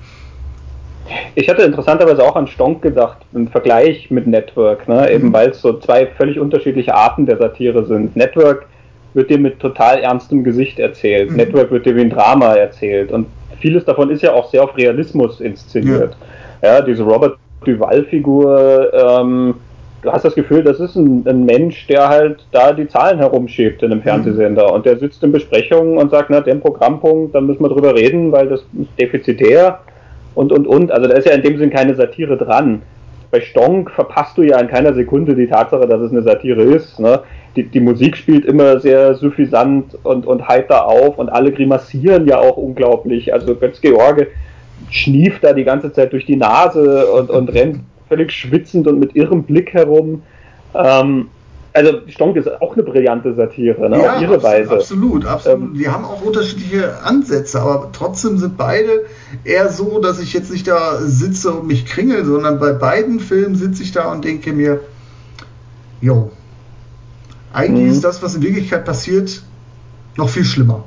[1.34, 5.10] Ich hatte interessanterweise auch an Stonk gedacht, im Vergleich mit Network, ne?
[5.10, 5.32] eben mhm.
[5.32, 8.14] weil es so zwei völlig unterschiedliche Arten der Satire sind.
[8.14, 8.66] Network
[9.14, 11.36] wird dir mit total ernstem Gesicht erzählt, mhm.
[11.36, 13.28] Network wird dir wie ein Drama erzählt und
[13.60, 16.14] vieles davon ist ja auch sehr auf Realismus inszeniert.
[16.60, 19.54] Ja, ja diese Robert Duval-Figur, ähm,
[20.02, 23.82] du hast das Gefühl, das ist ein, ein, Mensch, der halt da die Zahlen herumschiebt
[23.82, 24.74] in einem Fernsehsender mhm.
[24.74, 28.32] und der sitzt in Besprechungen und sagt, na, den Programmpunkt, da müssen wir drüber reden,
[28.32, 29.80] weil das ist defizitär
[30.34, 30.90] und, und, und.
[30.90, 32.82] Also da ist ja in dem Sinn keine Satire dran.
[33.30, 36.98] bei Stonk verpasst du ja in keiner Sekunde die Tatsache, dass es eine Satire ist.
[36.98, 37.20] Ne?
[37.56, 42.38] Die, die Musik spielt immer sehr suffisant und, und heiter auf und alle grimassieren ja
[42.38, 43.32] auch unglaublich.
[43.32, 44.28] Also Götz-George
[44.90, 49.16] schnieft da die ganze Zeit durch die Nase und, und rennt völlig schwitzend und mit
[49.16, 50.22] irrem Blick herum.
[50.74, 51.28] Ähm,
[51.72, 54.02] also Stonk ist auch eine brillante Satire, ne?
[54.02, 54.72] ja, auf ihre absolut, Weise.
[54.72, 55.60] Absolut, absolut.
[55.60, 59.04] Ähm, die haben auch unterschiedliche Ansätze, aber trotzdem sind beide
[59.44, 63.54] eher so, dass ich jetzt nicht da sitze und mich kringel, sondern bei beiden Filmen
[63.54, 64.80] sitze ich da und denke mir,
[66.00, 66.32] jo,
[67.52, 67.92] eigentlich mhm.
[67.92, 69.42] ist das, was in Wirklichkeit passiert,
[70.16, 70.84] noch viel schlimmer.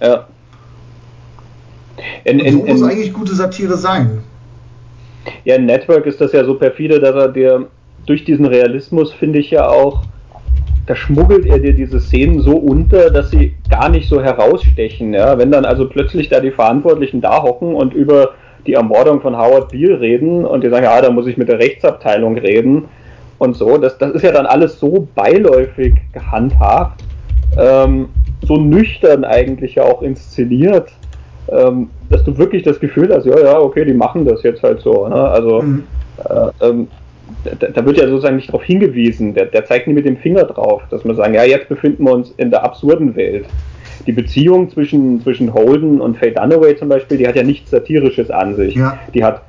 [0.00, 0.28] Ja.
[2.24, 4.22] In, in, so muss in, eigentlich gute Satire sein.
[5.44, 7.66] Ja, in Network ist das ja so perfide, dass er dir
[8.06, 10.02] durch diesen Realismus finde ich ja auch,
[10.86, 15.14] da schmuggelt er dir diese Szenen so unter, dass sie gar nicht so herausstechen.
[15.14, 15.38] Ja?
[15.38, 18.30] Wenn dann also plötzlich da die Verantwortlichen da hocken und über
[18.66, 21.58] die Ermordung von Howard Beale reden und die sagen, ja, da muss ich mit der
[21.58, 22.84] Rechtsabteilung reden
[23.38, 27.02] und so, das, das ist ja dann alles so beiläufig gehandhabt,
[27.58, 28.08] ähm,
[28.42, 30.92] so nüchtern eigentlich ja auch inszeniert,
[31.48, 34.80] ähm, dass du wirklich das Gefühl hast, ja, ja, okay, die machen das jetzt halt
[34.80, 35.08] so.
[35.08, 35.14] Ne?
[35.14, 35.84] Also mhm.
[36.28, 36.88] äh, ähm,
[37.44, 40.44] da, da, wird ja sozusagen nicht darauf hingewiesen, der, der zeigt nicht mit dem Finger
[40.44, 43.46] drauf, dass wir sagen, ja, jetzt befinden wir uns in der absurden Welt.
[44.06, 48.30] Die Beziehung zwischen, zwischen Holden und Faye Dunaway zum Beispiel, die hat ja nichts Satirisches
[48.30, 48.74] an sich.
[48.74, 48.98] Ja.
[49.14, 49.42] Die hat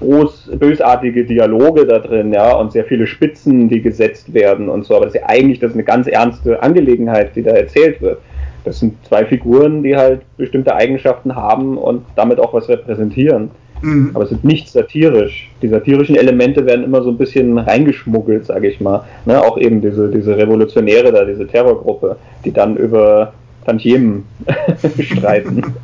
[0.00, 4.96] groß, bösartige Dialoge da drin, ja, und sehr viele Spitzen, die gesetzt werden und so,
[4.96, 8.18] aber das ist ja eigentlich das ist eine ganz ernste Angelegenheit, die da erzählt wird.
[8.64, 13.50] Das sind zwei Figuren, die halt bestimmte Eigenschaften haben und damit auch was repräsentieren.
[13.82, 14.10] Mhm.
[14.14, 15.50] Aber es ist nicht satirisch.
[15.62, 19.04] Die satirischen Elemente werden immer so ein bisschen reingeschmuggelt, sage ich mal.
[19.26, 19.40] Ne?
[19.40, 23.34] Auch eben diese, diese Revolutionäre da, diese Terrorgruppe, die dann über
[23.64, 24.24] Tantiemen
[25.00, 25.62] streiten.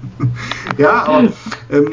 [0.79, 1.29] Ja, aber
[1.73, 1.91] ähm,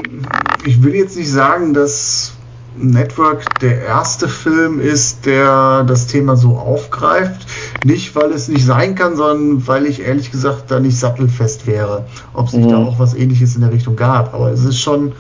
[0.66, 2.38] ich will jetzt nicht sagen, dass
[2.78, 7.48] Network der erste Film ist, der das Thema so aufgreift.
[7.84, 12.06] Nicht, weil es nicht sein kann, sondern weil ich ehrlich gesagt da nicht sattelfest wäre,
[12.34, 12.72] ob es nicht mhm.
[12.72, 14.34] da auch was ähnliches in der Richtung gab.
[14.34, 15.14] Aber es ist schon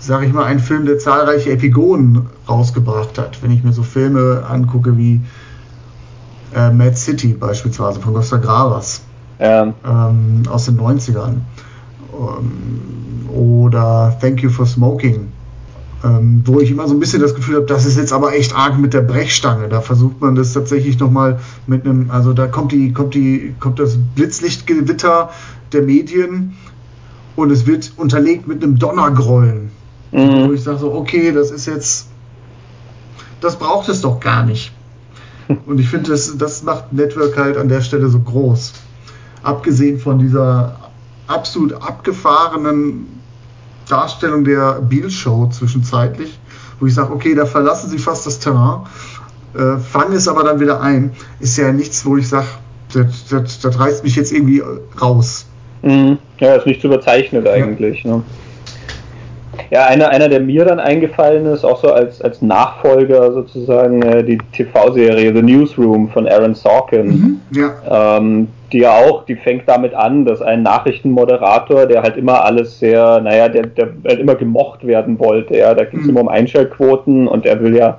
[0.00, 3.42] sage ich mal, ein Film, der zahlreiche Epigonen rausgebracht hat.
[3.42, 5.20] Wenn ich mir so Filme angucke wie
[6.54, 9.02] äh, Mad City beispielsweise von Costa Gravas
[9.38, 9.62] ja.
[9.84, 11.36] ähm, aus den 90ern
[12.12, 15.28] ähm, oder Thank You for Smoking,
[16.04, 18.54] ähm, wo ich immer so ein bisschen das Gefühl habe, das ist jetzt aber echt
[18.54, 19.68] arg mit der Brechstange.
[19.68, 23.78] Da versucht man das tatsächlich nochmal mit einem, also da kommt die, kommt die, kommt
[23.80, 25.30] das Blitzlichtgewitter
[25.72, 26.56] der Medien
[27.36, 29.70] und es wird unterlegt mit einem Donnergrollen.
[30.12, 30.48] Mhm.
[30.48, 32.08] Wo ich sage so, okay, das ist jetzt,
[33.40, 34.72] das braucht es doch gar nicht.
[35.66, 38.72] Und ich finde, das, das macht Network halt an der Stelle so groß.
[39.42, 40.90] Abgesehen von dieser
[41.26, 43.17] absolut abgefahrenen
[43.88, 46.38] Darstellung der Beal-Show zwischenzeitlich,
[46.80, 48.82] wo ich sage, okay, da verlassen sie fast das Terrain,
[49.54, 52.46] äh, fangen es aber dann wieder ein, ist ja nichts, wo ich sage,
[52.92, 54.62] das, das, das, reißt mich jetzt irgendwie
[55.00, 55.46] raus.
[55.82, 56.18] Mhm.
[56.38, 58.02] Ja, ist nicht zu überzeichnet eigentlich.
[58.02, 58.16] Ja.
[58.16, 58.22] Ne?
[59.70, 64.24] Ja, einer, einer, der mir dann eingefallen ist, auch so als, als Nachfolger sozusagen, äh,
[64.24, 67.06] die TV-Serie The Newsroom von Aaron Sorkin.
[67.06, 68.16] Mhm, ja.
[68.18, 72.78] ähm, die ja auch, die fängt damit an, dass ein Nachrichtenmoderator, der halt immer alles
[72.78, 76.10] sehr, naja, der, der halt immer gemocht werden wollte, ja, da ging es mhm.
[76.10, 77.98] immer um Einschaltquoten und er will ja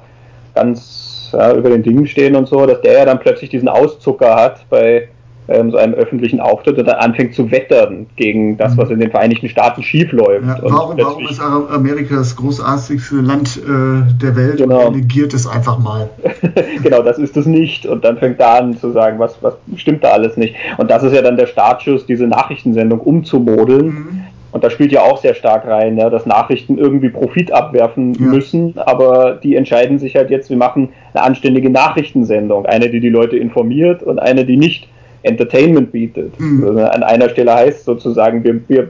[0.53, 4.35] ganz ja, über den Dingen stehen und so, dass der ja dann plötzlich diesen Auszucker
[4.35, 5.07] hat bei
[5.49, 9.11] ähm, so einem öffentlichen Auftritt und dann anfängt zu wettern gegen das, was in den
[9.11, 10.45] Vereinigten Staaten schiefläuft.
[10.45, 14.87] Ja, warum, warum, ist Amerika das großartigste Land äh, der Welt genau.
[14.87, 16.09] und negiert es einfach mal?
[16.83, 17.85] genau, das ist es nicht.
[17.85, 20.55] Und dann fängt er an zu sagen, was, was stimmt da alles nicht.
[20.77, 23.85] Und das ist ja dann der Startschuss, diese Nachrichtensendung umzumodeln.
[23.85, 24.23] Mhm.
[24.51, 28.25] Und da spielt ja auch sehr stark rein, ja, dass Nachrichten irgendwie Profit abwerfen ja.
[28.25, 32.65] müssen, aber die entscheiden sich halt jetzt, wir machen eine anständige Nachrichtensendung.
[32.65, 34.87] Eine, die die Leute informiert und eine, die nicht
[35.23, 36.39] Entertainment bietet.
[36.39, 36.63] Mhm.
[36.65, 38.89] Also an einer Stelle heißt sozusagen, wir, wir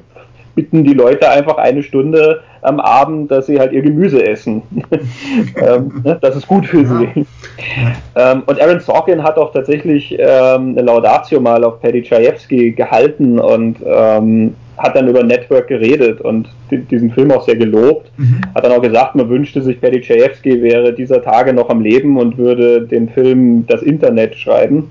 [0.56, 4.62] bitten die Leute einfach eine Stunde am Abend, dass sie halt ihr Gemüse essen.
[5.56, 7.00] ähm, ne, das ist gut für ja.
[7.00, 7.26] sie.
[8.16, 13.40] Ähm, und Aaron Sorkin hat auch tatsächlich ähm, eine Laudatio mal auf Paddy Chayefsky gehalten
[13.40, 18.12] und ähm, hat dann über Network geredet und diesen Film auch sehr gelobt.
[18.18, 18.42] Mhm.
[18.56, 22.18] Hat dann auch gesagt, man wünschte sich, Paddy Chayefsky wäre dieser Tage noch am Leben
[22.18, 24.90] und würde den Film Das Internet schreiben.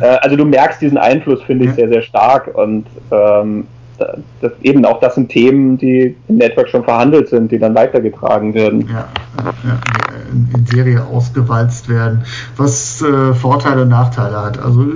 [0.00, 3.66] Äh, also du merkst diesen Einfluss, finde ich, sehr, sehr stark und ähm,
[4.40, 8.54] das, eben auch das sind Themen, die im Network schon verhandelt sind, die dann weitergetragen
[8.54, 8.88] werden.
[8.88, 9.08] Ja,
[9.64, 9.78] ja.
[10.32, 12.22] in, Serie ausgewalzt werden,
[12.56, 14.58] was äh, Vorteile und Nachteile hat.
[14.58, 14.86] Also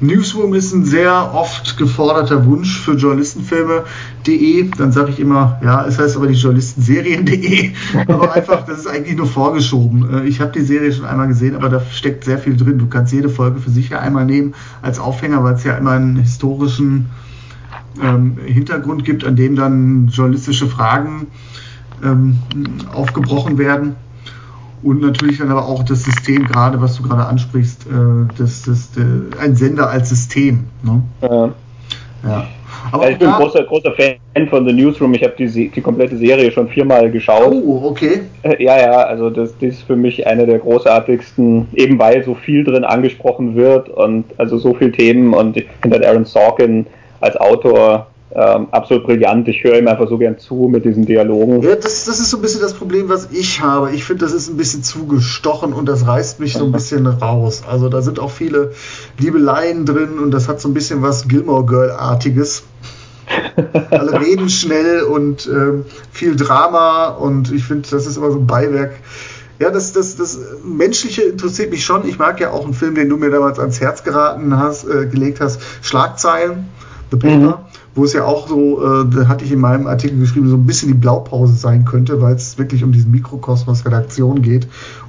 [0.00, 4.70] Newsroom ist ein sehr oft geforderter Wunsch für Journalistenfilme.de.
[4.76, 7.70] Dann sage ich immer, ja, es heißt aber die Journalistenserien.de,
[8.08, 10.24] aber einfach, das ist eigentlich nur vorgeschoben.
[10.24, 12.78] Äh, ich habe die Serie schon einmal gesehen, aber da steckt sehr viel drin.
[12.78, 15.92] Du kannst jede Folge für sich ja einmal nehmen als Aufhänger, weil es ja immer
[15.92, 17.10] einen historischen
[18.02, 21.26] ähm, Hintergrund gibt, an dem dann journalistische Fragen
[22.04, 22.38] ähm,
[22.92, 23.96] aufgebrochen werden.
[24.82, 28.90] Und natürlich dann aber auch das System, gerade was du gerade ansprichst, äh, das, das,
[28.92, 29.04] das,
[29.40, 30.64] ein Sender als System.
[30.82, 31.02] Ne?
[31.22, 31.50] Ja.
[32.24, 32.46] ja.
[32.90, 35.14] Aber ich bin ein großer, großer Fan von The Newsroom.
[35.14, 37.52] Ich habe die, die komplette Serie schon viermal geschaut.
[37.52, 38.22] Oh, okay.
[38.42, 42.34] Äh, ja, ja, also das, das ist für mich eine der großartigsten, eben weil so
[42.34, 46.86] viel drin angesprochen wird und also so viele Themen und ich finde halt Aaron Sorkin
[47.22, 49.46] als Autor ähm, absolut brillant.
[49.48, 51.62] Ich höre ihm einfach so gern zu mit diesen Dialogen.
[51.62, 53.92] Ja, das, das ist so ein bisschen das Problem, was ich habe.
[53.92, 57.06] Ich finde, das ist ein bisschen zu gestochen und das reißt mich so ein bisschen
[57.06, 57.62] raus.
[57.68, 58.72] Also da sind auch viele
[59.18, 62.64] Liebeleien drin und das hat so ein bisschen was Gilmore Girl-artiges.
[63.90, 68.46] Alle reden schnell und ähm, viel Drama und ich finde, das ist immer so ein
[68.46, 68.94] Beiwerk.
[69.58, 72.08] Ja, das, das, das Menschliche interessiert mich schon.
[72.08, 75.06] Ich mag ja auch einen Film, den du mir damals ans Herz geraten hast, äh,
[75.06, 76.68] gelegt hast, Schlagzeilen,
[77.12, 77.36] The Paper.
[77.36, 77.54] Mhm
[77.94, 80.66] wo es ja auch so, äh, da hatte ich in meinem Artikel geschrieben, so ein
[80.66, 84.66] bisschen die Blaupause sein könnte, weil es wirklich um diesen Mikrokosmos Redaktion geht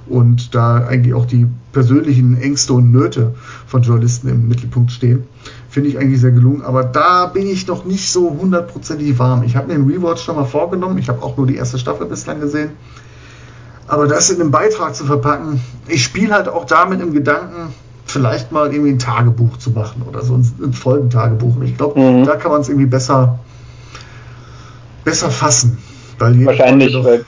[0.08, 3.34] und da eigentlich auch die persönlichen Ängste und Nöte
[3.68, 5.24] von Journalisten im Mittelpunkt stehen.
[5.70, 9.44] Finde ich eigentlich sehr gelungen, aber da bin ich noch nicht so hundertprozentig warm.
[9.44, 12.06] Ich habe mir den Rewatch schon mal vorgenommen, ich habe auch nur die erste Staffel
[12.08, 12.72] bislang gesehen.
[13.88, 17.74] Aber das in einem Beitrag zu verpacken, ich spiele halt auch damit im Gedanken,
[18.14, 21.56] vielleicht mal irgendwie ein Tagebuch zu machen oder so ein, Folgentagebuch.
[21.64, 22.26] ich glaube, mhm.
[22.26, 23.40] da kann man es irgendwie besser,
[25.04, 25.78] besser fassen.
[26.20, 27.26] Wahrscheinlich, weil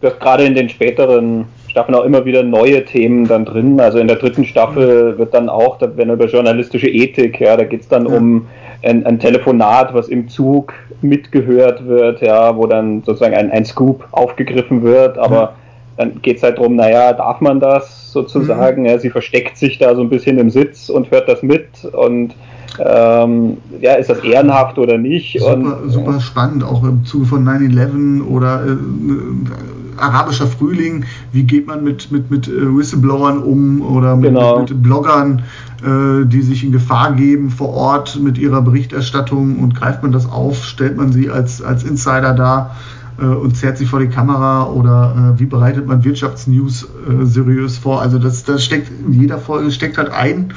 [0.00, 3.80] das gerade in den späteren Staffeln auch immer wieder neue Themen dann drin.
[3.80, 7.64] Also in der dritten Staffel wird dann auch, da werden über journalistische Ethik, ja, da
[7.64, 8.16] geht es dann ja.
[8.16, 8.46] um
[8.82, 10.72] ein, ein, Telefonat, was im Zug
[11.02, 15.54] mitgehört wird, ja, wo dann sozusagen ein, ein Scoop aufgegriffen wird, aber ja.
[15.96, 18.04] Dann geht es halt darum, naja, darf man das?
[18.14, 18.82] sozusagen.
[18.82, 18.88] Mhm.
[18.88, 22.34] Ja, sie versteckt sich da so ein bisschen im Sitz und hört das mit und
[22.78, 25.38] ähm, ja, ist das ehrenhaft oder nicht?
[25.38, 31.68] Super, und, super spannend, auch im Zuge von 9-11 oder äh, arabischer Frühling, wie geht
[31.68, 34.60] man mit, mit, mit äh, Whistleblowern um oder mit, genau.
[34.60, 35.42] mit, mit Bloggern,
[35.82, 40.28] äh, die sich in Gefahr geben vor Ort mit ihrer Berichterstattung und greift man das
[40.28, 42.74] auf, stellt man sie als, als Insider dar?
[43.18, 47.78] Äh, und zerrt sie vor die Kamera oder äh, wie bereitet man Wirtschaftsnews äh, seriös
[47.78, 48.00] vor.
[48.00, 50.52] Also das, das steckt in jeder Folge steckt halt ein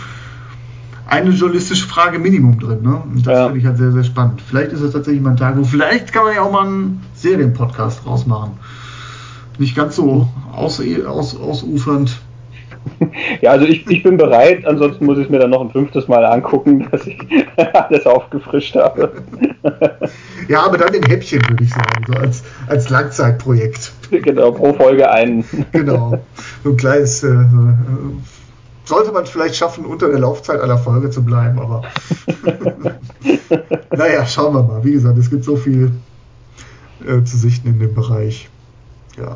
[1.07, 2.81] eine journalistische Frage Minimum drin.
[2.81, 3.01] Ne?
[3.01, 3.45] Und das ja.
[3.45, 4.41] finde ich halt sehr, sehr spannend.
[4.41, 7.01] Vielleicht ist es tatsächlich mal ein Tag, wo vielleicht kann man ja auch mal einen
[7.15, 8.51] Serienpodcast rausmachen.
[9.57, 12.19] Nicht ganz so aus, aus, ausufernd.
[13.41, 16.07] Ja, also ich, ich bin bereit, ansonsten muss ich es mir dann noch ein fünftes
[16.07, 17.19] Mal angucken, dass ich
[17.73, 19.11] alles aufgefrischt habe.
[20.47, 23.91] Ja, aber dann in Häppchen, würde ich sagen, so als, als Langzeitprojekt.
[24.11, 25.43] Genau, pro Folge ein.
[25.73, 26.17] Genau.
[26.63, 27.21] So ein kleines.
[27.21, 27.35] Äh,
[28.85, 31.81] sollte man vielleicht schaffen, unter der Laufzeit einer Folge zu bleiben, aber.
[33.91, 34.85] naja, schauen wir mal.
[34.85, 35.91] Wie gesagt, es gibt so viel
[37.05, 38.47] äh, zu sichten in dem Bereich.
[39.17, 39.35] Ja.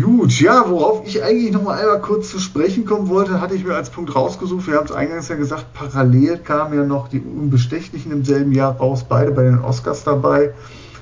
[0.00, 3.64] Gut, ja, worauf ich eigentlich noch mal einmal kurz zu sprechen kommen wollte, hatte ich
[3.64, 4.66] mir als Punkt rausgesucht.
[4.66, 8.76] Wir haben es eingangs ja gesagt, parallel kamen ja noch die Unbestechlichen im selben Jahr
[8.76, 10.54] raus, beide bei den Oscars dabei.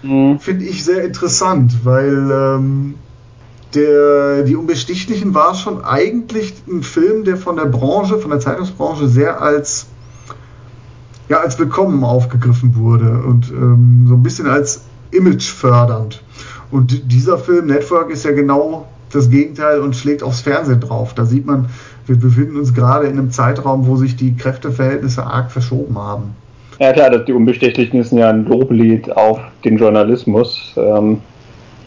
[0.03, 0.41] Mhm.
[0.41, 2.95] Finde ich sehr interessant, weil ähm,
[3.75, 9.07] der, die Unbestechlichen war schon eigentlich ein Film, der von der Branche, von der Zeitungsbranche
[9.07, 9.87] sehr als
[11.29, 14.81] ja, als willkommen aufgegriffen wurde und ähm, so ein bisschen als
[15.13, 16.25] Image fördernd.
[16.71, 21.15] Und dieser Film Network ist ja genau das Gegenteil und schlägt aufs Fernsehen drauf.
[21.15, 21.69] Da sieht man,
[22.07, 26.35] wir befinden uns gerade in einem Zeitraum, wo sich die Kräfteverhältnisse arg verschoben haben.
[26.79, 30.75] Ja klar, die Unbestechlichen ist ja ein Loblied auf den Journalismus.
[30.77, 31.19] Ähm,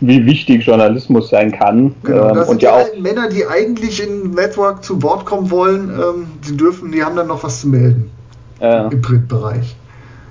[0.07, 1.95] wie wichtig Journalismus sein kann.
[2.03, 5.49] Genau, ähm, das sind und ja auch Männer, die eigentlich in Network zu Wort kommen
[5.49, 8.11] wollen, ähm, die dürfen, die haben dann noch was zu melden
[8.59, 8.87] ja.
[8.87, 9.75] im Printbereich.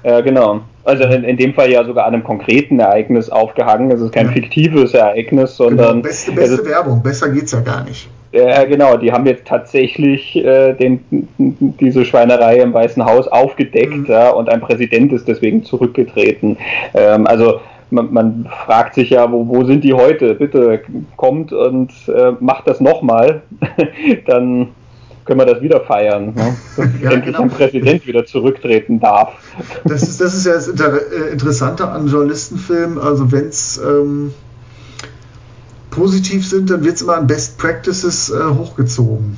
[0.04, 0.60] Ja, genau.
[0.84, 3.90] Also in, in, dem Fall ja sogar an einem konkreten Ereignis aufgehangen.
[3.92, 4.32] Es ist kein ja.
[4.32, 5.90] fiktives Ereignis, genau, sondern.
[5.90, 8.08] Genau, beste, beste ist, Werbung, besser geht's ja gar nicht.
[8.32, 11.04] Ja, genau, die haben jetzt tatsächlich äh, den,
[11.38, 14.06] diese Schweinerei im Weißen Haus aufgedeckt mhm.
[14.08, 16.56] ja, und ein Präsident ist deswegen zurückgetreten.
[16.94, 17.60] Ähm, also
[17.90, 20.34] man, man, fragt sich ja, wo, wo sind die heute?
[20.34, 20.80] Bitte
[21.16, 23.42] kommt und äh, macht das nochmal.
[24.26, 24.68] Dann
[25.24, 26.56] können wir das wieder feiern, ne?
[26.76, 27.42] dass ja, endlich genau.
[27.42, 29.34] ein Präsident wieder zurücktreten darf.
[29.84, 34.32] Das ist, das ist ja das äh, Interessante an Journalistenfilmen, also wenn es ähm,
[35.90, 39.36] positiv sind, dann wird es immer an Best Practices äh, hochgezogen.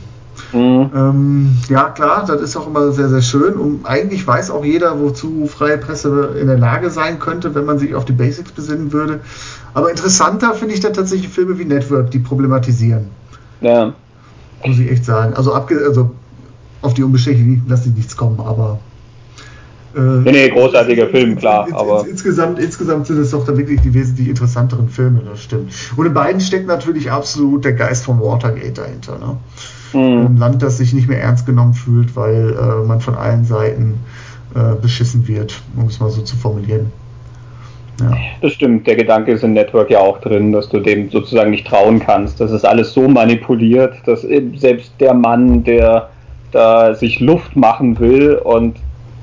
[0.52, 0.90] Mhm.
[0.94, 3.54] Ähm, ja, klar, das ist auch immer sehr, sehr schön.
[3.54, 7.78] Und eigentlich weiß auch jeder, wozu freie Presse in der Lage sein könnte, wenn man
[7.78, 9.20] sich auf die Basics besinnen würde.
[9.74, 13.08] Aber interessanter finde ich da tatsächlich Filme wie Network, die problematisieren.
[13.60, 13.94] Ja.
[14.64, 15.34] Muss ich echt sagen.
[15.34, 16.10] Also, abge also
[16.82, 18.78] auf die Unbeschädigten lasse ich nichts kommen, aber.
[19.96, 21.66] Äh, nee, nee, großartiger Film, klar.
[21.66, 25.72] Ins, aber insgesamt, insgesamt sind es doch da wirklich die wesentlich interessanteren Filme, das stimmt.
[25.96, 29.18] Und in beiden steckt natürlich absolut der Geist von Watergate dahinter.
[29.18, 29.36] Ne?
[29.92, 30.26] Mhm.
[30.26, 34.00] Ein Land, das sich nicht mehr ernst genommen fühlt, weil äh, man von allen Seiten
[34.54, 36.92] äh, beschissen wird, um es mal so zu formulieren.
[38.00, 38.16] Ja.
[38.40, 41.66] Das stimmt, der Gedanke ist im Network ja auch drin, dass du dem sozusagen nicht
[41.66, 42.40] trauen kannst.
[42.40, 46.10] Das ist alles so manipuliert, dass selbst der Mann, der
[46.50, 48.76] da sich Luft machen will und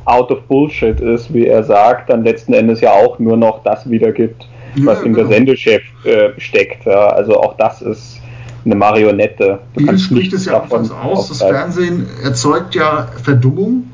[0.06, 3.90] out of Bullshit ist, wie er sagt, dann letzten Endes ja auch nur noch das
[3.90, 5.36] wiedergibt, was ja, ihm der genau.
[5.36, 6.86] Sendechef äh, steckt.
[6.86, 8.20] Ja, also auch das ist
[8.66, 9.60] eine Marionette.
[9.74, 13.86] Du Hier spricht es ja anfangs aus, das Fernsehen erzeugt ja Verdummung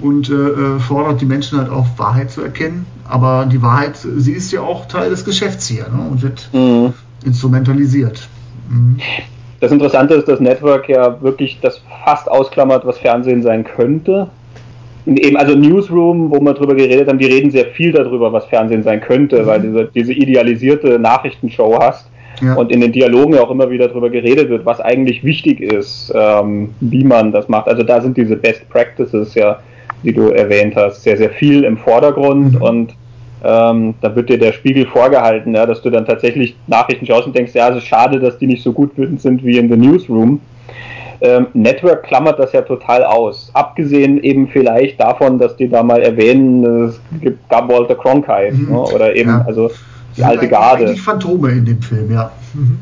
[0.00, 2.86] und äh, äh, fordert die Menschen halt auf, Wahrheit zu erkennen.
[3.08, 6.08] Aber die Wahrheit, sie ist ja auch Teil des Geschäfts hier ne?
[6.10, 6.92] und wird mhm.
[7.24, 8.28] instrumentalisiert.
[8.68, 8.98] Mhm.
[9.60, 14.28] Das Interessante ist, dass Network ja wirklich das fast ausklammert, was Fernsehen sein könnte.
[15.06, 18.82] Eben, also Newsroom, wo wir drüber geredet haben, die reden sehr viel darüber, was Fernsehen
[18.82, 19.46] sein könnte, mhm.
[19.46, 22.08] weil du diese, diese idealisierte Nachrichtenshow hast
[22.42, 22.54] ja.
[22.54, 26.12] und in den Dialogen ja auch immer wieder darüber geredet wird, was eigentlich wichtig ist,
[26.14, 27.68] ähm, wie man das macht.
[27.68, 29.58] Also da sind diese Best Practices ja,
[30.02, 32.62] die du erwähnt hast, sehr, sehr viel im Vordergrund mhm.
[32.62, 32.94] und
[33.44, 37.36] ähm, da wird dir der Spiegel vorgehalten, ja, dass du dann tatsächlich Nachrichten schaust und
[37.36, 40.40] denkst, ja, es ist schade, dass die nicht so gut sind wie in the Newsroom.
[41.20, 43.50] Ähm, Network klammert das ja total aus.
[43.54, 48.70] Abgesehen eben vielleicht davon, dass die da mal erwähnen, es gibt, gab Walter Cronkite mhm.
[48.70, 49.44] ne, oder eben, ja.
[49.46, 49.70] also
[50.16, 50.84] die alte eigentlich, Garde.
[50.84, 52.30] Eigentlich Phantome in dem Film, ja.
[52.54, 52.78] Mhm.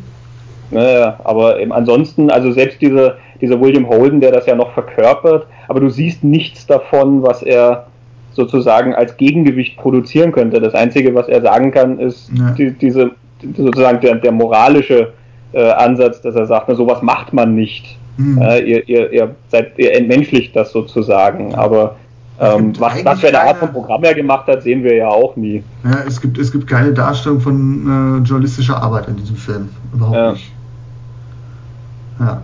[0.70, 5.46] Naja, aber eben ansonsten, also selbst diese, dieser William Holden, der das ja noch verkörpert,
[5.68, 7.86] aber du siehst nichts davon, was er
[8.32, 10.60] sozusagen als Gegengewicht produzieren könnte.
[10.60, 12.50] Das Einzige, was er sagen kann, ist ja.
[12.50, 13.10] die, diese
[13.56, 15.12] sozusagen der, der moralische
[15.52, 17.98] äh, Ansatz, dass er sagt, na, sowas macht man nicht.
[18.18, 18.40] Mhm.
[18.40, 21.54] Äh, ihr, ihr, ihr, seid, ihr entmenschlicht das sozusagen.
[21.54, 21.96] Aber
[22.38, 25.36] ähm, was, was für eine Art von Programm er gemacht hat, sehen wir ja auch
[25.36, 25.62] nie.
[25.84, 29.68] Ja, es gibt, es gibt keine Darstellung von äh, journalistischer Arbeit in diesem Film.
[29.94, 30.32] Überhaupt ja.
[30.32, 30.52] nicht.
[32.20, 32.42] Ja.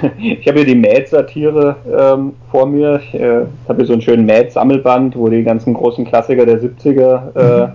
[0.18, 3.00] Ich habe hier die Mad-Satire ähm, vor mir.
[3.02, 7.36] Ich äh, habe hier so einen schönen Mad-Sammelband, wo die ganzen großen Klassiker der 70er
[7.36, 7.66] äh,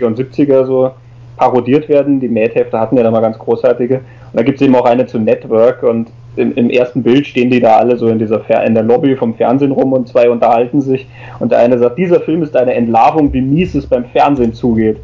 [0.00, 0.06] mhm.
[0.06, 0.90] und 70er so
[1.36, 2.20] parodiert werden.
[2.20, 3.96] Die Mad-Hefte hatten ja da mal ganz großartige.
[3.96, 4.04] Und
[4.34, 7.60] da gibt es eben auch eine zu Network und im, im, ersten Bild stehen die
[7.60, 11.06] da alle so in dieser in der Lobby vom Fernsehen rum und zwei unterhalten sich
[11.40, 14.98] und der eine sagt, dieser Film ist eine Entlarvung, wie mies es beim Fernsehen zugeht.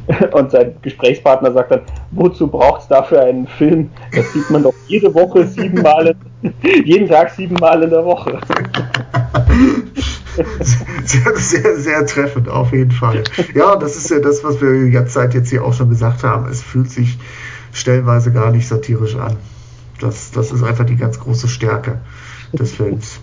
[0.32, 3.90] Und sein Gesprächspartner sagt dann, wozu braucht es dafür einen Film?
[4.14, 6.14] Das sieht man doch jede Woche siebenmal,
[6.84, 8.40] jeden Tag siebenmal in der Woche.
[11.04, 13.22] Sehr, sehr, sehr treffend, auf jeden Fall.
[13.54, 16.24] Ja, das ist ja das, was wir die ganze Zeit jetzt hier auch schon gesagt
[16.24, 16.48] haben.
[16.48, 17.18] Es fühlt sich
[17.72, 19.36] stellenweise gar nicht satirisch an.
[20.00, 22.00] Das, das ist einfach die ganz große Stärke
[22.52, 23.20] des Films.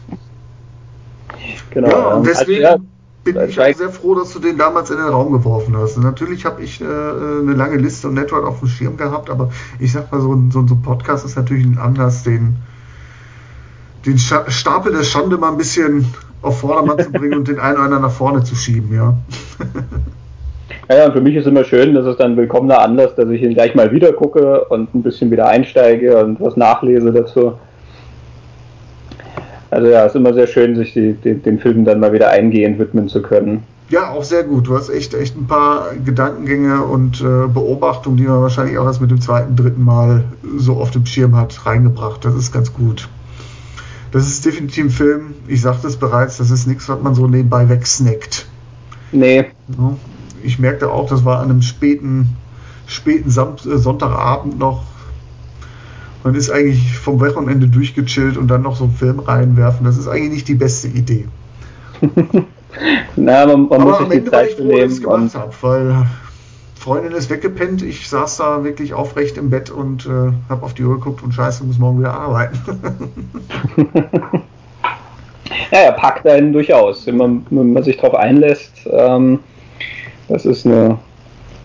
[1.71, 1.89] Genau.
[1.89, 2.65] Ja, und deswegen.
[2.65, 2.98] Also, ja
[3.33, 5.97] bin ich sehr froh, dass du den damals in den Raum geworfen hast.
[5.97, 9.49] Und natürlich habe ich äh, eine lange Liste und Network auf dem Schirm gehabt, aber
[9.79, 12.57] ich sag mal, so ein, so ein Podcast ist natürlich ein Anlass, den,
[14.05, 16.05] den Stapel der Schande mal ein bisschen
[16.41, 19.17] auf Vordermann zu bringen und den einen oder anderen nach vorne zu schieben, ja.
[20.87, 23.29] Ja, ja, und für mich ist immer schön, dass es dann ein willkommener Anlass, dass
[23.29, 27.53] ich ihn gleich mal wieder gucke und ein bisschen wieder einsteige und was nachlese dazu.
[29.71, 32.79] Also ja, ist immer sehr schön, sich die, die, den Filmen dann mal wieder eingehend
[32.79, 33.63] widmen zu können.
[33.89, 34.67] Ja, auch sehr gut.
[34.67, 39.01] Du hast echt, echt ein paar Gedankengänge und äh, Beobachtungen, die man wahrscheinlich auch erst
[39.01, 40.23] mit dem zweiten, dritten Mal
[40.57, 42.23] so auf dem Schirm hat, reingebracht.
[42.23, 43.09] Das ist ganz gut.
[44.11, 47.27] Das ist definitiv ein Film, ich sagte es bereits, das ist nichts, was man so
[47.27, 48.47] nebenbei wegsnackt.
[49.11, 49.45] Nee.
[50.43, 52.37] Ich merkte auch, das war an einem späten,
[52.87, 54.83] späten äh, Sonntagabend noch
[56.23, 59.85] man ist eigentlich vom Wochenende durchgechillt und dann noch so einen Film reinwerfen.
[59.85, 61.27] Das ist eigentlich nicht die beste Idee.
[63.15, 66.05] Na, man, man muss am Ende war ich froh, dass ich gemacht habe, weil
[66.75, 67.81] Freundin ist weggepennt.
[67.81, 71.33] Ich saß da wirklich aufrecht im Bett und äh, habe auf die Uhr geguckt und
[71.33, 72.59] scheiße, muss morgen wieder arbeiten.
[75.71, 78.71] ja, er packt einen durchaus, wenn man, wenn man sich darauf einlässt.
[78.89, 79.39] Ähm,
[80.29, 80.97] das ist eine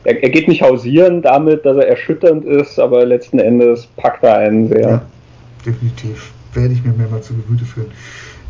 [0.04, 4.38] er, er, geht nicht hausieren damit, dass er erschütternd ist, aber letzten Endes packt er
[4.38, 4.88] einen sehr.
[4.88, 5.02] Ja,
[5.64, 6.30] definitiv.
[6.52, 7.90] Werde ich mir mehr mal zu Gemüte führen.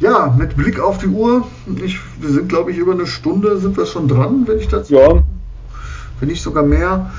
[0.00, 1.46] Ja, mit Blick auf die Uhr,
[1.82, 4.94] ich, wir sind glaube ich über eine Stunde, sind wir schon dran, wenn ich dazu.
[4.94, 5.22] Ja.
[6.20, 7.10] Wenn nicht sogar mehr.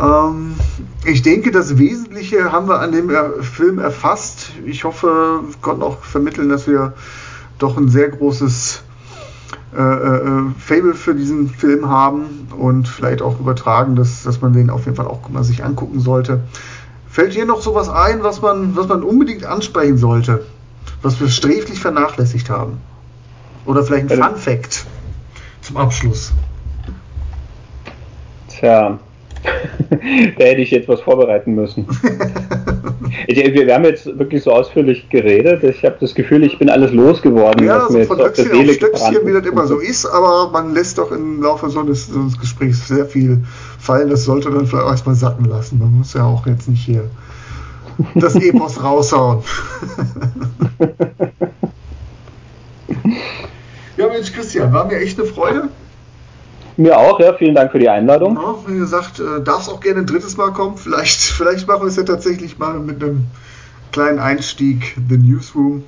[0.00, 0.54] Ähm,
[1.04, 3.10] ich denke, das Wesentliche haben wir an dem
[3.42, 4.52] Film erfasst.
[4.64, 6.94] Ich hoffe, wir konnten auch vermitteln, dass wir
[7.58, 8.82] doch ein sehr großes
[9.76, 14.70] äh, äh, Fable für diesen Film haben und vielleicht auch übertragen, dass, dass man den
[14.70, 16.40] auf jeden Fall auch mal sich angucken sollte.
[17.08, 20.46] Fällt dir noch sowas ein, was man, was man unbedingt ansprechen sollte,
[21.02, 22.78] was wir sträflich vernachlässigt haben?
[23.64, 24.86] Oder vielleicht ein Fun Fact
[25.60, 26.32] zum Abschluss.
[28.48, 28.98] Tja,
[29.90, 31.86] da hätte ich jetzt was vorbereiten müssen.
[33.28, 35.62] wir haben jetzt wirklich so ausführlich geredet.
[35.64, 37.64] Ich habe das Gefühl, ich bin alles losgeworden.
[37.64, 40.50] Ja, was so mir von jetzt Höchstchen auf Stöckchen, wie das immer so ist, aber
[40.50, 43.42] man lässt doch im Laufe so eines, so eines Gesprächs sehr viel
[43.78, 44.10] fallen.
[44.10, 45.78] Das sollte dann vielleicht erstmal sacken lassen.
[45.78, 47.04] Man muss ja auch jetzt nicht hier
[48.14, 49.42] das Epos raushauen.
[53.96, 55.68] ja, Mensch, Christian, war mir echt eine Freude.
[56.76, 57.32] Mir auch, ja.
[57.34, 58.36] Vielen Dank für die Einladung.
[58.36, 60.76] Ja, wie gesagt, äh, darf es auch gerne ein drittes Mal kommen.
[60.76, 63.26] Vielleicht, vielleicht machen wir es ja tatsächlich mal mit einem
[63.92, 65.84] kleinen Einstieg, The Newsroom.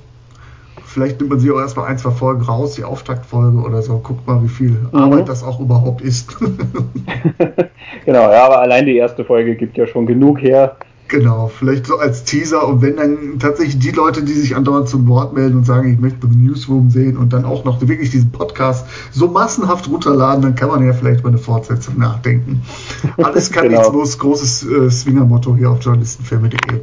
[0.85, 3.99] Vielleicht nimmt man sich auch erstmal ein, zwei Folgen raus, die Auftaktfolge oder so.
[3.99, 4.99] Guckt mal, wie viel mhm.
[4.99, 6.35] Arbeit das auch überhaupt ist.
[8.05, 10.77] genau, ja, aber allein die erste Folge gibt ja schon genug her.
[11.09, 15.07] Genau, vielleicht so als Teaser und wenn dann tatsächlich die Leute, die sich andauernd zum
[15.07, 18.31] Wort melden und sagen, ich möchte den Newsroom sehen und dann auch noch wirklich diesen
[18.31, 22.61] Podcast so massenhaft runterladen, dann kann man ja vielleicht über eine Fortsetzung nachdenken.
[23.17, 23.79] Alles kann, genau.
[23.79, 26.81] nichts muss, großes äh, Swinger-Motto hier auf journalistenfilme.de.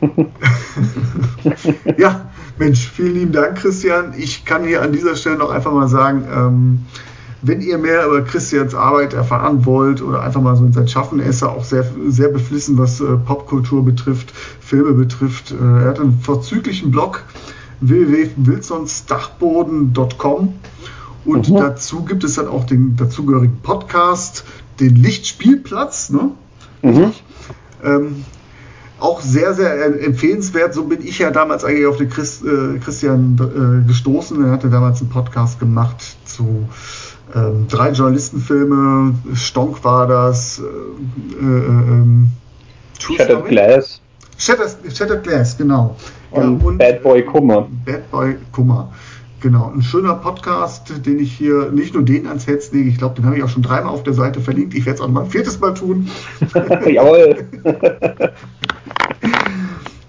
[1.98, 4.14] ja, Mensch, vielen lieben Dank, Christian.
[4.16, 6.78] Ich kann hier an dieser Stelle noch einfach mal sagen, ähm,
[7.42, 11.20] wenn ihr mehr über Christians Arbeit erfahren wollt oder einfach mal so in sein Schaffen,
[11.20, 15.52] er ist ja auch sehr, sehr beflissen, was äh, Popkultur betrifft, Filme betrifft.
[15.52, 17.24] Äh, er hat einen vorzüglichen Blog
[17.80, 20.54] www.wilsonsdachboden.com
[21.26, 21.56] und mhm.
[21.56, 24.44] dazu gibt es dann auch den dazugehörigen Podcast,
[24.80, 26.08] den Lichtspielplatz.
[26.10, 26.30] Ne?
[26.82, 27.12] Mhm.
[27.84, 28.24] Ähm,
[28.98, 30.72] auch sehr, sehr empfehlenswert.
[30.72, 34.42] So bin ich ja damals eigentlich auf den Christ, äh, Christian äh, gestoßen.
[34.44, 36.66] Er hatte damals einen Podcast gemacht zu
[37.36, 42.30] ähm, drei Journalistenfilme, Stonk war das, äh, äh, ähm,
[42.98, 44.00] Shattered Glass.
[44.38, 45.96] Shattered, Shattered Glass, genau.
[46.30, 47.68] Und, ja, und Bad Boy Kummer.
[47.84, 48.90] Bad Boy Kummer.
[49.40, 53.16] Genau, ein schöner Podcast, den ich hier nicht nur den ans Herz lege, ich glaube,
[53.16, 54.74] den habe ich auch schon dreimal auf der Seite verlinkt.
[54.74, 56.08] Ich werde es auch noch mal ein viertes Mal tun.
[56.86, 57.44] Jawohl.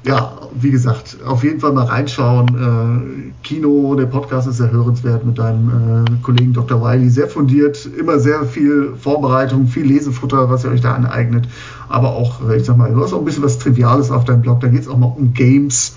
[0.07, 2.47] ja, wie gesagt, auf jeden Fall mal reinschauen.
[2.47, 6.81] Äh, Kino, der Podcast ist sehr hörenswert mit deinem äh, Kollegen Dr.
[6.81, 7.09] Wiley.
[7.09, 11.47] Sehr fundiert, immer sehr viel Vorbereitung, viel Lesefutter, was ihr euch da aneignet.
[11.89, 14.41] Aber auch, äh, ich sag mal, du hast auch ein bisschen was Triviales auf deinem
[14.41, 14.61] Blog.
[14.61, 15.95] Da geht es auch mal um Games.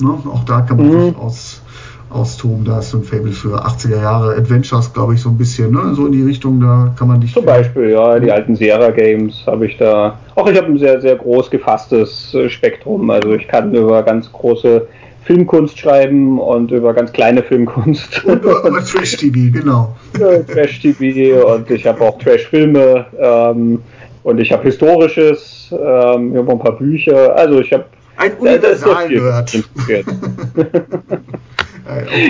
[0.00, 0.10] Ne?
[0.10, 0.92] Auch da kann man mhm.
[0.92, 1.62] durchaus
[2.10, 2.64] austoben.
[2.64, 5.94] Da ist so ein Fable für 80er Jahre Adventures, glaube ich, so ein bisschen, ne?
[5.94, 7.32] so in die Richtung, da kann man dich.
[7.32, 10.18] Zum Beispiel, ja, die alten Sierra Games habe ich da.
[10.34, 13.10] Auch ich habe ein sehr, sehr groß gefasstes äh, Spektrum.
[13.10, 14.86] Also ich kann über ganz große
[15.24, 18.24] Filmkunst schreiben und über ganz kleine Filmkunst.
[18.26, 19.96] Und über Trash-TV, genau.
[20.20, 23.82] Ja, Trash-TV und ich habe auch Trash-Filme ähm,
[24.22, 27.34] und ich habe Historisches, ähm, ich habe ein paar Bücher.
[27.36, 29.52] Also ich habe ein Universal gehört.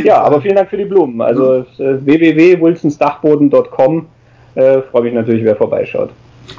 [0.04, 1.20] ja, aber vielen Dank für die Blumen.
[1.20, 4.06] Also äh, www.wilsonsdachboden.com
[4.56, 6.10] äh, freue mich natürlich, wer vorbeischaut.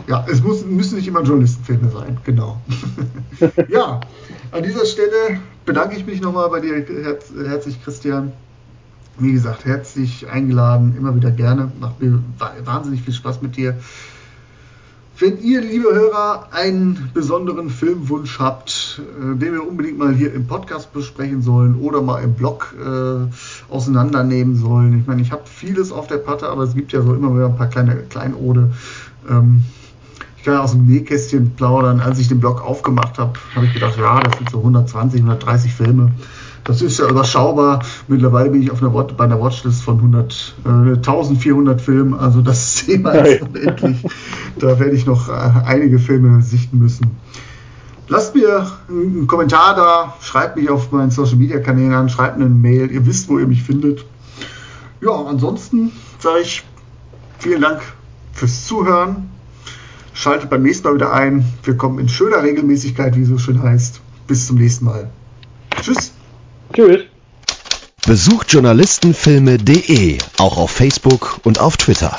[0.08, 2.62] Ja, es muss, müssen nicht immer Journalistenfilme sein, genau.
[3.70, 4.00] ja,
[4.52, 8.32] an dieser Stelle bedanke ich mich nochmal bei dir herz, herzlich, Christian.
[9.20, 11.72] Wie gesagt, herzlich eingeladen, immer wieder gerne.
[11.80, 12.22] Macht mir
[12.64, 13.76] wahnsinnig viel Spaß mit dir.
[15.20, 20.46] Wenn ihr, liebe Hörer, einen besonderen Filmwunsch habt, äh, den wir unbedingt mal hier im
[20.46, 25.00] Podcast besprechen sollen oder mal im Blog äh, auseinandernehmen sollen.
[25.00, 27.48] Ich meine, ich habe vieles auf der Patte, aber es gibt ja so immer wieder
[27.48, 28.74] ein paar kleine Kleinode.
[29.28, 29.64] Ähm,
[30.38, 32.00] ich kann ja aus dem Nähkästchen plaudern.
[32.00, 35.74] Als ich den Blog aufgemacht habe, habe ich gedacht, ja, das sind so 120, 130
[35.74, 36.12] Filme.
[36.68, 37.82] Das ist ja überschaubar.
[38.10, 42.14] Mittlerweile bin ich auf einer bei einer Watchlist von 100, äh, 1400 Filmen.
[42.14, 44.04] Also das Thema ist unendlich.
[44.60, 45.32] Da werde ich noch äh,
[45.66, 47.16] einige Filme sichten müssen.
[48.10, 52.50] Lasst mir einen Kommentar da, schreibt mich auf meinen Social Media Kanälen an, schreibt eine
[52.50, 52.92] Mail.
[52.92, 54.06] Ihr wisst, wo ihr mich findet.
[55.00, 56.66] Ja, ansonsten sage ich
[57.40, 57.80] vielen Dank
[58.34, 59.30] fürs Zuhören.
[60.14, 61.46] Schaltet beim nächsten Mal wieder ein.
[61.64, 64.02] Wir kommen in schöner Regelmäßigkeit, wie es so schön heißt.
[64.28, 65.10] Bis zum nächsten Mal.
[65.82, 66.12] Tschüss.
[66.74, 67.02] Tschüss.
[68.06, 72.16] Besucht journalistenfilme.de auch auf Facebook und auf Twitter.